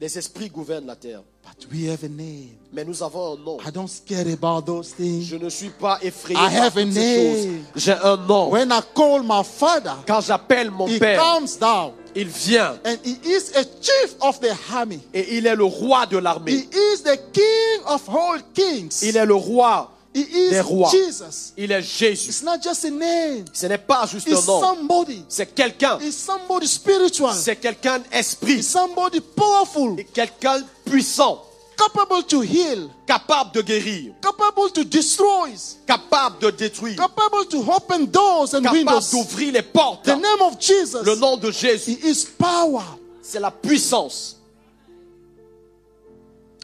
Les 0.00 0.16
esprits 0.16 0.48
gouvernent 0.48 0.86
la 0.86 0.96
terre. 0.96 1.22
But 1.44 1.66
we 1.70 1.90
have 1.90 2.02
a 2.04 2.08
name. 2.08 2.56
Mais 2.72 2.84
nous 2.84 3.02
avons 3.02 3.34
un 3.34 3.36
nom. 3.44 3.58
I 3.60 3.70
don't 3.70 3.86
scare 3.88 4.26
about 4.32 4.62
those 4.64 4.94
things. 4.94 5.24
Je 5.28 5.36
ne 5.36 5.50
suis 5.50 5.68
pas 5.68 5.98
effrayé 6.00 6.38
I 6.38 6.42
par 6.48 6.54
have 6.64 6.76
a 6.78 6.84
name. 6.86 6.94
choses. 6.94 7.48
J'ai 7.76 7.92
un 7.92 8.16
nom. 8.16 8.50
When 8.50 8.70
I 8.72 8.80
call 8.94 9.22
my 9.22 9.42
father, 9.44 9.96
Quand 10.06 10.22
j'appelle 10.22 10.70
mon 10.70 10.86
he 10.88 10.98
père, 10.98 11.20
comes 11.22 11.58
down. 11.60 11.92
il 12.14 12.28
vient. 12.28 12.78
And 12.86 12.96
he 13.04 13.18
is 13.26 13.52
a 13.54 13.62
chief 13.62 14.16
of 14.22 14.40
the 14.40 14.54
army. 14.72 15.00
Et 15.12 15.36
il 15.36 15.46
est 15.46 15.56
le 15.56 15.64
roi 15.64 16.06
de 16.06 16.16
He 16.18 16.22
l'armée. 16.22 16.52
is 16.52 17.02
the 17.02 17.18
king 17.32 17.84
of 17.86 18.08
all 18.08 18.40
kings. 18.54 19.02
Il 19.02 19.18
est 19.18 19.26
le 19.26 19.34
roi. 19.34 19.90
He 20.12 20.22
is 20.22 20.50
des 20.50 20.60
rois. 20.60 20.90
Jesus. 20.90 21.52
Il 21.56 21.70
est 21.70 21.82
Jésus. 21.82 22.30
It's 22.30 22.42
not 22.42 22.58
just 22.62 22.84
a 22.84 22.90
name. 22.90 23.44
Ce 23.52 23.66
n'est 23.66 23.78
pas 23.78 24.06
juste 24.06 24.26
It's 24.26 24.48
un 24.48 24.52
nom. 24.52 24.60
somebody. 24.60 25.24
C'est 25.28 25.54
quelqu'un. 25.54 25.98
It's 26.00 26.16
somebody 26.16 26.66
spiritual. 26.66 27.32
C'est 27.34 27.56
quelqu'un 27.56 27.98
It's 27.98 28.10
d'esprit. 28.10 28.62
somebody 28.62 29.20
powerful, 29.20 29.96
quelqu'un 30.12 30.62
puissant. 30.84 31.44
capable 31.76 32.24
to 32.26 32.42
heal, 32.42 32.90
Capable 33.06 33.52
de 33.54 33.62
guérir. 33.62 34.12
capable 34.20 34.70
to 34.72 34.82
destroy, 34.84 35.50
Capable 35.86 36.38
de 36.40 36.50
détruire. 36.50 36.96
capable 36.96 37.46
to 37.48 37.58
open 37.72 38.06
doors 38.06 38.52
and 38.54 38.62
Capable 38.62 39.00
d'ouvrir 39.12 39.52
les 39.52 39.62
portes. 39.62 40.04
The 40.04 40.16
name 40.16 40.42
of 40.42 40.58
Jesus. 40.60 41.02
Le 41.04 41.14
nom 41.14 41.36
de 41.36 41.50
Jésus. 41.52 41.92
He 41.92 42.08
is 42.10 42.26
power. 42.36 42.82
C'est 43.22 43.40
la 43.40 43.50
puissance. 43.52 44.36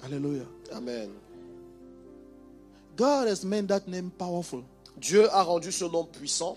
Hallelujah. 0.03 0.47
Amen. 0.75 1.11
God 2.97 3.29
has 3.29 3.45
made 3.45 3.69
that 3.69 3.87
name 3.87 4.11
powerful. 4.11 4.63
Dieu 4.99 5.29
a 5.31 5.43
rendu 5.43 5.71
ce 5.71 5.85
nom 5.85 6.05
puissant. 6.05 6.57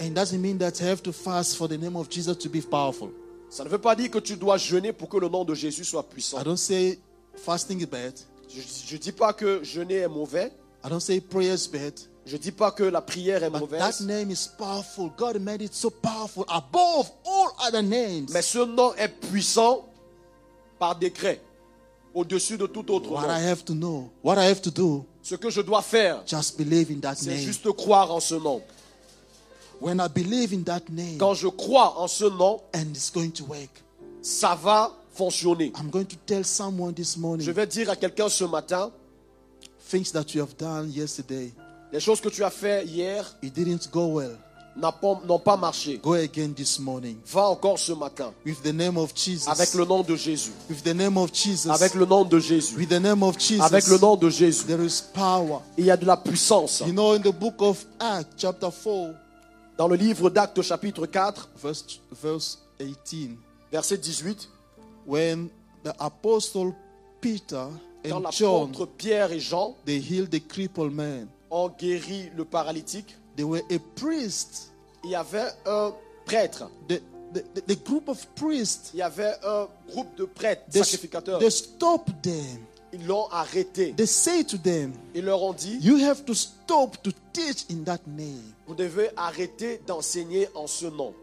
And 0.00 0.14
doesn't 0.14 0.40
mean 0.40 0.58
that 0.58 0.80
you 0.80 0.86
have 0.86 1.02
to 1.04 1.12
fast 1.12 1.56
for 1.56 1.68
the 1.68 1.78
name 1.78 1.96
of 1.96 2.08
Jesus 2.10 2.36
to 2.38 2.48
be 2.48 2.60
powerful. 2.60 3.10
Ça 3.50 3.64
ne 3.64 3.68
veut 3.68 3.78
pas 3.78 3.94
dire 3.94 4.10
que 4.10 4.18
tu 4.18 4.36
dois 4.36 4.56
jeûner 4.56 4.92
pour 4.92 5.08
que 5.08 5.18
le 5.18 5.28
nom 5.28 5.44
de 5.44 5.54
Jésus 5.54 5.84
soit 5.84 6.02
puissant. 6.08 6.40
I 6.40 6.44
don't 6.44 6.56
say 6.56 6.98
fasting 7.36 7.80
is 7.80 7.86
bad. 7.86 8.14
Je 8.48 8.94
ne 8.94 8.98
dis 8.98 9.12
pas 9.12 9.32
que 9.32 9.62
jeûner 9.62 9.98
est 10.00 10.08
mauvais. 10.08 10.52
I 10.84 10.88
don't 10.88 11.00
say 11.00 11.20
prayer 11.20 11.54
is 11.54 11.68
bad. 11.68 11.94
Je 12.26 12.36
ne 12.36 12.38
dis 12.42 12.52
pas 12.52 12.70
que 12.70 12.82
la 12.84 13.00
prière 13.00 13.42
est 13.42 13.50
But 13.50 13.70
that 13.70 13.78
mauvaise. 13.78 14.00
name 14.00 14.30
is 14.30 14.48
powerful. 14.58 15.10
God 15.16 15.40
made 15.40 15.62
it 15.62 15.74
so 15.74 15.90
powerful 15.90 16.44
above 16.48 17.10
all 17.24 17.50
other 17.66 17.82
names. 17.82 18.28
Mais 18.32 18.42
ce 18.42 18.58
nom 18.58 18.94
est 18.94 19.08
puissant 19.08 19.86
par 20.78 20.96
décret. 20.96 21.40
Au-dessus 22.14 22.58
de 22.58 22.66
tout 22.66 22.90
autre 22.92 23.10
What 23.10 23.26
I 23.26 23.42
have 23.48 23.64
to 23.64 23.74
know, 23.74 24.10
what 24.22 24.34
I 24.36 24.46
have 24.48 24.60
to 24.62 24.70
do, 24.70 25.04
Ce 25.22 25.34
que 25.34 25.50
je 25.50 25.60
dois 25.62 25.82
faire, 25.82 26.22
just 26.26 26.58
believe 26.58 26.90
in 26.90 27.00
that 27.00 27.14
c'est 27.16 27.30
name. 27.30 27.38
juste 27.38 27.70
croire 27.72 28.10
en 28.12 28.20
ce 28.20 28.34
nom. 28.34 28.60
When 29.80 29.98
I 29.98 30.08
believe 30.08 30.52
in 30.52 30.62
that 30.64 30.82
name, 30.90 31.16
Quand 31.18 31.34
je 31.34 31.48
crois 31.48 31.98
en 31.98 32.06
ce 32.08 32.24
nom, 32.24 32.60
and 32.74 32.90
it's 32.94 33.10
going 33.10 33.30
to 33.30 33.44
work, 33.44 33.82
ça 34.20 34.54
va 34.54 34.92
fonctionner. 35.14 35.72
I'm 35.80 35.90
going 35.90 36.04
to 36.06 36.16
tell 36.26 36.44
someone 36.44 36.92
this 36.94 37.16
morning 37.16 37.44
Je 37.46 37.50
vais 37.52 37.66
dire 37.66 37.88
à 37.90 37.96
quelqu'un 37.96 38.28
ce 38.28 38.44
matin, 38.44 38.90
things 39.88 40.10
that 40.12 40.34
you 40.34 40.42
have 40.42 40.54
done 40.58 40.90
yesterday. 40.90 41.52
les 41.92 42.00
choses 42.00 42.20
que 42.20 42.28
tu 42.28 42.44
as 42.44 42.50
fait 42.50 42.84
hier 42.86 43.24
It 43.42 43.52
didn't 43.54 43.90
go 43.90 44.06
well. 44.06 44.36
N'ont 44.76 45.38
pas, 45.38 45.56
marché. 45.56 45.98
Go 46.02 46.14
again 46.14 46.52
this 46.54 46.78
morning 46.78 47.16
Va 47.26 47.48
encore 47.48 47.78
ce 47.78 47.92
matin 47.92 48.32
with 48.44 48.62
the 48.62 48.72
name 48.72 48.96
of 48.96 49.12
Jesus. 49.14 49.48
avec 49.48 49.74
le 49.74 49.84
nom 49.84 50.02
de 50.02 50.16
Jésus. 50.16 50.52
with 50.68 50.82
the 50.82 50.94
name 50.94 51.16
of 51.16 51.32
Jesus. 51.32 51.70
Avec 51.70 51.94
le 51.94 52.06
nom 52.06 52.24
de 52.24 52.38
Jésus. 52.38 52.76
with 52.76 52.88
the 52.88 53.00
name 53.00 53.22
of 53.22 53.38
Jesus. 53.38 53.62
Avec 53.62 53.86
le 53.86 53.98
nom 53.98 54.16
de 54.16 54.30
Jésus. 54.30 54.64
There 54.66 54.84
is 54.84 55.02
power. 55.12 55.60
Il 55.76 55.84
y 55.84 55.90
a 55.90 55.96
de 55.96 56.06
la 56.06 56.16
puissance. 56.16 56.82
You 56.86 56.92
know, 56.92 57.14
in 57.14 57.20
the 57.20 57.32
book 57.32 57.60
of 57.60 57.84
Acts, 58.00 58.34
chapter 58.36 58.70
4, 58.70 59.14
Dans 59.76 59.88
le 59.88 59.96
livre 59.96 60.30
d'Actes 60.30 60.62
chapitre 60.62 61.06
4, 61.06 61.48
verse, 61.56 62.00
verse 62.12 62.58
18, 62.78 63.38
verset 63.70 63.96
18, 63.96 64.48
when 65.06 65.48
the 65.82 65.92
apostle 65.98 66.74
Peter 67.20 67.68
quand 68.04 68.24
and 68.24 68.30
John 68.32 68.70
l'apôtre 68.72 68.86
Pierre 68.96 69.32
et 69.32 69.40
Jean 69.40 69.74
they 69.84 69.98
healed 69.98 70.30
the 70.30 70.46
crippled 70.46 70.92
man, 70.92 71.28
ont 71.50 71.68
guéri 71.68 72.30
le 72.36 72.44
paralytique, 72.44 73.16
they 73.36 73.44
were 73.44 73.62
a 73.70 73.78
priest. 73.96 74.70
il 75.04 75.10
y 75.10 75.14
avait 75.14 75.50
un 75.66 75.92
prêtre, 76.24 76.70
The, 76.88 77.00
the, 77.34 77.40
the, 77.54 77.60
the 77.74 77.84
group 77.84 78.08
of 78.08 78.24
priests, 78.36 78.90
il 78.94 78.98
y 78.98 79.02
avait 79.02 79.34
un 79.44 79.68
groupe 79.90 80.14
de 80.16 80.24
prêtres, 80.24 80.62
they, 80.70 80.82
sacrificateurs. 80.84 81.38
they 81.38 81.50
stopped 81.50 82.22
them. 82.22 82.58
Ils 82.94 83.06
l'ont 83.06 83.26
arrêté. 83.30 83.94
They 83.96 84.06
say 84.06 84.44
to 84.44 84.58
them, 84.58 84.92
Ils 85.14 85.24
leur 85.24 85.42
ont 85.42 85.54
dit, 85.54 85.78
You 85.80 85.96
have 86.04 86.24
to 86.26 86.34
stop 86.34 87.02
to 87.02 87.10
teach 87.32 87.64
in 87.70 87.84
that 87.84 88.00
name. 88.06 88.42
vous 88.66 88.74
devez 88.74 89.08
arrêter 89.16 89.80
d'enseigner 89.86 90.48
en 90.54 90.66
ce 90.66 90.86
nom. 90.86 91.14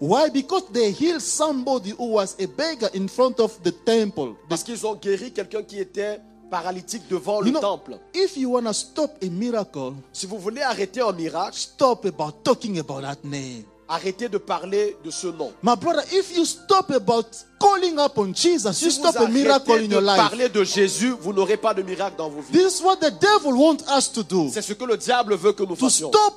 Why? 0.00 0.30
Because 0.30 0.64
they 0.72 0.92
healed 0.92 1.20
somebody 1.22 1.90
who 1.98 2.12
was 2.12 2.36
a 2.38 2.46
beggar 2.46 2.90
in 2.94 3.08
front 3.08 3.40
of 3.40 3.58
the 3.62 3.72
temple. 3.84 4.34
Parce 4.48 4.62
qu'ils 4.62 4.86
ont 4.86 4.94
guéri 4.94 5.32
quelqu'un 5.32 5.62
qui 5.62 5.80
était 5.80 6.20
paralytique 6.50 7.02
devant 7.10 7.38
You 7.40 7.46
le 7.46 7.50
know, 7.52 7.60
temple. 7.60 7.98
if 8.14 8.36
you 8.36 8.50
want 8.50 8.64
to 8.66 8.72
stop 8.72 9.10
a 9.22 9.26
miracle, 9.28 9.94
Si 10.12 10.26
vous 10.26 10.38
voulez 10.38 10.62
arrêter 10.62 11.00
un 11.00 11.12
miracle, 11.12 11.56
stop 11.56 12.04
about 12.06 12.42
talking 12.44 12.78
about 12.78 13.02
that 13.02 13.16
name. 13.24 13.64
arrêtez 13.88 14.28
de 14.28 14.38
parler 14.38 14.96
de 15.04 15.10
ce 15.10 15.28
nom. 15.28 15.52
My 15.62 15.76
brother, 15.76 16.02
if 16.12 16.36
you 16.36 16.44
stop 16.44 16.90
about 16.90 17.26
calling 17.60 17.98
upon 17.98 18.32
Jesus, 18.34 18.72
Si 18.76 18.84
you 18.86 18.90
vous 18.90 18.96
stop 19.08 19.16
a 19.16 19.28
miracle 19.28 19.72
in 19.84 19.88
de 19.88 19.92
your 19.94 20.00
life. 20.02 20.16
parler 20.16 20.48
de 20.48 20.64
Jésus, 20.64 21.10
vous 21.20 21.32
n'aurez 21.32 21.56
pas 21.56 21.72
de 21.74 21.82
miracle 21.82 22.16
dans 22.16 22.28
vos 22.28 22.40
vies. 22.40 22.52
This 22.58 22.78
is 22.80 22.82
what 22.82 22.96
the 22.96 23.12
devil 23.20 23.52
wants 23.56 23.84
us 23.96 24.10
to 24.12 24.22
do. 24.22 24.48
C'est 24.52 24.62
ce 24.62 24.72
que 24.72 24.84
le 24.84 24.96
diable 24.96 25.34
veut 25.36 25.52
que 25.52 25.62
nous 25.62 25.76
To 25.76 25.86
fassions. 25.86 26.08
stop 26.10 26.34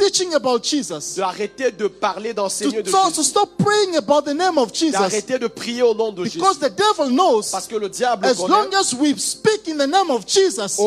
teaching 0.00 0.34
about 0.34 0.62
Jesus. 0.64 1.16
D'arrêter 1.16 1.70
de 1.70 1.86
parler, 1.88 2.32
d'enseigner 2.34 2.78
To, 2.78 2.82
de 2.82 2.90
to, 2.90 2.96
to 2.96 3.08
Jésus. 3.10 3.24
stop 3.24 3.50
praying 3.58 3.96
about 3.96 4.22
the 4.24 4.34
name 4.34 4.58
of 4.58 4.72
Jesus. 4.72 4.92
D'arrêter 4.98 5.38
de 5.38 5.46
prier 5.48 5.82
au 5.82 5.94
nom 5.94 6.12
de 6.12 6.24
Jésus. 6.24 6.38
Because 6.38 6.58
the 6.58 6.70
devil 6.74 7.10
knows 7.14 7.50
Parce 7.50 7.66
que 7.66 7.76
le 7.76 7.88
diable 7.88 8.26
as 8.26 8.38
long 8.38 8.64
connaît, 8.64 8.76
as 8.76 8.94
we 8.94 9.14
speak 9.18 9.68
in 9.68 9.76
the 9.76 9.86
name 9.86 10.10
of 10.10 10.26
Jesus, 10.26 10.78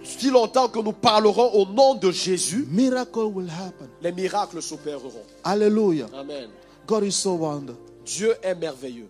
aussi 0.00 0.30
longtemps 0.30 0.68
que 0.68 0.78
nous 0.80 0.92
parlerons 0.92 1.50
au 1.54 1.66
nom 1.66 1.94
de 1.94 2.10
Jésus, 2.10 2.66
miracle 2.70 3.20
will 3.34 3.50
happen. 3.50 3.88
les 4.02 4.12
miracles 4.12 4.62
s'opéreront. 4.62 5.24
Hallelujah. 5.44 6.06
Amen. 6.14 6.48
God 6.86 7.04
is 7.04 7.12
so 7.16 7.34
wonderful. 7.34 7.82
Dieu 8.04 8.34
est 8.42 8.54
merveilleux. 8.54 9.08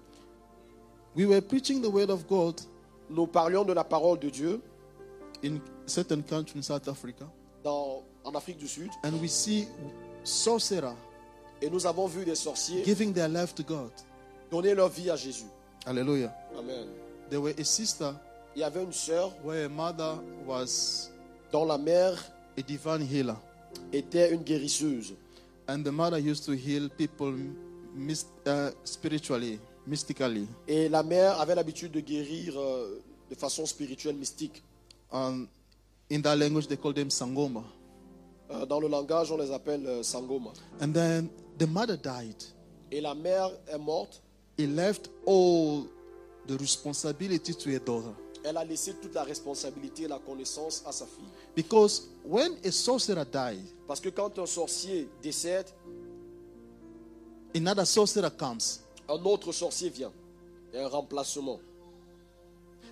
We 1.17 1.27
were 1.27 1.41
preaching 1.41 1.83
the 1.83 1.91
word 1.91 2.11
of 2.11 2.27
God 2.29 2.61
Nous 3.11 3.27
parlions 3.27 3.65
de 3.65 3.73
la 3.73 3.85
parole 3.85 4.19
de 4.19 4.29
Dieu 4.29 4.61
in 5.43 5.59
certain 5.87 6.21
countries 6.23 6.59
in 6.59 6.63
South 6.63 6.87
Africa, 6.89 7.25
dans, 7.65 8.03
en 8.29 8.35
Afrique 8.35 8.59
du 8.59 8.69
Sud 8.69 8.91
and 9.05 9.13
we 9.21 9.29
see 9.31 9.67
sorcerer 10.23 10.95
et 11.63 11.71
nous 11.71 11.87
avons 11.87 12.07
vu 12.07 12.25
des 12.25 12.35
sorciers 12.35 12.85
giving 12.85 13.13
their 13.13 13.29
life 13.29 13.55
to 13.55 13.63
God. 13.63 13.91
donner 14.51 14.75
leur 14.75 14.89
vie 14.89 15.11
à 15.11 15.17
Jésus. 15.17 15.47
Hallelujah. 15.87 16.33
Amen. 16.59 16.89
There 17.31 17.41
were 17.41 17.55
a 17.59 17.65
sister 17.65 18.13
Il 18.55 18.61
y 18.61 18.65
avait 18.65 18.83
une 18.83 18.93
sœur 18.93 19.33
where 19.45 19.65
her 19.65 19.69
mother 19.71 20.19
was 20.47 21.11
dont 21.53 21.65
la 21.65 21.79
mère 21.79 22.23
a 22.57 22.63
divine 22.63 23.03
healer, 23.03 23.37
était 23.93 24.33
une 24.33 24.43
guérisseuse. 24.43 25.15
and 25.69 25.85
the 25.85 25.93
mother 25.93 26.19
used 26.19 26.45
to 26.45 26.53
heal 26.53 26.89
people 26.91 27.35
uh, 28.47 28.71
spiritually, 28.85 29.59
mystically. 29.87 30.47
Et 30.67 30.89
la 30.89 31.03
mère 31.03 31.41
avait 31.41 31.55
l'habitude 31.55 31.93
de 31.93 32.01
guérir 32.01 32.59
euh, 32.59 33.01
de 33.31 33.35
façon 33.35 33.65
spirituelle, 33.67 34.17
mystique. 34.17 34.63
Um, 35.13 35.47
in 36.11 36.21
that 36.23 36.37
language, 36.37 36.67
they 36.69 36.77
call 36.77 36.93
them 36.93 37.11
sangoma. 37.11 37.63
Euh, 38.51 38.65
dans 38.67 38.81
le 38.81 38.89
langage, 38.89 39.31
on 39.31 39.37
les 39.37 39.51
appelle 39.53 39.87
euh, 39.87 40.03
sangoma. 40.03 40.51
And 40.81 40.93
then 40.93 41.29
the 41.59 41.67
mother 41.67 41.97
died. 41.99 42.37
Et 42.91 43.01
la 43.01 43.15
mère 43.15 43.51
est 43.69 43.79
morte. 43.79 44.23
He 44.57 44.67
left 44.67 45.11
all 45.27 45.85
the 46.47 46.59
responsibility 46.59 47.55
to 47.55 47.71
her 47.71 47.79
daughter. 47.79 48.13
Elle 48.45 48.57
a 48.57 48.65
laissé 48.65 48.95
toute 48.95 49.15
la 49.15 49.25
responsabilité 49.25 50.05
et 50.05 50.09
la 50.09 50.19
connaissance 50.19 50.83
à 50.87 50.93
sa 50.93 51.05
fille. 51.05 51.27
Because 51.55 52.09
when 52.25 52.53
a 52.65 52.71
sorcerer 52.71 53.25
dies, 53.27 53.61
Parce 53.87 54.01
que 54.01 54.09
quand 54.09 54.39
un 54.39 54.47
sorcier 54.47 55.09
décède, 55.23 55.67
another 57.55 57.87
sorcerer 57.87 58.31
comes. 58.31 58.81
un 59.09 59.25
autre 59.25 59.53
sorcier 59.53 59.91
vient. 59.91 60.13
A 60.75 60.85
un 60.85 60.89
remplacement. 60.89 61.61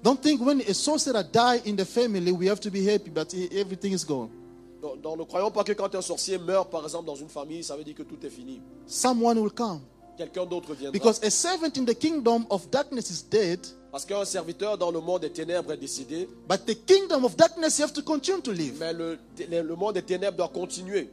Don't 0.03 0.21
think 0.21 0.41
when 0.43 0.61
a 0.61 0.75
sorcerer 0.75 1.23
dies 1.23 1.63
in 1.65 1.77
the 1.77 1.85
family, 1.87 2.31
we 2.31 2.47
have 2.49 2.61
to 2.61 2.71
be 2.71 2.85
happy, 2.85 3.11
but 3.11 3.33
everything 3.53 3.93
is 3.93 4.05
gone. 4.05 4.29
Donc, 4.83 5.01
donc, 5.01 5.19
ne 5.19 5.25
croyons 5.25 5.51
pas 5.51 5.65
que 5.65 5.73
quand 5.73 5.95
un 5.95 6.03
sorcier 6.03 6.39
meurt, 6.39 6.71
par 6.71 6.85
exemple, 6.85 7.07
dans 7.07 7.15
une 7.17 7.29
famille, 7.29 7.65
ça 7.65 7.77
veut 7.77 7.85
dire 7.85 7.95
que 7.95 8.03
tout 8.03 8.19
est 8.25 8.31
fini. 8.31 8.61
Someone 8.87 9.39
will 9.39 9.53
come. 9.53 9.81
Quelqu'un 10.17 10.47
d'autre 10.47 10.75
viendra. 10.75 10.93
Because 10.93 11.21
a 11.23 11.31
servant 11.31 11.77
in 11.77 11.85
the 11.85 11.95
kingdom 11.95 12.47
of 12.51 12.69
darkness 12.71 13.11
is 13.11 13.23
dead, 13.31 13.61
Parce 13.91 14.05
qu'un 14.05 14.25
serviteur 14.25 14.77
dans 14.77 14.91
le 14.91 15.01
monde 15.01 15.23
des 15.23 15.31
ténèbres 15.31 15.73
est 15.73 15.77
décédé, 15.79 16.29
but 16.49 16.65
the 16.67 16.75
kingdom 16.87 17.25
of 17.25 17.35
darkness 17.37 17.79
you 17.79 17.85
have 17.85 17.93
to 17.93 18.03
continue 18.03 18.41
to 18.43 18.53
live. 18.53 18.77
mais 18.79 18.93
le, 18.93 19.19
le 19.39 19.75
monde 19.75 19.95
des 19.95 20.03
ténèbres 20.03 20.37
doit 20.37 20.49
continuer. 20.49 21.11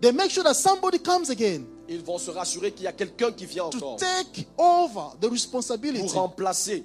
They 0.00 0.12
make 0.12 0.30
sure 0.30 0.44
that 0.44 0.54
somebody 0.54 0.98
comes 1.00 1.28
again 1.30 1.64
Ils 1.88 2.02
vont 2.02 2.18
se 2.18 2.30
rassurer 2.30 2.70
qu'il 2.72 2.84
y 2.84 2.86
a 2.86 2.92
quelqu'un 2.92 3.32
qui 3.32 3.46
vient 3.46 3.68
to 3.70 3.78
encore 3.78 3.96
take 3.96 4.46
over 4.58 5.14
the 5.20 5.22
pour 5.22 5.32
responsibility. 5.32 6.08
remplacer. 6.14 6.84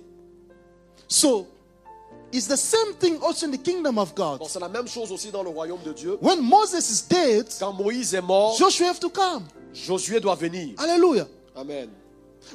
So, 1.07 1.45
It's 2.33 2.47
the 2.47 2.57
same 2.57 2.93
thing 2.95 3.19
also 3.21 3.45
in 3.45 3.51
the 3.51 3.59
kingdom 3.59 3.99
of 3.99 4.15
God. 4.15 4.39
Bon, 4.39 4.47
c'est 4.47 4.59
la 4.59 4.67
même 4.67 4.87
chose 4.87 5.11
aussi 5.11 5.29
dans 5.31 5.43
le 5.43 5.49
royaume 5.49 5.83
de 5.85 5.93
Dieu. 5.93 6.17
When 6.19 6.41
Moses 6.41 6.89
is 6.89 7.03
dead, 7.07 7.47
Quand 7.59 7.73
Moïse 7.73 8.15
est 8.15 8.21
mort, 8.21 8.57
Joshua 8.57 8.87
have 8.87 8.99
to 8.99 9.09
come. 9.09 9.43
Josué 9.73 10.19
doit 10.19 10.35
venir. 10.35 10.73
Hallelujah. 10.79 11.27
Amen. 11.55 11.89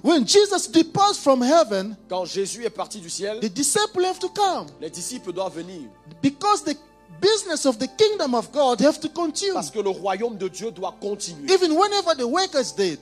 When 0.02 0.26
Jesus 0.26 0.66
departs 0.68 1.18
from 1.18 1.42
heaven, 1.42 1.96
Quand 2.08 2.24
Jésus 2.26 2.64
est 2.64 2.70
parti 2.70 3.00
du 3.00 3.08
ciel, 3.08 3.38
the 3.40 3.48
disciples 3.48 4.04
have 4.04 4.18
to 4.18 4.28
come 4.28 4.66
les 4.80 4.90
disciples 4.90 5.32
doivent 5.32 5.54
venir. 5.54 5.88
because 6.20 6.62
the 6.64 6.76
business 7.20 7.64
of 7.64 7.78
the 7.78 7.86
kingdom 7.96 8.34
of 8.34 8.50
God 8.52 8.80
have 8.80 8.98
to 9.00 9.08
continue. 9.08 9.54
Parce 9.54 9.70
que 9.70 9.80
le 9.80 9.90
royaume 9.90 10.36
de 10.36 10.48
Dieu 10.48 10.70
doit 10.72 10.94
continuer. 11.00 11.52
Even 11.52 11.72
whenever 11.76 12.14
the 12.16 12.26
worker 12.26 12.58
is 12.60 12.72
dead, 12.72 12.98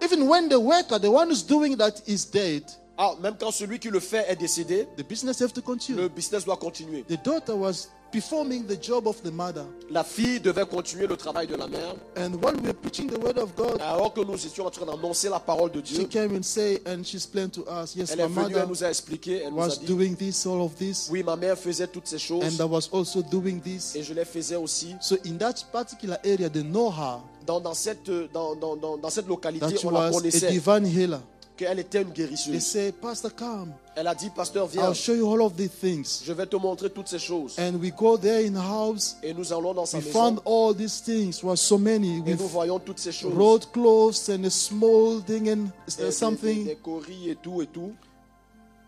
even 0.00 0.26
when 0.28 0.48
the 0.48 0.58
worker, 0.58 0.98
the 0.98 1.10
one 1.10 1.28
who's 1.28 1.42
doing 1.42 1.76
that, 1.76 2.02
is 2.08 2.24
dead, 2.24 2.62
Ah, 2.98 3.14
même 3.22 3.34
quand 3.38 3.50
celui 3.50 3.78
qui 3.78 3.88
le 3.88 4.00
fait 4.00 4.24
est 4.28 4.36
décédé, 4.36 4.86
the 4.96 5.06
business 5.08 5.40
have 5.40 5.52
to 5.52 5.62
continue. 5.62 5.96
le 6.02 6.08
business 6.08 6.44
doit 6.44 6.56
continuer. 6.58 7.02
The 7.08 7.22
daughter 7.24 7.54
was 7.56 7.88
performing 8.12 8.66
the 8.66 8.76
job 8.80 9.06
of 9.06 9.22
the 9.22 9.32
mother, 9.32 9.64
La 9.90 10.04
fille 10.04 10.38
devait 10.38 10.66
continuer 10.66 11.06
le 11.06 11.16
travail 11.16 11.46
de 11.46 11.54
la 11.56 11.66
mère. 11.66 11.94
and 12.16 12.34
while 12.42 12.54
we 12.54 12.66
were 12.66 12.74
preaching 12.74 13.08
the 13.08 13.18
word 13.18 13.38
of 13.38 13.56
God, 13.56 13.80
Alors 13.80 14.12
que 14.12 14.20
nous 14.20 14.34
étions 14.34 14.66
en 14.66 14.70
train 14.70 14.84
d'annoncer 14.84 15.30
la 15.30 15.40
parole 15.40 15.70
de 15.72 15.80
she 15.82 15.94
Dieu, 15.94 16.04
came 16.04 16.36
and 16.36 16.42
say, 16.42 16.78
and 16.86 17.02
she 17.02 17.16
explained 17.16 17.52
to 17.52 17.62
us, 17.62 17.96
yes, 17.96 18.10
elle 18.10 18.18
my 18.18 18.24
est 18.24 18.28
venue, 18.28 18.42
mother 18.42 18.58
elle 18.64 18.68
nous 18.68 18.84
a 18.84 18.88
expliqué, 18.90 19.40
elle 19.46 19.52
nous 19.54 19.62
a 19.62 19.66
was 19.68 19.78
dit, 19.80 19.86
doing 19.86 20.14
this, 20.14 20.44
all 20.46 20.60
of 20.60 20.74
this, 20.76 21.08
oui, 21.10 21.22
ma 21.22 21.34
mère 21.36 21.56
faisait 21.56 21.86
toutes 21.86 22.06
ces 22.06 22.18
choses 22.18 22.44
and 22.44 22.62
I 22.62 22.68
was 22.68 22.90
also 22.92 23.22
doing 23.22 23.58
this. 23.60 23.96
et 23.96 24.02
je 24.02 24.12
les 24.12 24.26
faisais 24.26 24.56
aussi. 24.56 24.94
So 25.00 25.16
in 25.24 25.38
that 25.38 25.54
particular 25.72 26.18
area, 26.22 26.50
they 26.50 26.62
know 26.62 26.90
her 26.90 27.20
Dans, 27.46 27.58
dans, 27.60 27.74
cette, 27.74 28.08
dans, 28.32 28.54
dans, 28.54 28.76
dans, 28.76 29.10
cette 29.10 29.26
localité, 29.26 29.66
that 29.66 29.76
she 29.78 29.84
on 29.86 29.90
la 29.90 30.00
was 30.00 30.08
a 30.08 30.12
connaissait, 30.12 30.50
divine 30.50 30.86
healer. 30.86 31.20
Qu'elle 31.56 31.78
était 31.78 32.02
une 32.02 32.12
They 32.12 32.24
guérisseuse. 32.26 32.60
say, 32.64 32.92
Pastor, 32.92 33.34
come. 33.34 33.72
Elle 33.94 34.06
a 34.06 34.14
dit, 34.14 34.30
pasteur, 34.30 34.66
viens, 34.66 34.88
I'll 34.88 34.94
show 34.94 35.14
you 35.14 35.30
all 35.30 35.42
of 35.42 35.54
these 35.56 35.70
things. 35.70 36.22
je 36.24 36.32
vais 36.32 36.46
te 36.46 36.56
montrer 36.56 36.88
toutes 36.90 37.08
ces 37.08 37.18
choses. 37.18 37.58
And 37.58 37.74
we 37.80 37.90
go 37.92 38.16
there 38.16 38.44
in 38.46 38.52
the 38.52 38.56
house. 38.62 39.16
Et 39.22 39.34
nous 39.34 39.52
allons 39.52 39.74
dans 39.74 39.84
sa 39.86 39.98
We 39.98 40.06
maison 40.06 40.18
found 40.18 40.40
all 40.46 40.74
these 40.74 41.02
things. 41.02 41.42
Was 41.42 41.56
so 41.56 41.76
many. 41.78 42.22
et 42.26 42.34
nous 42.34 42.48
voyons 42.48 42.78
toutes 42.78 42.98
ces 42.98 43.12
choses. 43.12 43.34
road 43.34 43.66
clothes 43.72 44.30
and 44.30 44.44
a 44.44 44.50
small 44.50 45.20
thing 45.22 45.48
and 45.50 45.68
des- 45.96 46.04
des- 46.04 46.10
something. 46.12 46.64
des 46.64 47.30
et 47.30 47.36
tout 47.42 47.60
et 47.62 47.66
tout. 47.66 47.92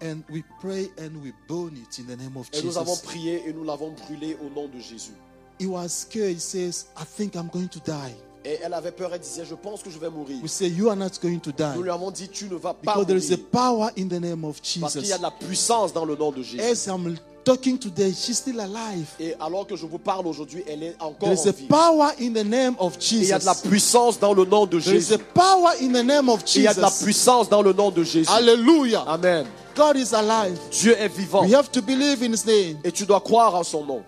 And 0.02 0.22
we 0.30 0.42
pray 0.60 0.90
and 0.98 1.22
we 1.22 1.32
burn 1.48 1.76
it 1.76 1.98
in 1.98 2.04
the 2.06 2.16
name 2.16 2.36
of 2.36 2.48
Et 2.52 2.62
nous 2.62 2.76
avons 2.76 2.94
Jesus. 2.94 3.06
prié 3.06 3.42
et 3.46 3.52
nous 3.52 3.64
l'avons 3.64 3.92
brûlé 3.92 4.36
au 4.44 4.50
nom 4.54 4.68
de 4.68 4.78
Jésus. 4.80 5.12
He 5.60 5.66
was 5.66 5.88
scared. 5.90 6.34
He 6.34 6.40
says, 6.40 6.86
I 6.96 7.04
think 7.04 7.36
I'm 7.36 7.48
going 7.48 7.68
to 7.68 7.78
die. 7.80 8.14
Et 8.46 8.58
elle 8.62 8.74
avait 8.74 8.90
peur, 8.92 9.10
elle 9.14 9.20
disait, 9.20 9.44
je 9.48 9.54
pense 9.54 9.82
que 9.82 9.88
je 9.90 9.98
vais 9.98 10.10
mourir. 10.10 10.36
We 10.42 10.50
say, 10.52 10.68
You 10.68 10.90
are 10.90 10.96
not 10.96 11.12
going 11.22 11.38
to 11.38 11.50
die. 11.50 11.72
Nous 11.76 11.82
lui 11.82 11.90
avons 11.90 12.10
dit, 12.10 12.28
tu 12.28 12.44
ne 12.44 12.56
vas 12.56 12.74
pas 12.74 12.92
Because 12.92 13.06
there 13.06 13.16
is 13.18 13.32
a 13.32 13.36
mourir. 13.36 13.50
power 13.50 13.90
in 13.96 14.06
the 14.08 14.20
name 14.20 14.44
of 14.44 14.60
Parce 14.80 14.92
qu'il 14.92 15.06
y 15.06 15.12
a 15.12 15.16
Jesus. 15.16 15.18
de 15.18 15.22
la 15.22 15.30
puissance 15.30 15.92
dans 15.94 16.04
le 16.04 16.14
nom 16.14 16.30
de 16.30 16.42
Jésus. 16.42 16.60
As 16.60 16.86
I'm 16.86 17.16
talking 17.42 17.78
today, 17.78 18.12
she's 18.12 18.36
still 18.36 18.60
alive. 18.60 19.06
Et 19.18 19.34
alors 19.40 19.66
que 19.66 19.76
je 19.76 19.86
vous 19.86 19.96
parle 19.98 20.26
aujourd'hui, 20.26 20.62
elle 20.68 20.82
est 20.82 20.94
encore 21.00 21.30
There 21.30 21.32
is 21.34 21.46
en 21.46 21.48
a 21.48 21.52
vie. 21.52 21.66
power 21.68 22.08
in 22.20 22.32
the 22.34 22.44
name 22.44 22.74
of 22.78 22.96
Et 22.96 23.14
il 23.14 23.24
y 23.24 23.32
a 23.32 23.38
de 23.38 23.46
la 23.46 23.52
Jesus. 23.54 23.66
puissance 23.68 24.20
dans 24.20 24.34
le 24.34 24.44
nom 24.44 24.66
de 24.66 24.78
There 24.78 24.94
is 24.94 25.00
Jésus. 25.08 25.14
a 25.14 25.18
power 25.18 25.70
in 25.80 25.92
the 25.92 26.04
name 26.04 26.28
of 26.28 26.42
Il 26.54 26.62
y 26.62 26.66
a 26.68 26.74
de 26.74 26.80
la 26.82 26.88
Jesus. 26.88 27.04
puissance 27.04 27.48
dans 27.48 27.62
le 27.62 27.72
nom 27.72 27.90
de 27.90 28.04
Jésus. 28.04 28.30
Hallelujah. 28.30 29.04
Amen. 29.06 29.46
God 29.74 29.96
is 29.96 30.14
alive. 30.14 30.58
Dieu 30.70 30.94
est 30.98 31.08
vivant. 31.08 31.44
We 31.46 31.54
have 31.54 31.70
to 31.70 31.80
believe 31.80 32.22
in 32.22 32.32
His 32.34 32.44
name. 32.46 32.76
Et 32.84 32.92
tu 32.92 33.06
dois 33.06 33.20
croire 33.22 33.54
en 33.54 33.64
son 33.64 33.86
nom. 33.86 34.02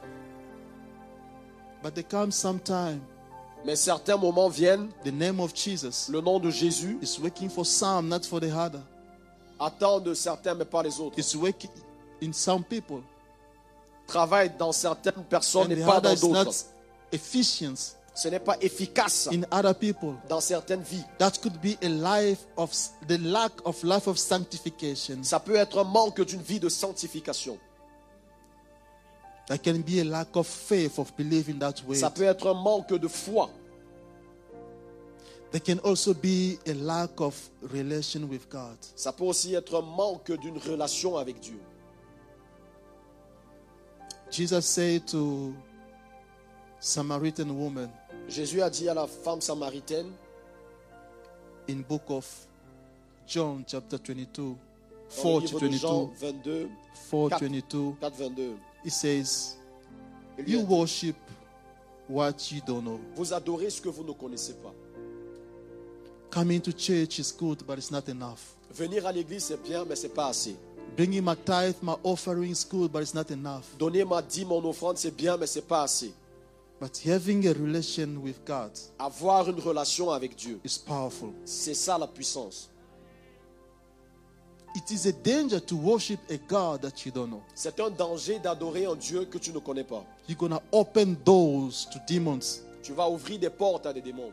But 1.82 1.94
there 1.94 2.04
comes 2.04 2.34
some 2.34 2.58
time, 2.60 3.00
Mais 3.64 3.74
certains 3.76 4.16
moments 4.16 4.48
viennent, 4.48 4.90
the 5.04 5.12
name 5.12 5.40
of 5.40 5.52
Jesus 5.54 6.08
le 6.08 6.20
nom 6.20 6.38
de 6.38 6.50
Jésus 6.50 6.98
is 7.02 7.18
working 7.20 7.48
for 7.48 7.64
some, 7.66 8.08
not 8.08 8.20
for 8.24 8.40
the 8.40 8.52
other. 8.52 8.80
attend 9.58 10.00
de 10.00 10.14
certains, 10.14 10.54
mais 10.54 10.64
pas 10.64 10.82
les 10.82 11.00
autres. 11.00 11.18
It's 11.18 11.34
working 11.34 11.70
in 12.22 12.32
some 12.32 12.62
people, 12.62 13.02
Travaille 14.06 14.52
dans 14.56 14.70
certaines 14.72 15.24
personnes 15.28 15.72
et 15.72 15.76
pas 15.84 16.00
dans 16.00 16.14
d'autres. 16.14 16.44
not 16.44 16.52
efficient 17.10 17.74
Ce 18.14 18.28
n'est 18.28 18.38
pas 18.40 18.56
efficace 18.62 19.28
in 19.32 19.42
other 19.50 19.74
people. 19.74 20.14
dans 20.28 20.40
certaines 20.40 20.82
vies. 20.82 21.02
That 21.18 21.32
could 21.42 21.60
be 21.60 21.76
a 21.82 21.88
life 21.88 22.46
of 22.56 22.70
the 23.08 23.18
lack 23.20 23.52
of 23.64 23.82
life 23.82 24.06
of 24.06 24.16
sanctification. 24.16 25.18
Ça 25.22 25.40
peut 25.40 25.56
être 25.56 25.78
un 25.80 25.84
manque 25.84 26.20
d'une 26.22 26.40
vie 26.40 26.60
de 26.60 26.68
sanctification. 26.68 27.58
That 29.48 29.58
can 29.58 29.82
be 29.82 30.00
a 30.00 30.04
lack 30.04 30.34
of 30.34 30.46
faith 30.46 30.98
of 30.98 31.12
believing 31.16 31.58
that 31.60 31.74
way. 31.86 31.96
Ça 31.96 32.10
peut 32.10 32.24
être 32.24 32.48
un 32.48 32.54
manque 32.54 32.92
de 32.92 33.08
foi. 33.08 33.48
There 35.52 35.60
can 35.60 35.78
also 35.88 36.12
be 36.12 36.58
a 36.66 36.74
lack 36.74 37.20
of 37.20 37.34
relation 37.62 38.28
with 38.28 38.48
God. 38.50 38.76
Ça 38.96 39.12
peut 39.12 39.24
aussi 39.24 39.54
être 39.54 39.76
un 39.76 39.82
manque 39.82 40.32
d'une 40.32 40.58
relation 40.58 41.16
avec 41.16 41.38
Dieu. 41.40 41.60
Jesus 44.30 44.62
said 44.62 45.06
to 45.06 45.54
Samaritan 46.80 47.48
woman 47.50 47.88
Jésus 48.28 48.60
a 48.60 48.68
dit 48.68 48.88
à 48.88 48.94
la 48.94 49.06
femme 49.06 49.40
samaritaine 49.40 50.10
in 51.68 51.82
book 51.88 52.02
of 52.08 52.26
John 53.26 53.64
chapter 53.66 53.98
22, 53.98 54.42
dans 54.42 54.56
4 55.22 55.40
le 55.40 55.48
to 55.48 55.58
livre 55.58 55.60
de 55.60 55.76
Jean 55.76 56.12
22, 56.20 56.68
22, 57.10 57.92
4 58.00 58.16
22, 58.16 58.56
4, 58.86 58.88
22. 58.88 58.88
it 58.88 58.92
says, 58.92 59.56
You 60.46 60.60
worship 60.60 61.16
what 62.08 62.50
you 62.52 62.60
don't 62.66 62.84
know. 62.84 63.00
Vous 63.16 63.32
adorez 63.32 63.70
ce 63.70 63.80
que 63.80 63.88
vous 63.88 64.04
ne 64.04 64.12
connaissez 64.12 64.54
pas. 64.54 64.72
Coming 66.30 66.60
to 66.60 66.72
church 66.72 67.18
is 67.18 67.32
good, 67.32 67.64
but 67.66 67.78
it's 67.78 67.90
not 67.90 68.08
enough. 68.08 68.54
Venir 68.70 69.06
à 69.06 69.12
l'église, 69.12 69.44
c'est 69.44 69.62
bien, 69.62 69.84
mais 69.84 69.96
c'est 69.96 70.10
pas 70.14 70.28
assez. 70.28 70.56
Bringing 70.96 71.22
my 71.24 71.34
tithe, 71.36 71.76
my 71.82 71.94
offering 72.04 72.50
is 72.50 72.64
good, 72.68 72.90
but 72.92 73.02
it's 73.02 73.14
not 73.14 73.30
enough. 73.30 73.64
Donner 73.78 74.04
ma 74.04 74.20
dîme, 74.22 74.48
mon 74.48 74.64
offrande, 74.64 74.98
c'est 74.98 75.14
bien, 75.14 75.36
mais 75.36 75.46
c'est 75.46 75.66
pas 75.66 75.82
assez. 75.82 76.12
But 76.78 76.98
having 77.06 77.46
a 77.48 77.52
relation 77.54 78.18
with 78.22 78.36
God 78.46 78.70
Avoir 78.98 79.48
une 79.48 79.58
relation 79.60 80.10
avec 80.10 80.36
Dieu, 80.36 80.60
is 80.62 80.78
powerful. 80.78 81.30
c'est 81.46 81.74
ça 81.74 81.96
la 81.96 82.06
puissance. 82.06 82.68
It 84.76 84.90
is 84.90 85.06
a 85.06 85.12
danger 85.12 85.58
to 85.58 85.74
worship 85.74 86.20
a 86.28 86.36
God 86.36 86.82
that 86.82 87.06
you 87.06 87.10
don't 87.10 87.30
know. 87.30 87.42
C'est 87.54 87.80
un 87.80 87.88
danger 87.88 88.38
d'adorer 88.38 88.84
un 88.84 88.94
Dieu 88.94 89.24
que 89.24 89.38
tu 89.38 89.50
ne 89.50 89.58
connais 89.58 89.84
pas. 89.84 90.04
You're 90.28 90.50
to 90.50 90.60
open 90.70 91.16
doors 91.24 91.86
to 91.90 91.98
demons. 92.06 92.60
Tu 92.82 92.92
vas 92.92 93.08
ouvrir 93.08 93.38
des 93.38 93.48
portes 93.48 93.86
à 93.86 93.94
des 93.94 94.02
démons. 94.02 94.32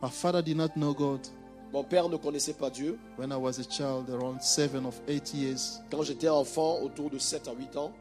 My 0.00 0.08
father 0.08 0.40
did 0.40 0.56
not 0.56 0.76
know 0.76 0.94
God 0.94 1.26
Mon 1.72 1.82
père 1.82 2.08
ne 2.08 2.16
connaissait 2.16 2.52
pas 2.52 2.70
Dieu. 2.70 2.96
when 3.16 3.32
I 3.32 3.36
was 3.36 3.58
a 3.58 3.64
child, 3.64 4.08
around 4.08 4.40
seven 4.40 4.86
of 4.86 5.00
eight 5.08 5.34
years. 5.34 5.80
Quand 5.90 6.02
j'étais 6.04 6.28
enfant, 6.28 6.78
autour 6.80 7.10
de 7.10 7.18
7 7.18 7.48
à 7.48 7.54
8 7.54 7.76
ans, 7.76 7.92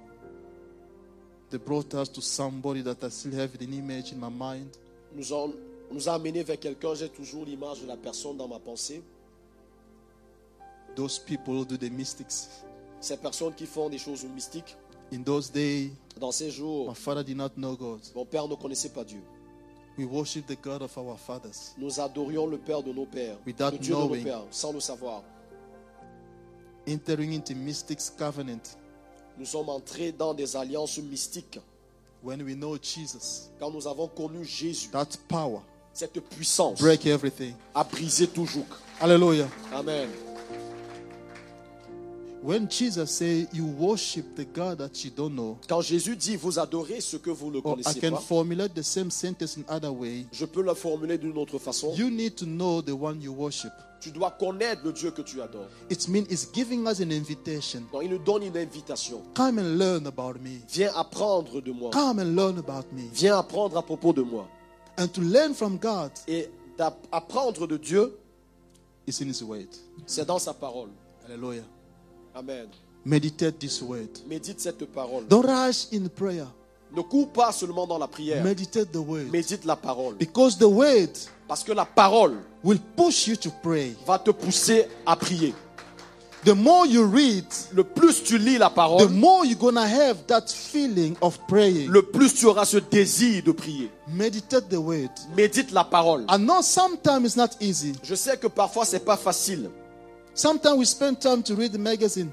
They 1.51 1.57
brought 1.59 1.93
us 1.95 2.09
to 2.13 2.21
somebody 2.21 2.81
that 2.83 3.03
I 3.03 3.09
still 3.09 3.33
have 3.37 3.51
an 3.59 3.73
image 3.73 4.13
in 4.13 4.19
my 4.19 4.29
mind. 4.29 4.69
nous 5.13 5.33
ont, 5.33 5.53
on 5.89 5.93
nous 5.93 6.07
a 6.07 6.13
amenés 6.13 6.43
vers 6.43 6.57
quelqu'un. 6.57 6.95
J'ai 6.95 7.09
toujours 7.09 7.43
l'image 7.45 7.81
de 7.81 7.87
la 7.87 7.97
personne 7.97 8.37
dans 8.37 8.47
ma 8.47 8.57
pensée. 8.59 9.03
Those 10.95 11.19
people 11.19 11.53
who 11.55 11.65
do 11.65 11.77
the 11.77 11.91
mystics. 11.91 12.47
Ces 13.01 13.17
personnes 13.17 13.53
qui 13.53 13.65
font 13.65 13.89
des 13.89 13.97
choses 13.97 14.23
mystiques. 14.23 14.77
In 15.13 15.23
those 15.23 15.51
days, 15.51 15.91
Dans 16.19 16.31
ces 16.31 16.49
jours, 16.51 16.87
my 16.87 16.95
father 16.95 17.23
did 17.23 17.35
not 17.35 17.49
know 17.57 17.75
God. 17.75 17.99
mon 18.15 18.25
père 18.25 18.47
ne 18.47 18.55
connaissait 18.55 18.89
pas 18.89 19.03
Dieu. 19.03 19.21
We 19.97 20.05
worship 20.07 20.47
the 20.47 20.55
God 20.61 20.81
of 20.81 20.97
our 20.97 21.17
fathers. 21.19 21.73
Nous 21.77 21.99
adorions 21.99 22.47
le 22.47 22.57
Père 22.57 22.81
de 22.81 22.93
nos 22.93 23.05
pères, 23.05 23.37
Without 23.45 23.71
le 23.71 23.77
Dieu 23.77 23.93
de 23.93 23.99
nos 23.99 24.07
knowing. 24.07 24.23
pères, 24.23 24.45
sans 24.51 24.71
le 24.71 24.79
savoir. 24.79 25.21
Entering 26.87 27.33
into 27.33 27.53
mystics 27.55 27.99
covenant 28.17 28.61
Nous 29.41 29.47
sommes 29.47 29.69
entrés 29.69 30.11
dans 30.11 30.35
des 30.35 30.55
alliances 30.55 30.99
mystiques. 30.99 31.59
when 32.23 32.43
we 32.43 32.53
know 32.53 32.77
Jesus. 32.77 33.49
Quand 33.59 33.71
nous 33.71 33.87
avons 33.87 34.07
connu 34.07 34.45
Jésus, 34.45 34.89
That 34.91 35.07
power 35.27 35.61
cette 35.91 36.19
puissance 36.29 36.79
break 36.79 37.07
everything. 37.07 37.55
a 37.73 37.83
brisé 37.83 38.27
tout 38.27 38.45
joug. 38.45 38.67
Amen. 39.01 40.07
When 42.43 42.67
Jesus 42.67 43.11
say 43.11 43.47
you 43.53 43.65
worship 43.65 44.35
the 44.35 44.45
God 44.45 44.79
that 44.79 45.03
you 45.05 45.11
don't 45.15 45.35
know, 45.35 45.59
Quand 45.69 45.81
Jésus 45.81 46.15
dit 46.15 46.35
vous 46.35 46.57
adorez 46.57 46.99
ce 46.99 47.17
que 47.17 47.29
vous 47.29 47.51
ne 47.51 47.57
or 47.57 47.77
I 47.77 47.83
connaissez 47.83 47.99
can 47.99 48.11
pas, 48.15 48.19
formulate 48.19 48.73
the 48.73 48.81
same 48.83 49.11
sentence 49.11 49.57
in 49.57 49.63
other 49.69 49.91
way. 49.93 50.25
je 50.31 50.45
peux 50.45 50.63
la 50.63 50.73
formuler 50.73 51.19
d'une 51.19 51.37
autre 51.37 51.59
façon. 51.59 51.93
You 51.95 52.09
need 52.09 52.35
to 52.37 52.45
know 52.45 52.81
the 52.81 52.93
one 52.99 53.21
you 53.21 53.31
worship. 53.31 53.71
Tu 53.99 54.09
dois 54.09 54.31
connaître 54.31 54.81
le 54.83 54.91
Dieu 54.91 55.11
que 55.11 55.21
tu 55.21 55.39
adores. 55.43 55.67
It 55.91 56.07
means 56.07 56.25
it's 56.31 56.47
giving 56.51 56.87
us 56.87 56.99
an 56.99 57.11
invitation. 57.11 57.83
Donc 57.93 58.01
il 58.03 58.09
nous 58.09 58.17
donne 58.17 58.41
une 58.41 58.57
invitation. 58.57 59.21
Come 59.35 59.59
and 59.59 59.77
learn 59.77 60.07
about 60.07 60.39
me. 60.41 60.61
Viens 60.67 60.91
apprendre 60.95 61.61
de 61.61 61.71
moi. 61.71 61.91
Come 61.91 62.17
and 62.19 62.35
learn 62.35 62.57
about 62.57 62.87
me. 62.91 63.03
Viens 63.13 63.37
apprendre 63.37 63.77
à 63.77 63.83
propos 63.83 64.13
de 64.13 64.23
moi. 64.23 64.47
And 64.97 65.07
to 65.09 65.21
learn 65.21 65.53
from 65.53 65.77
God 65.77 66.11
Et 66.27 66.49
d'apprendre 66.75 67.67
de 67.67 67.77
Dieu, 67.77 68.17
is 69.07 69.21
in 69.21 69.27
His 69.29 69.43
word. 69.43 69.67
c'est 70.07 70.25
dans 70.25 70.39
sa 70.39 70.55
parole. 70.55 70.89
Hallelujah. 71.27 71.61
Amen. 72.35 72.67
Meditate 73.05 73.59
this 73.59 73.81
word. 73.81 74.09
Médite 74.27 74.59
cette 74.59 74.85
parole. 74.85 75.25
Don't 75.27 75.45
rush 75.45 75.87
in 75.91 76.07
prayer. 76.07 76.47
Ne 76.95 77.01
cours 77.01 77.29
pas 77.29 77.51
seulement 77.51 77.87
dans 77.87 77.97
la 77.97 78.07
prière. 78.07 78.43
Meditate 78.43 78.91
the 78.91 78.97
word. 78.97 79.29
Médite 79.31 79.65
la 79.65 79.75
parole. 79.75 80.15
Because 80.17 80.57
the 80.57 80.67
word 80.67 81.09
Parce 81.47 81.63
que 81.63 81.71
la 81.71 81.85
parole 81.85 82.37
will 82.63 82.79
push 82.95 83.27
you 83.27 83.35
to 83.35 83.49
pray. 83.63 83.95
va 84.05 84.19
te 84.19 84.31
pousser 84.31 84.85
à 85.05 85.15
prier. 85.15 85.53
The 86.43 86.55
more 86.55 86.87
you 86.87 87.03
read, 87.05 87.45
Le 87.71 87.83
plus 87.83 88.23
tu 88.23 88.37
lis 88.39 88.57
la 88.57 88.69
the 88.69 88.73
parole, 88.73 89.09
more 89.09 89.45
you're 89.45 89.59
to 89.59 89.79
have 89.79 90.25
that 90.25 90.49
feeling 90.49 91.15
of 91.21 91.37
praying. 91.47 91.87
le 91.87 92.01
plus 92.01 92.33
tu 92.33 92.47
auras 92.47 92.65
ce 92.65 92.77
désir 92.77 93.43
de 93.43 93.51
prier. 93.51 93.91
Meditate 94.07 94.67
the 94.69 94.79
word. 94.79 95.11
Médite 95.37 95.71
la 95.71 95.83
parole. 95.83 96.25
I 96.29 96.37
know 96.37 96.61
sometimes 96.63 97.25
it's 97.25 97.35
not 97.35 97.49
easy. 97.59 97.93
Je 98.03 98.15
sais 98.15 98.37
que 98.37 98.47
parfois 98.47 98.85
c'est 98.85 99.05
pas 99.05 99.17
facile. 99.17 99.69
Sometimes 100.33 100.77
we 100.77 100.85
spend 100.85 101.19
time 101.19 101.43
to 101.43 101.55
read 101.55 101.71
the 101.73 101.79
magazine 101.79 102.31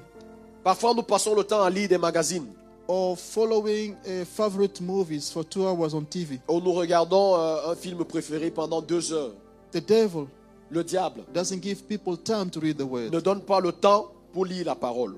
Parfois 0.63 0.93
nous 0.93 1.03
passons 1.03 1.35
le 1.35 1.43
temps 1.43 1.61
à 1.61 1.69
lire 1.69 1.87
des 1.89 1.97
magazines 1.97 2.47
or 2.87 3.17
following 3.17 3.95
uh, 4.07 4.25
favorite 4.25 4.81
movies 4.81 5.29
for 5.31 5.43
two 5.45 5.65
hours 5.67 5.93
on 5.93 6.03
TV. 6.03 6.39
où 6.47 6.59
nous 6.59 6.73
regardons 6.73 7.35
euh, 7.37 7.71
un 7.71 7.75
film 7.75 8.03
préféré 8.03 8.49
pendant 8.51 8.81
deux 8.81 9.11
heures. 9.13 9.33
The 9.71 9.85
devil 9.85 10.27
Le 10.71 10.83
diable 10.83 11.23
doesn't 11.33 11.61
give 11.61 11.83
people 11.87 12.15
time 12.17 12.49
to 12.51 12.59
read 12.59 12.77
the 12.77 12.83
ne 12.83 12.89
word 12.89 13.21
donne 13.23 13.41
pas 13.41 13.59
le 13.59 13.71
temps 13.71 14.11
pour 14.33 14.45
lire 14.45 14.65
la 14.65 14.75
parole. 14.75 15.15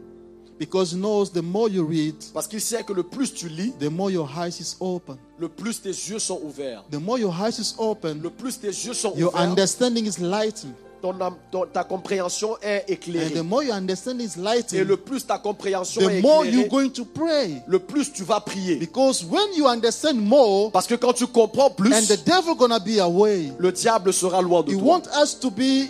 because 0.60 0.92
he 0.94 0.98
knows 0.98 1.32
the 1.32 1.42
more 1.42 1.68
you 1.70 1.84
read, 1.86 2.16
Parce 2.34 2.48
qu'il 2.48 2.62
sait 2.62 2.84
que 2.84 2.94
le 2.94 3.04
plus 3.04 3.34
tu 3.34 3.48
lis, 3.50 3.74
the 3.80 3.90
more 3.90 4.12
your 4.12 4.30
eyes 4.38 4.60
is 4.60 4.76
open. 4.80 5.18
le 5.40 5.50
plus 5.50 5.82
tes 5.82 5.90
yeux 5.90 6.20
sont 6.20 6.40
ouverts. 6.44 6.84
The 6.92 7.00
more 7.00 7.18
your 7.20 7.34
eyes 7.34 7.58
is 7.60 7.74
open, 7.80 8.22
Le 8.22 8.30
plus 8.30 8.60
tes 8.60 8.68
yeux 8.68 8.94
sont 8.94 9.14
your 9.16 9.30
ouverts, 9.34 9.50
understanding 9.50 10.06
is 10.06 10.20
lightened. 10.20 10.74
Ton 11.02 11.20
am- 11.20 11.36
ton- 11.52 11.66
ta 11.66 11.84
compréhension 11.84 12.58
est 12.62 12.82
And 12.82 12.86
the 12.88 12.92
éclairée. 12.92 13.42
more 13.44 13.64
your 13.64 13.76
understanding 13.76 14.28
is 14.28 14.38
Et 14.74 14.84
le 14.84 14.98
plus 14.98 15.26
ta 15.26 15.38
compréhension 15.40 16.02
est 16.10 16.20
the 16.20 16.22
more 16.22 16.46
you're 16.46 16.66
éclairée, 16.66 16.70
going 16.70 16.90
to 16.92 17.06
pray. 17.06 17.64
le 17.68 17.80
plus 17.80 18.12
tu 18.14 18.24
vas 18.24 18.40
prier. 18.40 18.76
Because 18.78 19.24
when 19.26 19.54
you 19.56 19.68
understand 19.68 20.16
more, 20.20 20.72
Parce 20.72 20.88
que 20.88 20.96
quand 20.96 21.14
tu 21.14 21.28
comprends 21.28 21.70
plus, 21.72 21.94
and 21.94 22.04
the 22.08 22.24
devil 22.26 22.56
gonna 22.56 22.80
be 22.80 23.00
away, 23.00 23.52
le 23.58 23.72
diable 23.72 24.14
sera 24.14 24.42
loin 24.42 24.62
de 24.64 24.72
he 24.72 24.78
toi. 24.78 24.84
want 24.88 25.08
us 25.22 25.34
to 25.40 25.50
be 25.52 25.90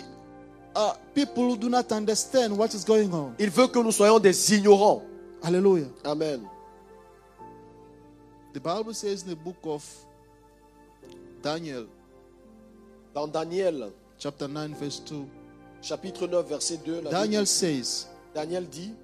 uh, 0.74 0.92
people 1.14 1.44
who 1.50 1.56
do 1.56 1.68
not 1.68 1.92
understand 1.92 2.56
what 2.56 2.68
is 2.74 2.84
going 2.84 3.12
on. 3.12 3.34
Il 3.38 3.50
veut 3.50 3.68
que 3.68 3.78
nous 3.78 3.92
soyons 3.92 4.18
des 4.18 4.54
ignorants. 4.54 5.02
Hallelujah. 5.42 5.88
Amen. 6.04 6.40
The 8.54 8.60
Bible 8.60 8.94
says 8.94 9.22
in 9.24 9.30
the 9.30 9.36
book 9.36 9.56
of 9.64 9.82
Daniel, 11.42 11.86
Dans 13.14 13.26
Daniel, 13.26 13.90
chapter 14.22 14.46
9, 14.46 14.74
verse 14.76 15.00
2, 15.00 15.28
chapitre 15.82 16.28
9, 16.28 16.42
verset 16.44 16.84
2, 16.84 17.00
la 17.02 17.10
Daniel 17.10 17.44
says, 17.44 18.06
Daniel 18.32 18.62
dit, 18.62 18.94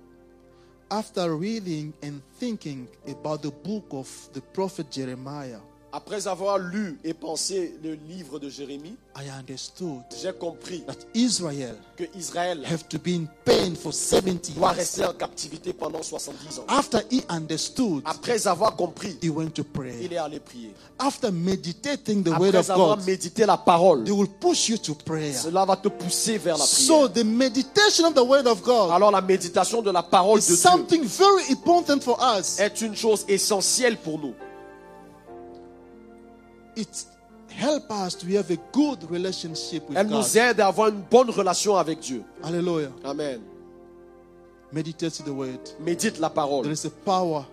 After 0.90 1.34
reading 1.34 1.92
and 2.02 2.22
thinking 2.38 2.86
about 3.08 3.42
the 3.42 3.50
book 3.50 3.84
of 3.90 4.08
the 4.32 4.40
prophet 4.40 4.92
Jeremiah, 4.92 5.58
après 5.92 6.28
avoir 6.28 6.58
lu 6.58 6.98
et 7.02 7.14
pensé 7.14 7.74
le 7.82 7.94
livre 7.94 8.38
de 8.38 8.48
Jérémie, 8.50 8.96
I 9.16 9.30
understood 9.40 10.02
j'ai 10.22 10.32
compris 10.32 10.82
that 10.86 10.94
Israel 11.14 11.76
que 11.96 12.04
Israël 12.14 12.62
have 12.66 12.86
to 12.88 12.98
be 12.98 13.08
in 13.08 13.26
pain 13.44 13.74
for 13.74 13.92
70 13.92 14.52
doit 14.54 14.68
years. 14.68 14.76
rester 14.76 15.04
en 15.06 15.12
captivité 15.14 15.72
pendant 15.72 16.02
70 16.02 16.58
ans. 16.60 16.64
After 16.68 16.98
he 17.10 17.22
understood, 17.30 18.02
Après 18.04 18.46
avoir 18.46 18.76
compris, 18.76 19.16
he 19.22 19.30
went 19.30 19.50
to 19.54 19.62
il 19.62 19.64
pray. 19.64 20.04
est 20.12 20.16
allé 20.18 20.38
prier. 20.40 20.74
After 20.98 21.32
meditating 21.32 22.22
the 22.22 22.38
word 22.38 22.54
of 22.54 22.68
Après 22.68 22.70
avoir 22.70 22.96
God, 22.98 23.06
médité 23.06 23.46
la 23.46 23.56
parole, 23.56 24.04
they 24.04 24.12
will 24.12 24.28
push 24.28 24.68
you 24.68 24.76
to 24.78 24.94
prayer. 24.94 25.32
cela 25.32 25.64
va 25.64 25.76
te 25.76 25.88
pousser 25.88 26.36
vers 26.38 26.58
la 26.58 26.64
So 26.64 27.08
prière. 27.08 27.12
the 27.14 27.24
meditation 27.24 28.04
of 28.06 28.14
the 28.14 28.24
word 28.24 28.46
of 28.46 28.62
God 28.62 28.90
Alors 28.92 29.10
la 29.10 29.20
méditation 29.22 29.80
de 29.82 29.90
la 29.90 30.02
parole 30.02 30.40
de 30.40 30.44
Dieu 30.46 30.54
something 30.56 31.02
very 31.04 31.50
important 31.50 32.00
for 32.02 32.18
us. 32.38 32.60
est 32.60 32.80
une 32.82 32.94
chose 32.94 33.24
essentielle 33.26 33.96
pour 33.96 34.18
nous. 34.18 34.34
It 36.78 37.06
helps 37.50 37.90
us 37.90 38.14
to 38.18 38.26
have 38.36 38.50
a 38.50 38.56
good 38.72 38.98
relationship 39.10 39.88
with 39.88 39.96
Elle 39.98 40.06
God. 40.06 40.16
nous 40.18 40.38
aide 40.38 40.60
à 40.60 40.68
avoir 40.68 40.88
une 40.88 41.02
bonne 41.10 41.30
relation 41.30 41.76
avec 41.76 41.98
Dieu. 42.00 42.22
Hallelujah. 42.42 42.92
Amen. 43.04 43.40
Meditate 44.72 45.22
the 45.24 45.30
word. 45.30 45.58
Médite 45.80 46.18
la 46.20 46.28
There 46.28 46.34
parole. 46.34 46.66
is 46.70 46.84
a 46.84 46.90
power 46.90 47.44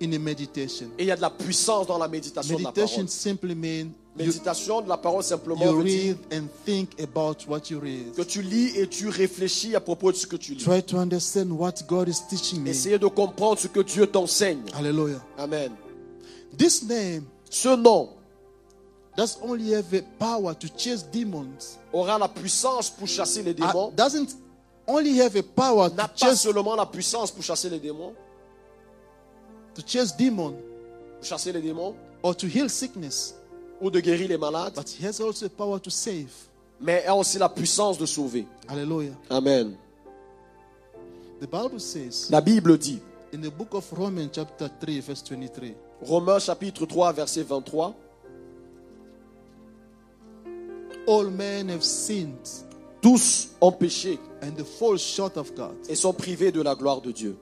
in 0.00 0.10
the 0.10 0.18
meditation. 0.18 0.86
Et 0.98 1.02
il 1.04 1.06
y 1.06 1.10
a 1.10 1.16
de 1.16 1.20
la 1.20 1.30
puissance 1.30 1.86
dans 1.86 1.98
la 1.98 2.08
méditation 2.08 2.56
de 2.56 2.62
la 2.62 2.70
Meditation 2.70 2.96
parole. 2.96 3.08
simply 3.08 3.54
means 3.54 3.90
you, 4.18 4.26
Méditation 4.26 4.80
de 4.80 4.88
la 4.88 4.96
parole 4.96 5.22
simplement 5.22 5.64
you 5.64 5.76
veut 5.76 5.84
dire 5.84 6.16
read 6.30 6.38
and 6.42 6.48
think 6.64 6.98
about 7.00 7.46
what 7.46 7.70
you 7.70 7.78
read. 7.78 8.14
que 8.16 8.22
tu 8.22 8.40
lis 8.42 8.72
et 8.76 8.88
tu 8.88 9.08
réfléchis 9.08 9.76
à 9.76 9.80
propos 9.80 10.10
de 10.12 10.16
ce 10.16 10.26
que 10.26 10.36
tu 10.36 10.54
lis. 10.54 10.64
Try 10.64 10.82
to 10.82 10.96
understand 10.96 11.50
what 11.52 11.74
God 11.86 12.08
is 12.08 12.22
teaching 12.28 12.62
me. 12.62 12.70
Essayez 12.70 12.98
de 12.98 13.06
comprendre 13.06 13.58
ce 13.60 13.68
que 13.68 13.80
Dieu 13.80 14.06
t'enseigne. 14.06 14.62
Hallelujah. 14.74 15.22
Amen. 15.38 15.72
This 16.56 16.82
name 16.82 17.24
Ce 17.50 17.68
nom 17.76 18.08
does 19.16 19.38
only 19.42 19.72
have 19.74 19.92
a 19.92 20.02
power 20.18 20.54
to 20.54 20.68
chase 20.68 21.02
demons. 21.02 21.78
aura 21.92 22.18
la 22.18 22.28
puissance 22.28 22.88
pour 22.90 23.06
chasser 23.08 23.42
les 23.42 23.50
Uh, 23.52 23.54
démons. 23.66 23.92
doesn't 23.94 24.36
only 24.86 25.18
have 25.18 25.36
a 25.36 25.42
power 25.42 25.88
to 25.90 25.96
N'a 25.96 26.08
pas 26.08 26.14
chase 26.16 26.40
seulement 26.40 26.74
la 26.76 26.86
puissance 26.86 27.30
pour 27.30 27.42
chasser 27.44 27.68
les 27.70 27.78
démons, 27.78 28.14
to 29.74 29.82
chase 29.86 30.16
demon 30.16 30.54
pour 31.18 31.24
chasser 31.24 31.52
les 31.52 31.60
démons 31.62 31.94
or 32.22 32.34
to 32.36 32.46
heal 32.46 32.68
sickness, 32.70 33.34
ou 33.80 33.90
de 33.90 34.00
guérir 34.00 34.28
les 34.28 34.38
malades, 34.38 34.74
but 34.74 34.88
he 34.88 35.04
has 35.06 35.20
also 35.20 35.46
a 35.46 35.48
power 35.50 35.78
to 35.80 35.90
save. 35.90 36.30
mais 36.80 37.04
a 37.06 37.14
aussi 37.14 37.38
la 37.38 37.48
puissance 37.48 37.98
de 37.98 38.06
sauver. 38.06 38.46
Hallelujah. 38.68 39.14
Amen. 39.30 39.76
The 41.40 41.46
Bible 41.46 41.80
says 41.80 42.28
La 42.30 42.40
Bible 42.40 42.76
dit, 42.78 43.00
in 43.32 43.40
the 43.40 43.50
book 43.50 43.74
of 43.74 43.84
Romans, 43.92 44.30
chapter 44.32 44.68
3, 44.80 45.00
verse 45.00 45.22
23, 45.22 45.74
Romains 46.02 46.40
chapitre 46.44 46.86
3, 46.86 47.12
verset 47.12 47.44
23, 47.44 47.94
all 51.06 51.30
men 51.30 51.68
have 51.68 51.82
sinned 51.82 52.36
tous 53.00 53.48
ont 53.60 53.72
péché 53.72 54.18
and 54.42 54.52
they 54.56 54.64
fall 54.64 54.96
short 54.96 55.36
of 55.36 55.52
God. 55.54 55.74
et 55.88 55.94
sont 55.96 56.12
privés 56.12 56.52
de 56.52 56.60
la 56.62 56.74
gloire 56.74 57.00
de 57.00 57.10
Dieu. 57.12 57.36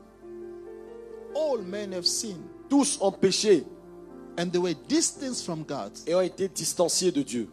All 1.34 1.58
men 1.62 1.92
have 1.92 2.06
sinned 2.06 2.42
Tous 2.68 2.98
ont 3.00 3.12
péché 3.12 3.64
and 4.38 4.50
they 4.50 4.58
were 4.58 4.74
distanced 4.88 5.44
from 5.44 5.64
God. 5.64 5.92
et 6.06 6.14
ont 6.14 6.20
été 6.22 6.48
distanciés 6.48 7.12
de 7.12 7.22
Dieu. 7.22 7.48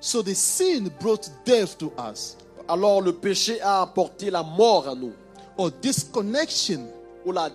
So 0.00 0.22
the 0.22 0.34
sin 0.34 0.90
brought 1.00 1.30
death 1.44 1.78
to 1.78 1.90
us 1.98 2.36
Alors 2.68 3.00
le 3.02 3.12
péché 3.12 3.60
a 3.60 3.82
apporté 3.82 4.30
la 4.30 4.42
mort 4.42 4.88
à 4.88 4.94
nous, 4.94 5.12
or 5.58 5.70
disconnection. 5.82 6.86
ou 7.26 7.32
la 7.32 7.50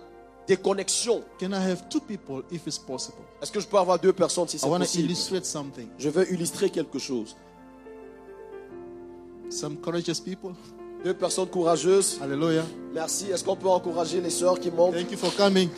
déconnexion. 0.50 1.24
Can 1.40 1.54
I 1.54 1.62
have 1.72 1.88
two 1.90 2.02
people 2.02 2.44
if 2.52 2.66
it's 2.66 2.80
possible? 2.80 3.24
Est-ce 3.42 3.52
que 3.52 3.60
je 3.60 3.68
peux 3.68 3.78
avoir 3.78 4.00
deux 4.00 4.14
personnes 4.14 4.48
si 4.48 4.58
I 4.58 4.60
c'est 4.60 4.68
want 4.68 4.80
to 4.80 4.86
possible? 4.86 5.06
illustrate 5.06 5.46
something. 5.46 5.88
Je 6.00 6.10
veux 6.10 6.32
illustrer 6.34 6.70
quelque 6.72 6.98
chose. 6.98 7.36
Some 9.52 9.78
courageous 9.78 10.20
people? 10.20 10.54
Deux 11.04 11.14
personnes 11.14 11.48
courageuses. 11.50 12.20
Hallelujah. 12.22 12.66
Merci. 12.94 13.30
Est-ce 13.32 13.44
qu'on 13.44 13.56
peut 13.56 13.70
encourager 13.70 14.20
les 14.22 14.30
sœurs 14.32 14.60
qui 14.60 14.72
montent? 14.72 14.96
Thank 14.96 15.12
you 15.12 15.18
for 15.18 15.34
coming. 15.36 15.70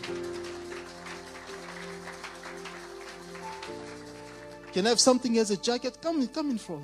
Can 4.73 4.85
I 4.85 4.89
have 4.89 4.99
something 4.99 5.37
as 5.37 5.51
a 5.51 5.57
jacket? 5.61 5.99
Come 6.01 6.21
in, 6.21 6.27
come 6.27 6.49
in 6.49 6.57
front. 6.57 6.81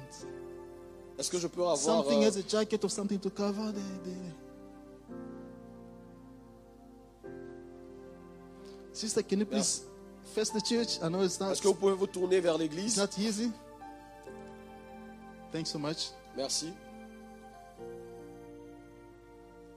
Est-ce 1.18 1.32
que 1.32 1.40
je 1.40 1.48
peux 1.48 1.62
avoir 1.62 1.78
Something 1.78 2.24
euh, 2.26 2.28
as 2.28 2.38
a 2.38 2.44
jacket 2.48 2.84
or 2.84 2.92
something 2.92 3.18
to 3.20 3.30
cover 3.30 3.72
the, 3.72 3.82
the... 4.10 4.16
Sister, 8.98 9.22
can 9.22 9.40
you 9.40 9.46
please 9.46 9.84
face 10.34 10.50
the 10.50 10.60
church? 10.60 10.98
I 11.04 11.08
know 11.08 11.22
it's 11.22 11.40
not, 11.40 11.52
Est-ce 11.52 11.62
que 11.62 11.68
vous 11.68 11.76
pouvez 11.76 11.94
vous 11.94 12.08
tourner 12.08 12.40
vers 12.40 12.56
it's 12.56 12.64
l'église 12.64 12.98
not 12.98 13.16
easy. 13.20 13.52
Thanks 15.52 15.70
so 15.70 15.78
much. 15.78 16.10
Merci. 16.36 16.74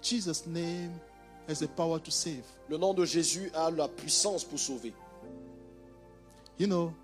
Jesus' 0.00 0.46
name 0.46 0.98
has 1.46 1.58
the 1.58 1.68
power 1.68 1.98
to 1.98 2.10
save. 2.10 2.44
Le 2.70 2.78
nom 2.78 2.94
de 2.94 3.04
Jésus 3.04 3.50
a 3.54 3.70
la 3.70 3.88
puissance 3.88 4.42
pour 4.42 4.58
sauver. 4.58 4.94
You 6.58 6.66
know, 6.66 6.94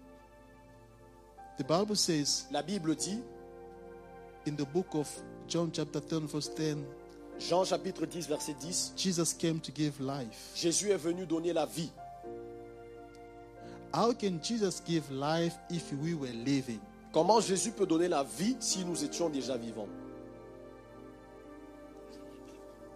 the 1.59 1.65
Bible 1.65 1.97
says 1.97 2.47
La 2.51 2.63
Bible 2.63 2.95
dit, 2.95 3.21
in 4.47 4.57
the 4.57 4.65
book 4.65 4.95
of 4.95 5.07
John, 5.47 5.71
chapter 5.71 6.01
10, 6.01 6.29
verse 6.29 6.49
10, 6.49 6.83
Jean 7.39 7.65
chapitre 7.67 8.07
10, 8.07 8.27
verset 8.27 8.55
10, 8.59 8.93
Jesus 8.97 9.35
came 9.35 9.61
to 9.61 9.71
give 9.71 10.01
life. 10.01 10.53
Jésus 10.55 10.91
est 10.91 10.97
venu 10.97 11.27
donner 11.27 11.53
la 11.53 11.67
vie. 11.67 11.91
How 13.97 14.13
can 14.13 14.43
Jesus 14.43 14.83
give 14.87 15.11
life 15.11 15.55
if 15.71 15.91
we 16.03 16.13
were 16.13 16.35
living? 16.45 16.81
Comment 17.15 17.41
Jésus 17.41 17.71
peut 17.71 17.87
donner 17.87 18.09
la 18.09 18.25
vie 18.25 18.55
si 18.61 18.85
nous 18.85 19.03
étions 19.03 19.31
déjà 19.31 19.57
vivants? 19.57 19.89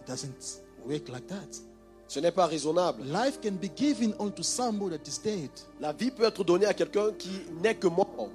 It 0.01 0.07
doesn't 0.07 0.61
work 0.85 1.09
like 1.09 1.25
that. 1.25 1.63
Ce 2.07 2.19
n'est 2.19 2.31
pas 2.31 2.45
raisonnable. 2.45 3.01
Life 3.05 3.41
can 3.41 3.53
be 3.53 3.69
given 3.75 4.13
unto 4.19 4.43
somebody 4.43 4.95
that 4.95 5.07
is 5.07 5.17
dead. 5.23 5.49
La 5.79 5.91
vie 5.91 6.11
peut 6.11 6.25
être 6.25 6.43
donnée 6.43 6.67
à 6.67 6.73
quelqu'un 6.75 7.11
qui 7.17 7.31
n'est 7.63 7.73
que 7.73 7.87
mort. 7.87 8.29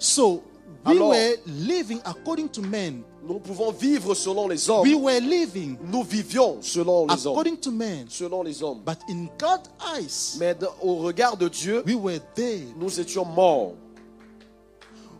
So, 0.00 0.42
Alors- 0.84 1.10
were 1.10 1.36
living 1.46 2.00
according 2.04 2.48
to 2.48 2.62
men. 2.62 3.02
Nous 3.22 3.38
pouvons 3.38 3.70
vivre 3.70 4.14
selon 4.14 4.48
les 4.48 4.68
hommes. 4.70 4.82
We 4.88 4.94
were 4.94 5.20
living 5.20 5.76
Nous 5.92 6.02
vivions 6.02 6.62
selon 6.62 7.06
les 7.06 7.26
hommes. 7.26 7.32
according 7.34 7.56
to 7.58 7.70
men. 7.70 8.06
Selon 8.08 8.42
les 8.42 8.62
hommes. 8.62 8.80
But 8.84 8.98
in 9.08 9.28
God's 9.38 9.68
eyes, 9.94 10.36
Mais 10.40 10.56
au 10.82 10.96
regard 10.96 11.36
de 11.36 11.48
Dieu, 11.48 11.82
we 11.86 11.94
were 11.94 12.18
dead. 12.34 12.74
nous 12.78 12.98
étions 12.98 13.24
morts. 13.26 13.74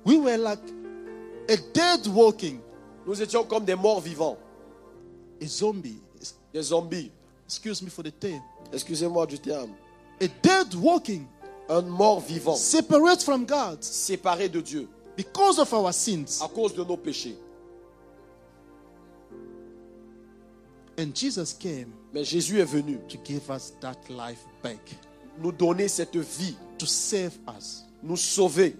We 0.05 0.17
were 0.17 0.39
like 0.39 0.61
a 1.49 1.57
dead 1.75 2.07
walking, 2.07 2.61
Nous 3.07 3.21
étions 3.21 3.45
comme 3.45 3.65
des 3.67 3.75
morts 3.75 4.01
vivants, 4.01 4.39
a 5.43 5.47
zombie. 5.47 6.01
des 6.55 6.63
zombies. 6.63 7.11
Excuse 7.47 7.83
me 7.83 7.91
for 7.91 8.03
the 8.03 8.11
term. 8.19 8.41
Excusez-moi 8.73 9.27
du 9.27 9.39
terme. 9.39 9.71
A 10.23 10.27
dead 10.43 10.75
walking, 10.75 11.27
Un 11.69 11.83
mort 11.83 12.21
vivant, 12.21 12.57
separate 12.57 13.23
from 13.23 13.45
God 13.45 13.79
séparé 13.83 14.49
de 14.49 14.61
Dieu 14.61 14.89
because 15.21 15.59
of 15.59 15.71
our 15.75 15.93
sins. 15.93 16.41
à 16.43 16.49
cause 16.49 16.75
de 16.75 16.83
nos 16.83 16.97
péchés. 16.97 17.37
And 20.99 21.15
Jesus 21.15 21.53
came 21.55 21.93
Mais 22.13 22.25
Jésus 22.25 22.59
est 22.61 22.65
venu 22.65 22.99
to 23.09 23.19
give 23.25 23.51
us 23.51 23.73
that 23.81 23.97
life 24.09 24.45
back, 24.63 24.81
nous 25.39 25.53
donner 25.53 25.89
cette 25.89 26.17
vie, 26.17 26.57
to 26.79 26.87
save 26.87 27.39
us. 27.57 27.85
nous 28.03 28.17
sauver. 28.17 28.75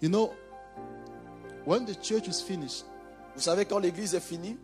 You 0.00 0.08
know, 0.08 0.32
when 1.64 1.84
the 1.86 1.94
church 1.94 2.28
is 2.28 2.40
finished, 2.40 2.84
Vous 3.34 3.42
savez, 3.42 3.64
quand 3.64 3.78
l'église 3.80 4.14
est 4.14 4.20
finie, 4.20 4.56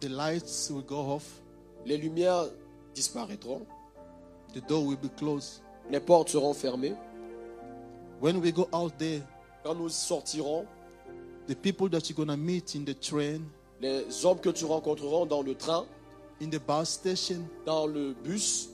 the 0.00 0.08
lights 0.08 0.70
will 0.70 0.82
go 0.82 1.14
off, 1.14 1.24
les 1.86 1.96
lumières 1.96 2.50
disparaîtront, 2.94 3.62
the 4.54 4.60
door 4.68 4.84
will 4.84 4.98
be 4.98 5.08
closed. 5.16 5.62
les 5.90 6.00
portes 6.00 6.28
seront 6.30 6.52
fermées. 6.54 6.94
When 8.20 8.40
we 8.40 8.52
go 8.52 8.68
out 8.72 8.98
there, 8.98 9.22
Quand 9.62 9.74
nous 9.74 9.88
sortirons, 9.88 10.64
the 11.48 11.54
people 11.54 11.88
that 11.88 12.08
you're 12.08 12.16
going 12.16 12.28
to 12.28 12.36
meet 12.36 12.74
in 12.76 12.84
the 12.84 12.94
train, 12.94 13.40
les 13.80 14.24
hommes 14.24 14.40
que 14.40 14.50
tu 14.50 14.64
rencontreras 14.64 15.26
dans 15.26 15.42
le 15.42 15.54
train, 15.54 15.86
in 16.40 16.48
the 16.48 16.58
bus 16.58 16.90
station, 16.90 17.48
dans 17.64 17.86
le 17.86 18.14
bus, 18.14 18.68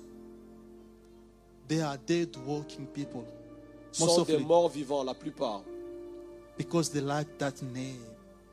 they 1.69 1.81
are 1.81 1.97
dead 2.07 2.37
walking 2.47 2.87
people. 2.87 3.25
Sont 3.93 4.25
des 4.25 4.39
morts 4.39 4.69
vivants, 4.69 5.03
la 5.03 5.15
plupart, 5.15 5.63
because 6.59 6.91
they 6.91 7.01
like 7.01 7.39
that 7.39 7.63
name. 7.63 8.01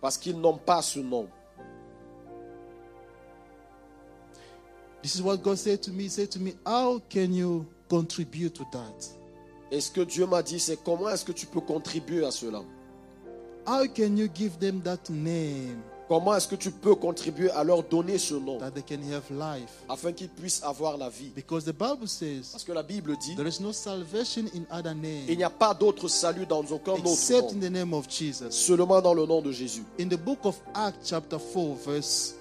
parce 0.01 0.17
qu'ils 0.17 0.39
n'ont 0.39 0.57
pas 0.57 0.81
ce 0.81 0.99
nom. 0.99 1.27
This 5.01 5.15
is 5.15 5.21
what 5.21 5.37
God 5.37 5.57
said 5.57 5.81
to 5.83 5.91
me. 5.91 6.03
He 6.03 6.09
said 6.09 6.29
to 6.31 6.39
me, 6.39 6.55
How 6.65 6.99
can 7.09 7.33
you 7.33 7.65
contribute 7.89 8.55
to 8.55 8.65
that? 8.71 9.18
Et 9.71 9.81
ce 9.81 9.91
que 9.91 10.01
Dieu 10.01 10.25
m'a 10.25 10.41
dit, 10.41 10.59
c'est 10.59 10.77
comment 10.83 11.09
est-ce 11.09 11.25
que 11.25 11.31
tu 11.31 11.45
peux 11.45 11.61
contribuer 11.61 12.25
à 12.25 12.31
cela? 12.31 12.61
How 13.67 13.85
can 13.87 14.15
you 14.17 14.27
give 14.33 14.57
them 14.57 14.81
that 14.81 15.09
name? 15.09 15.81
Comment 16.07 16.33
est-ce 16.35 16.47
que 16.47 16.55
tu 16.55 16.71
peux 16.71 16.95
contribuer 16.95 17.51
à 17.51 17.63
leur 17.63 17.83
donner 17.83 18.17
ce 18.17 18.33
nom? 18.33 18.57
That 18.57 18.71
they 18.71 18.81
can 18.81 19.03
have 19.13 19.29
life? 19.29 19.69
afin 19.87 20.11
qu'ils 20.11 20.29
puissent 20.29 20.63
avoir 20.63 20.97
la 20.97 21.07
vie 21.07 21.29
Because 21.35 21.65
the 21.65 21.71
Bible 21.71 22.07
says 22.07 22.49
Parce 22.51 22.63
que 22.63 22.71
la 22.71 22.81
Bible 22.81 23.15
dit, 23.17 23.35
there 23.35 23.47
is 23.47 23.59
no 23.61 23.71
salvation 23.71 24.45
in 24.55 24.63
other 24.75 24.93
il 24.93 25.01
name 25.27 25.37
n'y 25.37 25.43
a 25.43 25.51
pas 25.51 25.75
d'autre 25.75 26.07
salut 26.07 26.47
dans 26.47 26.61
aucun 26.71 26.93
autre 26.93 27.11
except 27.11 27.51
in 27.51 27.55
nom, 27.57 27.61
the 27.61 27.71
name 27.71 27.93
of 27.93 28.09
Jesus. 28.09 28.49
seulement 28.49 29.01
dans 29.01 29.13
le 29.13 29.23
nom 29.27 29.39
de 29.43 29.51
Jésus. 29.51 29.83
In 29.99 30.07
the 30.07 30.17
book 30.17 30.39
of 30.45 30.59
Acts, 30.73 31.09
chapter 31.09 31.37
4, 31.37 31.75
verse 31.85 32.33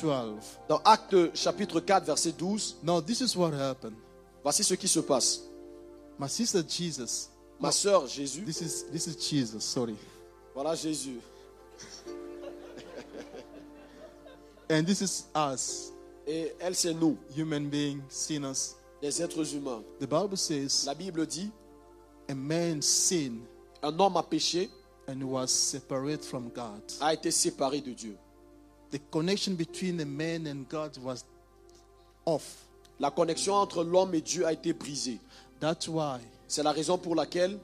12. 0.00 0.34
Dans 0.68 0.80
Actes 0.84 1.34
chapitre 1.34 1.80
4, 1.80 2.04
verset 2.04 2.30
12, 2.38 2.76
Now, 2.84 3.00
this 3.00 3.20
is 3.22 3.34
what 3.36 3.52
happened. 3.54 3.96
voici 4.44 4.62
ce 4.62 4.74
qui 4.74 4.86
se 4.86 5.00
passe. 5.00 5.40
My 6.18 6.28
sister 6.28 6.62
Jesus, 6.62 7.30
Ma 7.60 7.70
sœur 7.70 8.06
Jésus, 8.06 8.44
this 8.44 8.60
is 8.60 8.84
this 8.90 9.06
is 9.06 9.16
Jesus, 9.16 9.64
sorry. 9.64 9.96
voilà 10.54 10.74
Jésus. 10.74 11.20
And 14.68 14.84
this 14.84 15.00
is 15.00 15.26
us, 15.34 15.92
Et 16.26 16.52
elle, 16.58 16.74
c'est 16.74 16.92
nous, 16.94 17.16
human 17.36 17.68
beings, 17.68 18.02
sinners. 18.08 18.74
les 19.00 19.22
êtres 19.22 19.54
humains. 19.54 19.82
The 20.00 20.06
Bible 20.08 20.36
says 20.36 20.84
La 20.86 20.94
Bible 20.94 21.24
dit, 21.26 21.50
a 22.28 22.34
man 22.34 22.82
sinned 22.82 23.42
un 23.82 23.96
homme 24.00 24.16
a 24.16 24.22
péché, 24.22 24.68
and 25.06 25.22
was 25.22 25.52
separate 25.52 26.24
from 26.24 26.48
God. 26.50 26.82
a 27.00 27.14
été 27.14 27.30
séparé 27.30 27.80
de 27.80 27.92
Dieu. 27.92 28.16
The 28.90 28.98
connection 29.10 29.54
between 29.54 30.00
a 30.00 30.04
man 30.04 30.46
and 30.48 30.64
God 30.68 30.96
was 30.98 31.24
off. 32.24 32.64
La 32.98 33.10
connexion 33.10 33.54
entre 33.54 33.84
l'homme 33.84 34.14
et 34.14 34.20
Dieu 34.22 34.46
a 34.46 34.52
été 34.52 34.72
brisée. 34.72 35.20
That's 35.60 35.88
why, 35.88 36.20
C'est 36.46 36.62
la 36.62 36.72
raison 36.72 36.98
pour 36.98 37.14
laquelle 37.14 37.58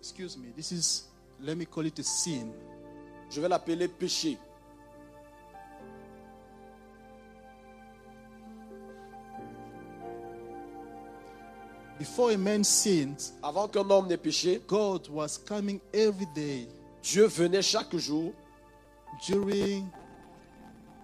excuse 0.00 0.36
me, 0.36 0.52
this 0.54 0.70
is, 0.70 1.08
let 1.40 1.54
me 1.56 1.64
call 1.64 1.86
it 1.86 1.98
a 1.98 2.02
sin. 2.02 2.52
je 3.30 3.40
vais 3.40 3.48
l'appeler 3.48 3.88
péché. 3.88 4.38
Before 11.98 12.30
a 12.30 12.36
man 12.36 12.62
sinned, 12.62 13.20
Avant 13.42 13.66
qu'un 13.66 13.88
homme 13.90 14.06
n'ait 14.06 14.16
péché, 14.16 14.60
God 14.68 15.08
was 15.08 15.36
coming 15.38 15.80
every 15.92 16.26
day 16.34 16.68
Dieu 17.02 17.26
venait 17.26 17.62
chaque 17.62 17.96
jour 17.96 18.32
during 19.26 19.88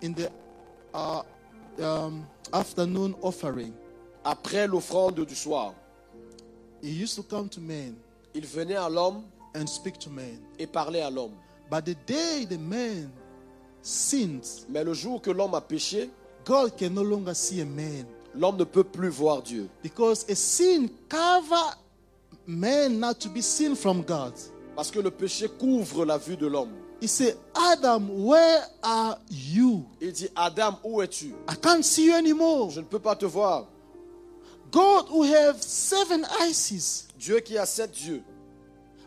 in 0.02 0.12
the 0.12 0.30
uh, 0.94 1.22
um, 1.82 2.24
afternoon 2.52 3.14
offering. 3.22 3.72
après 4.24 4.66
l'offrande 4.66 5.24
du 5.26 5.34
soir. 5.34 5.74
He 6.84 6.90
used 7.02 7.16
to 7.16 7.22
come 7.22 7.48
to 7.48 7.60
men 7.60 7.94
Il 8.34 8.44
venait 8.46 8.76
à 8.76 8.88
l'homme 8.90 9.22
and 9.56 9.66
speak 9.66 9.98
to 10.00 10.10
men. 10.10 10.38
et 10.58 10.66
parlait 10.66 11.00
à 11.00 11.10
l'homme. 11.10 11.32
But 11.70 11.86
the 11.86 11.96
day 12.06 12.44
the 12.44 12.58
man 12.58 13.10
sinned, 13.82 14.44
Mais 14.68 14.84
le 14.84 14.92
jour 14.94 15.20
que 15.22 15.30
l'homme 15.30 15.54
a 15.54 15.60
péché, 15.60 16.10
God 16.44 16.76
can 16.78 16.90
no 16.90 17.02
longer 17.02 17.34
see 17.34 17.60
a 17.60 17.64
man 17.64 18.04
l'homme 18.34 18.56
ne 18.58 18.64
peut 18.64 18.84
plus 18.84 19.08
voir 19.10 19.42
Dieu. 19.42 19.68
because 19.82 20.24
a 20.28 20.34
sin 20.34 20.88
cover 21.08 21.74
man 22.46 22.98
not 23.00 23.14
to 23.20 23.28
be 23.28 23.40
seen 23.40 23.74
from 23.74 24.02
God. 24.02 24.34
Parce 24.76 24.90
que 24.90 24.98
le 25.00 25.10
péché 25.10 25.48
couvre 25.58 26.04
la 26.04 26.18
vue 26.18 26.36
de 26.36 26.46
l'homme. 26.48 26.72
He 27.00 27.06
said, 27.06 27.36
Adam, 27.54 28.08
where 28.24 28.64
are 28.82 29.18
you? 29.30 29.84
Il 30.00 30.12
dit, 30.12 30.28
Adam, 30.34 30.78
où 30.84 31.00
es-tu? 31.02 31.34
I 31.48 31.54
can't 31.60 31.82
see 31.84 32.06
you 32.06 32.14
anymore. 32.14 32.70
Je 32.70 32.80
ne 32.80 32.84
peux 32.86 32.98
pas 32.98 33.14
te 33.14 33.26
voir. 33.26 33.66
God 34.74 35.06
who 35.08 35.22
have 35.22 35.62
seven 35.62 36.26
eyes, 36.40 37.06
Dieu 37.16 37.38
qui 37.38 37.56
a 37.56 37.64
sept 37.64 37.96
yeux. 38.04 38.24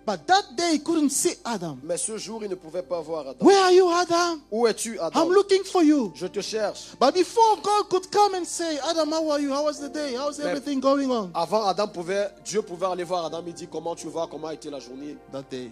but 0.06 0.26
that 0.26 0.56
day 0.56 0.72
he 0.74 0.80
couldn't 0.80 1.10
see 1.10 1.34
Adam. 1.44 1.78
Mais 1.84 1.98
ce 1.98 2.18
jour, 2.18 2.42
il 2.42 2.50
ne 2.50 2.56
pouvait 2.56 2.82
pas 2.82 3.02
voir 3.02 3.28
Adam. 3.28 3.46
Where 3.46 3.62
are 3.62 3.74
you, 3.74 3.90
Adam? 3.90 4.40
Où 4.50 4.66
es-tu, 4.66 4.98
Adam? 4.98 5.20
I'm 5.20 5.34
looking 5.34 5.66
for 5.66 5.84
you. 5.84 6.14
Je 6.16 6.28
te 6.28 6.40
cherche. 6.40 6.96
But 6.98 7.14
before 7.14 7.58
God 7.62 7.90
could 7.90 8.10
come 8.10 8.36
and 8.36 8.46
say, 8.46 8.80
Adam, 8.90 9.12
how 9.12 9.30
are 9.30 9.42
you? 9.42 9.52
How 9.52 9.66
was 9.66 9.82
the 9.82 9.90
day? 9.90 10.16
How's 10.16 10.40
everything 10.40 10.80
going 10.80 11.12
on? 11.12 11.32
Avant, 11.36 11.68
Adam 11.68 11.90
pouvait, 11.90 12.32
Dieu 12.46 12.62
pouvait 12.62 12.86
aller 12.86 13.04
voir 13.04 13.26
Adam 13.26 13.44
et 13.46 13.52
dire 13.52 13.68
comment 13.70 13.96
tu 13.96 14.08
vas, 14.08 14.26
comment 14.32 14.48
a 14.48 14.54
été 14.54 14.70
la 14.70 14.80
journée? 14.80 15.18
That 15.34 15.44
day, 15.52 15.70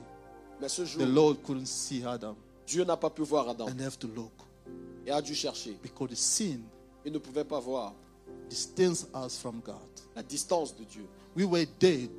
Mais 0.59 0.67
ce 0.67 0.83
jour, 0.83 1.01
the 1.01 1.07
Lord 1.07 1.37
couldn't 1.41 1.67
see 1.67 2.03
Adam 2.05 2.35
Dieu 2.67 2.83
n'a 2.83 2.97
pas 2.97 3.09
pu 3.09 3.21
voir 3.21 3.47
Adam 3.47 3.67
and 3.67 3.79
have 3.79 3.97
to 3.99 4.07
look 4.07 4.31
et 5.07 5.11
a 5.11 5.21
dû 5.21 5.35
chercher. 5.35 5.77
because 5.81 6.09
the 6.09 6.15
sin 6.15 6.59
Il 7.05 7.13
ne 7.13 7.19
pouvait 7.19 7.43
pas 7.45 7.59
voir 7.59 7.93
distanced 8.49 9.07
us 9.15 9.37
from 9.37 9.61
God. 9.65 9.75
la 10.15 10.23
distance 10.23 10.73
de 10.75 10.83
Dieu. 10.85 11.05
We 11.35 11.45
were 11.45 11.65
dead. 11.79 12.09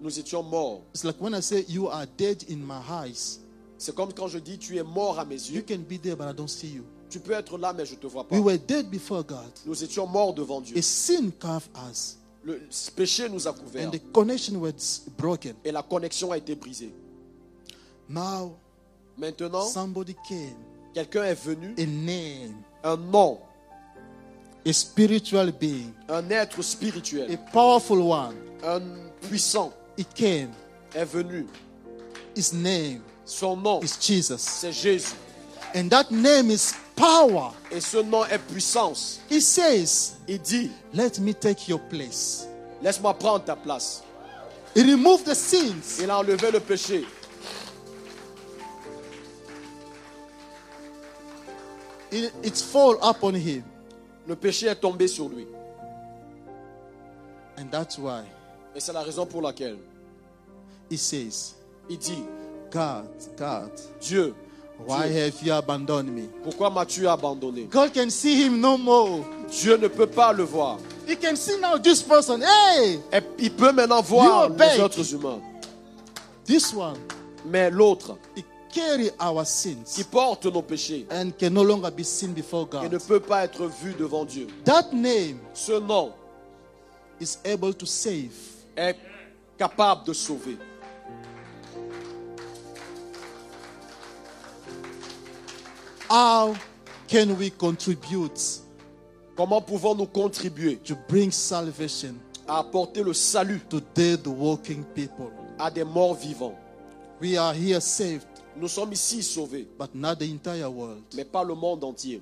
Nous 0.00 0.18
étions 0.18 0.42
morts. 0.42 0.82
It's 0.94 1.04
like 1.04 1.20
when 1.20 1.34
I 1.34 1.40
say, 1.40 1.64
You 1.68 1.88
are 1.88 2.06
dead 2.16 2.44
in 2.48 2.56
my 2.58 2.80
eyes. 2.88 3.38
C'est 3.78 3.94
comme 3.94 4.12
quand 4.12 4.28
je 4.28 4.38
dis 4.38 4.58
tu 4.58 4.76
es 4.76 4.82
mort 4.84 5.18
à 5.18 5.24
mes 5.24 5.48
You 5.48 5.56
yeux. 5.56 5.62
can 5.62 5.78
be 5.88 6.00
there, 6.00 6.14
but 6.16 6.28
I 6.28 6.32
don't 6.34 6.48
see 6.48 6.68
you. 6.68 6.84
Tu 7.10 7.18
peux 7.20 7.32
être 7.32 7.58
là, 7.58 7.72
mais 7.72 7.84
je 7.84 7.94
ne 7.94 7.98
te 8.00 8.06
vois 8.06 8.24
pas. 8.26 8.34
We 8.36 8.42
were 8.42 8.58
dead 8.58 8.88
before 8.90 9.22
God. 9.24 9.50
Nous 9.66 9.82
étions 9.84 10.06
morts 10.06 10.34
devant 10.34 10.60
Dieu. 10.60 10.76
A 10.78 10.82
sin 10.82 11.30
carved 11.38 11.68
us, 11.90 12.16
Le 12.44 12.60
péché 12.96 13.28
nous 13.28 13.46
a 13.46 13.52
couverts 13.52 13.86
and 13.86 13.90
the 13.92 14.00
connection 14.12 14.56
was 14.60 15.02
broken. 15.18 15.54
et 15.64 15.70
la 15.72 15.82
connexion 15.82 16.30
a 16.32 16.38
été 16.38 16.54
brisée. 16.54 16.92
Now, 18.08 18.56
Maintenant, 19.18 19.66
somebody 19.66 20.16
came, 20.26 20.56
quelqu'un 20.94 21.24
est 21.24 21.34
venu, 21.44 21.74
a 21.76 21.84
name, 21.86 22.62
un 22.82 22.96
nom, 22.96 23.38
a 24.64 24.72
spiritual 24.72 25.50
being, 25.52 25.92
un 26.08 26.30
être 26.30 26.58
a 26.60 26.62
spirituel, 26.62 27.36
powerful 27.52 27.98
one. 28.00 28.36
un 28.64 28.82
puissant 29.28 29.72
He 29.96 30.04
came. 30.04 30.50
est 30.94 31.04
venu. 31.04 31.46
His 32.36 32.52
name 32.52 33.02
Son 33.24 33.56
nom, 33.56 33.80
is 33.82 33.96
Jesus. 34.00 34.38
c'est 34.40 34.72
Jésus. 34.72 35.14
And 35.74 35.88
that 35.90 36.10
name 36.10 36.50
is 36.50 36.74
power. 36.96 37.52
Et 37.70 37.80
ce 37.80 37.98
nom 38.02 38.24
est 38.26 38.38
puissance. 38.38 39.20
He 39.30 39.40
says, 39.40 40.14
Il 40.28 40.38
dit, 40.38 40.70
Let 40.92 41.18
me 41.18 41.32
take 41.32 41.66
your 41.68 41.80
place. 41.88 42.46
laisse-moi 42.82 43.14
prendre 43.14 43.44
ta 43.44 43.56
place. 43.56 44.02
He 44.74 44.82
removed 44.82 45.24
the 45.26 45.34
sins. 45.34 45.98
Il 46.02 46.10
a 46.10 46.18
enlevé 46.18 46.50
le 46.50 46.60
péché. 46.60 47.04
It, 52.10 52.32
it 52.42 52.56
fall 52.56 52.96
upon 53.02 53.34
him. 53.34 53.64
Le 54.26 54.36
péché 54.36 54.66
est 54.66 54.76
tombé 54.76 55.08
sur 55.08 55.28
lui. 55.28 55.46
And 57.58 57.66
that's 57.70 57.98
why 57.98 58.22
Et 58.74 58.80
c'est 58.80 58.92
la 58.92 59.02
raison 59.02 59.26
pour 59.26 59.42
laquelle 59.42 59.76
he 60.90 60.96
says, 60.96 61.54
Il 61.90 61.98
dit, 61.98 62.24
God, 62.70 63.06
God, 63.36 63.70
Dieu, 64.00 64.34
why 64.86 65.08
Dieu, 65.08 65.24
have 65.26 65.42
you 65.42 65.52
abandoned 65.52 66.08
me? 66.08 66.28
pourquoi 66.42 66.70
m'as-tu 66.70 67.06
abandonné? 67.06 67.64
God 67.70 67.92
can 67.92 68.08
see 68.10 68.42
him 68.46 68.60
no 68.60 68.78
more. 68.78 69.24
Dieu 69.50 69.76
ne 69.76 69.88
peut 69.88 70.06
pas 70.06 70.32
le 70.32 70.44
voir. 70.44 70.78
He 71.06 71.16
can 71.16 71.36
see 71.36 71.58
now 71.60 71.76
this 71.78 72.02
person. 72.02 72.40
Hey, 72.42 73.00
Et 73.12 73.20
il 73.38 73.50
peut 73.52 73.72
maintenant 73.72 74.00
voir 74.02 74.48
You 74.48 74.54
les 74.56 74.64
obey. 74.76 74.80
autres 74.80 75.14
humains. 75.14 75.40
this 76.46 76.72
one, 76.72 76.96
Mais 77.44 77.70
l'autre, 77.70 78.16
he 78.36 78.44
carry 78.72 79.10
our 79.20 79.44
qui 79.44 79.50
sins 79.50 80.02
porte 80.10 80.46
nos 80.46 80.62
péchés 80.62 81.06
and 81.10 81.32
can 81.38 81.50
no 81.50 81.62
longer 81.62 81.90
be 81.90 82.02
seen 82.04 82.32
before 82.32 82.68
et 82.82 82.88
ne 82.88 82.98
God. 82.98 83.06
peut 83.06 83.20
pas 83.20 83.44
être 83.44 83.66
vu 83.66 83.92
devant 83.94 84.24
Dieu. 84.24 84.46
That 84.64 84.92
name 84.92 85.38
Ce 85.54 85.72
nom 85.78 86.12
is 87.20 87.38
able 87.44 87.74
to 87.74 87.86
save. 87.86 88.32
est 88.76 88.96
capable 89.58 90.04
de 90.06 90.12
sauver. 90.14 90.56
How 96.08 96.54
can 97.08 97.36
we 97.38 97.50
contribute 97.50 98.60
Comment 99.34 99.62
pouvons-nous 99.62 100.06
contribuer 100.06 100.76
to 100.84 100.94
bring 101.08 101.30
salvation 101.30 102.14
à 102.46 102.58
apporter 102.58 103.02
le 103.02 103.14
salut 103.14 103.60
to 103.70 103.80
dead 103.94 104.26
walking 104.26 104.84
people? 104.94 105.30
à 105.58 105.70
des 105.70 105.84
morts 105.84 106.14
vivants? 106.16 106.54
We 107.20 107.38
are 107.38 107.54
here 107.54 107.80
saved, 107.80 108.26
Nous 108.56 108.68
sommes 108.68 108.92
ici 108.92 109.22
sauvés, 109.22 109.66
but 109.78 109.94
not 109.94 110.16
the 110.16 110.22
entire 110.30 110.70
world. 110.70 111.02
mais 111.14 111.24
pas 111.24 111.42
le 111.44 111.54
monde 111.54 111.82
entier. 111.84 112.20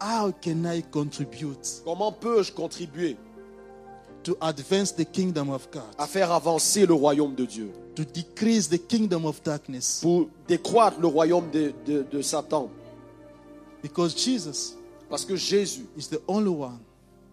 How 0.00 0.30
can 0.32 0.64
I 0.64 0.82
contribute 0.82 1.82
Comment 1.84 2.12
peux-je 2.12 2.52
contribuer 2.52 3.16
to 4.22 4.36
advance 4.40 4.92
the 4.94 5.04
kingdom 5.04 5.48
of 5.50 5.68
God, 5.72 5.82
à 5.98 6.06
faire 6.06 6.30
avancer 6.30 6.86
le 6.86 6.94
royaume 6.94 7.34
de 7.34 7.44
Dieu? 7.44 7.72
To 7.96 8.04
decrease 8.04 8.68
the 8.68 8.78
kingdom 8.78 9.24
of 9.24 9.42
darkness? 9.42 10.00
pour 10.02 10.28
décroître 10.46 11.00
le 11.00 11.08
royaume 11.08 11.50
de, 11.50 11.72
de- 11.84 12.02
de 12.08 12.22
Satan 12.22 12.70
Because 13.82 14.16
Jesus 14.16 14.74
Parce 15.10 15.24
que 15.24 15.34
Jésus 15.36 15.86
is 15.96 16.08
the 16.08 16.20
only 16.28 16.48
one 16.50 16.78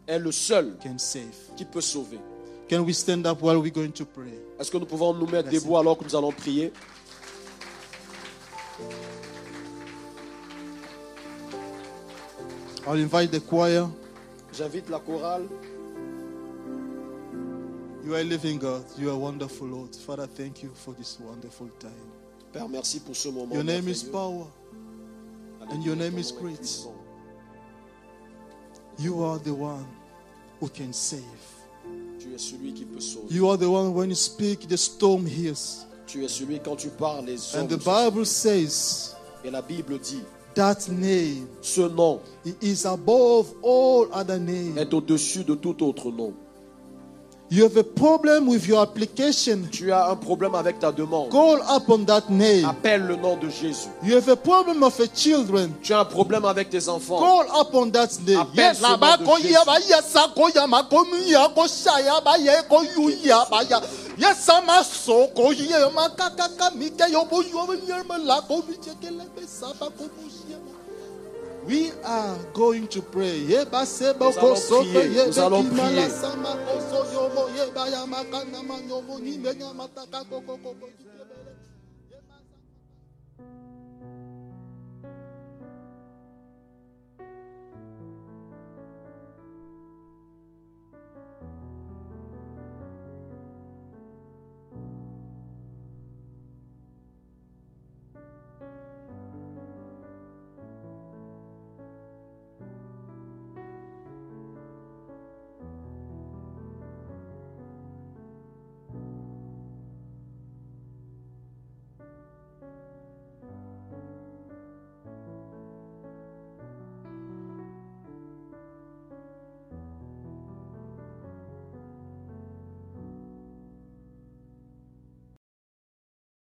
est 0.07 0.17
le 0.19 0.31
seul 0.31 0.75
can 0.81 0.97
save. 0.97 1.35
qui 1.55 1.65
peut 1.65 1.81
sauver. 1.81 2.19
Can 2.67 2.83
we 2.83 2.93
stand 2.93 3.27
up 3.27 3.41
while 3.41 3.61
we're 3.61 3.69
going 3.71 3.91
to 3.93 4.05
pray? 4.05 4.33
Est-ce 4.59 4.71
que 4.71 4.77
nous 4.77 4.85
pouvons 4.87 5.13
nous 5.13 5.27
mettre 5.27 5.49
Merci. 5.51 5.59
debout 5.65 5.77
alors 5.77 5.97
que 5.97 6.03
nous 6.03 6.15
allons 6.15 6.31
prier? 6.31 6.71
I'll 12.87 12.99
invite 12.99 13.31
the 13.31 13.39
choir. 13.39 13.89
J'invite 14.53 14.89
la 14.89 14.99
chorale. 14.99 15.47
You 18.05 18.15
are 18.15 18.23
living 18.23 18.59
God. 18.59 18.83
You 18.97 19.09
are 19.09 19.17
wonderful, 19.17 19.67
Lord. 19.67 19.95
Father, 19.95 20.27
thank 20.27 20.61
you 20.61 20.69
for 20.75 20.93
this 20.93 21.19
wonderful 21.19 21.67
time. 21.79 21.91
Père, 22.53 22.69
merci 22.69 22.99
pour 22.99 23.15
ce 23.15 23.29
moment. 23.29 23.53
Your 23.53 23.63
name 23.63 23.87
is 23.87 24.03
power. 24.03 24.45
And 25.71 25.83
your 25.83 25.95
name 25.95 26.17
is 26.19 26.31
great. 26.31 26.85
You 28.99 29.23
are 29.23 29.39
the 29.39 29.53
one 29.53 29.85
who 30.59 30.69
can 30.69 30.93
save. 30.93 31.23
Tu 32.25 32.33
es 32.33 32.39
celui 32.39 32.73
qui 32.73 32.85
peut 32.85 32.99
sauver. 32.99 33.27
You 33.29 33.47
are 33.49 33.57
the 33.57 33.69
one 33.69 33.93
when 33.93 34.09
you 34.09 34.15
speak, 34.15 34.67
the 34.67 34.77
storm 34.77 35.27
hears. 35.27 35.85
Tu 36.07 36.23
es 36.23 36.27
celui 36.27 36.59
quand 36.59 36.75
tu 36.75 36.89
parles 36.89 37.25
les 37.25 37.55
And 37.55 37.67
the 37.67 37.77
Bible 37.77 38.25
says 38.25 39.13
Et 39.43 39.51
la 39.51 39.61
Bible 39.61 39.99
dit, 39.99 40.23
that 40.55 40.87
name 40.89 41.45
ce 41.61 41.81
nom 41.81 42.19
it 42.43 42.55
is 42.63 42.85
above 42.87 43.53
all 43.61 44.07
other 44.11 44.39
names. 44.39 44.75
est 44.77 44.91
au-dessus 44.93 45.43
de 45.43 45.53
tout 45.53 45.83
autre 45.83 46.09
nom. 46.11 46.33
You 47.55 47.63
have 47.63 47.77
a 47.77 47.85
problem 47.85 48.47
with 48.47 48.67
your 48.67 48.81
application. 48.81 49.69
Tu 49.71 49.89
as 49.89 50.09
un 50.09 50.17
problème 50.17 50.55
avec 50.55 50.77
ta 50.77 50.91
demande. 50.91 51.31
Call 51.31 51.61
upon 51.73 52.03
that 52.03 52.29
name. 52.29 52.65
Appelle 52.65 53.07
le 53.07 53.15
nom 53.15 53.37
de 53.37 53.47
Jésus. 53.47 53.87
You 54.03 54.17
have 54.17 54.27
a 54.27 54.35
problem 54.35 54.83
of 54.83 54.99
a 54.99 55.07
children. 55.07 55.71
Tu 55.81 55.93
as 55.93 56.01
un 56.01 56.05
problème 56.05 56.43
avec 56.43 56.69
tes 56.69 56.89
enfants. 56.89 57.17
Call 57.17 57.47
upon 57.57 57.91
that 57.91 58.09
name. 58.27 58.39
Appelle 58.39 58.75
la 58.81 58.97
nom 58.97 59.23
de 59.23 59.25
Jésus. 59.37 59.55
Yes, 59.87 60.15
We 71.67 71.91
are 72.03 72.37
going 72.53 72.87
to 72.89 73.01
pray. 73.01 73.37
Ye 73.39 73.65
ba 73.65 73.85
se 73.85 74.13
ba 74.13 74.25
Nous 74.25 74.33
ko 74.37 74.53
allons 74.53 74.55
so 74.67 74.79
prier. 74.81 74.93
be 74.93 75.13
ye 75.15 75.25
Nous 75.25 75.33
be 75.33 75.39
allons 75.39 75.63
ki 75.63 75.75
ma 75.75 75.89
la 75.89 76.07
prier. 76.07 76.09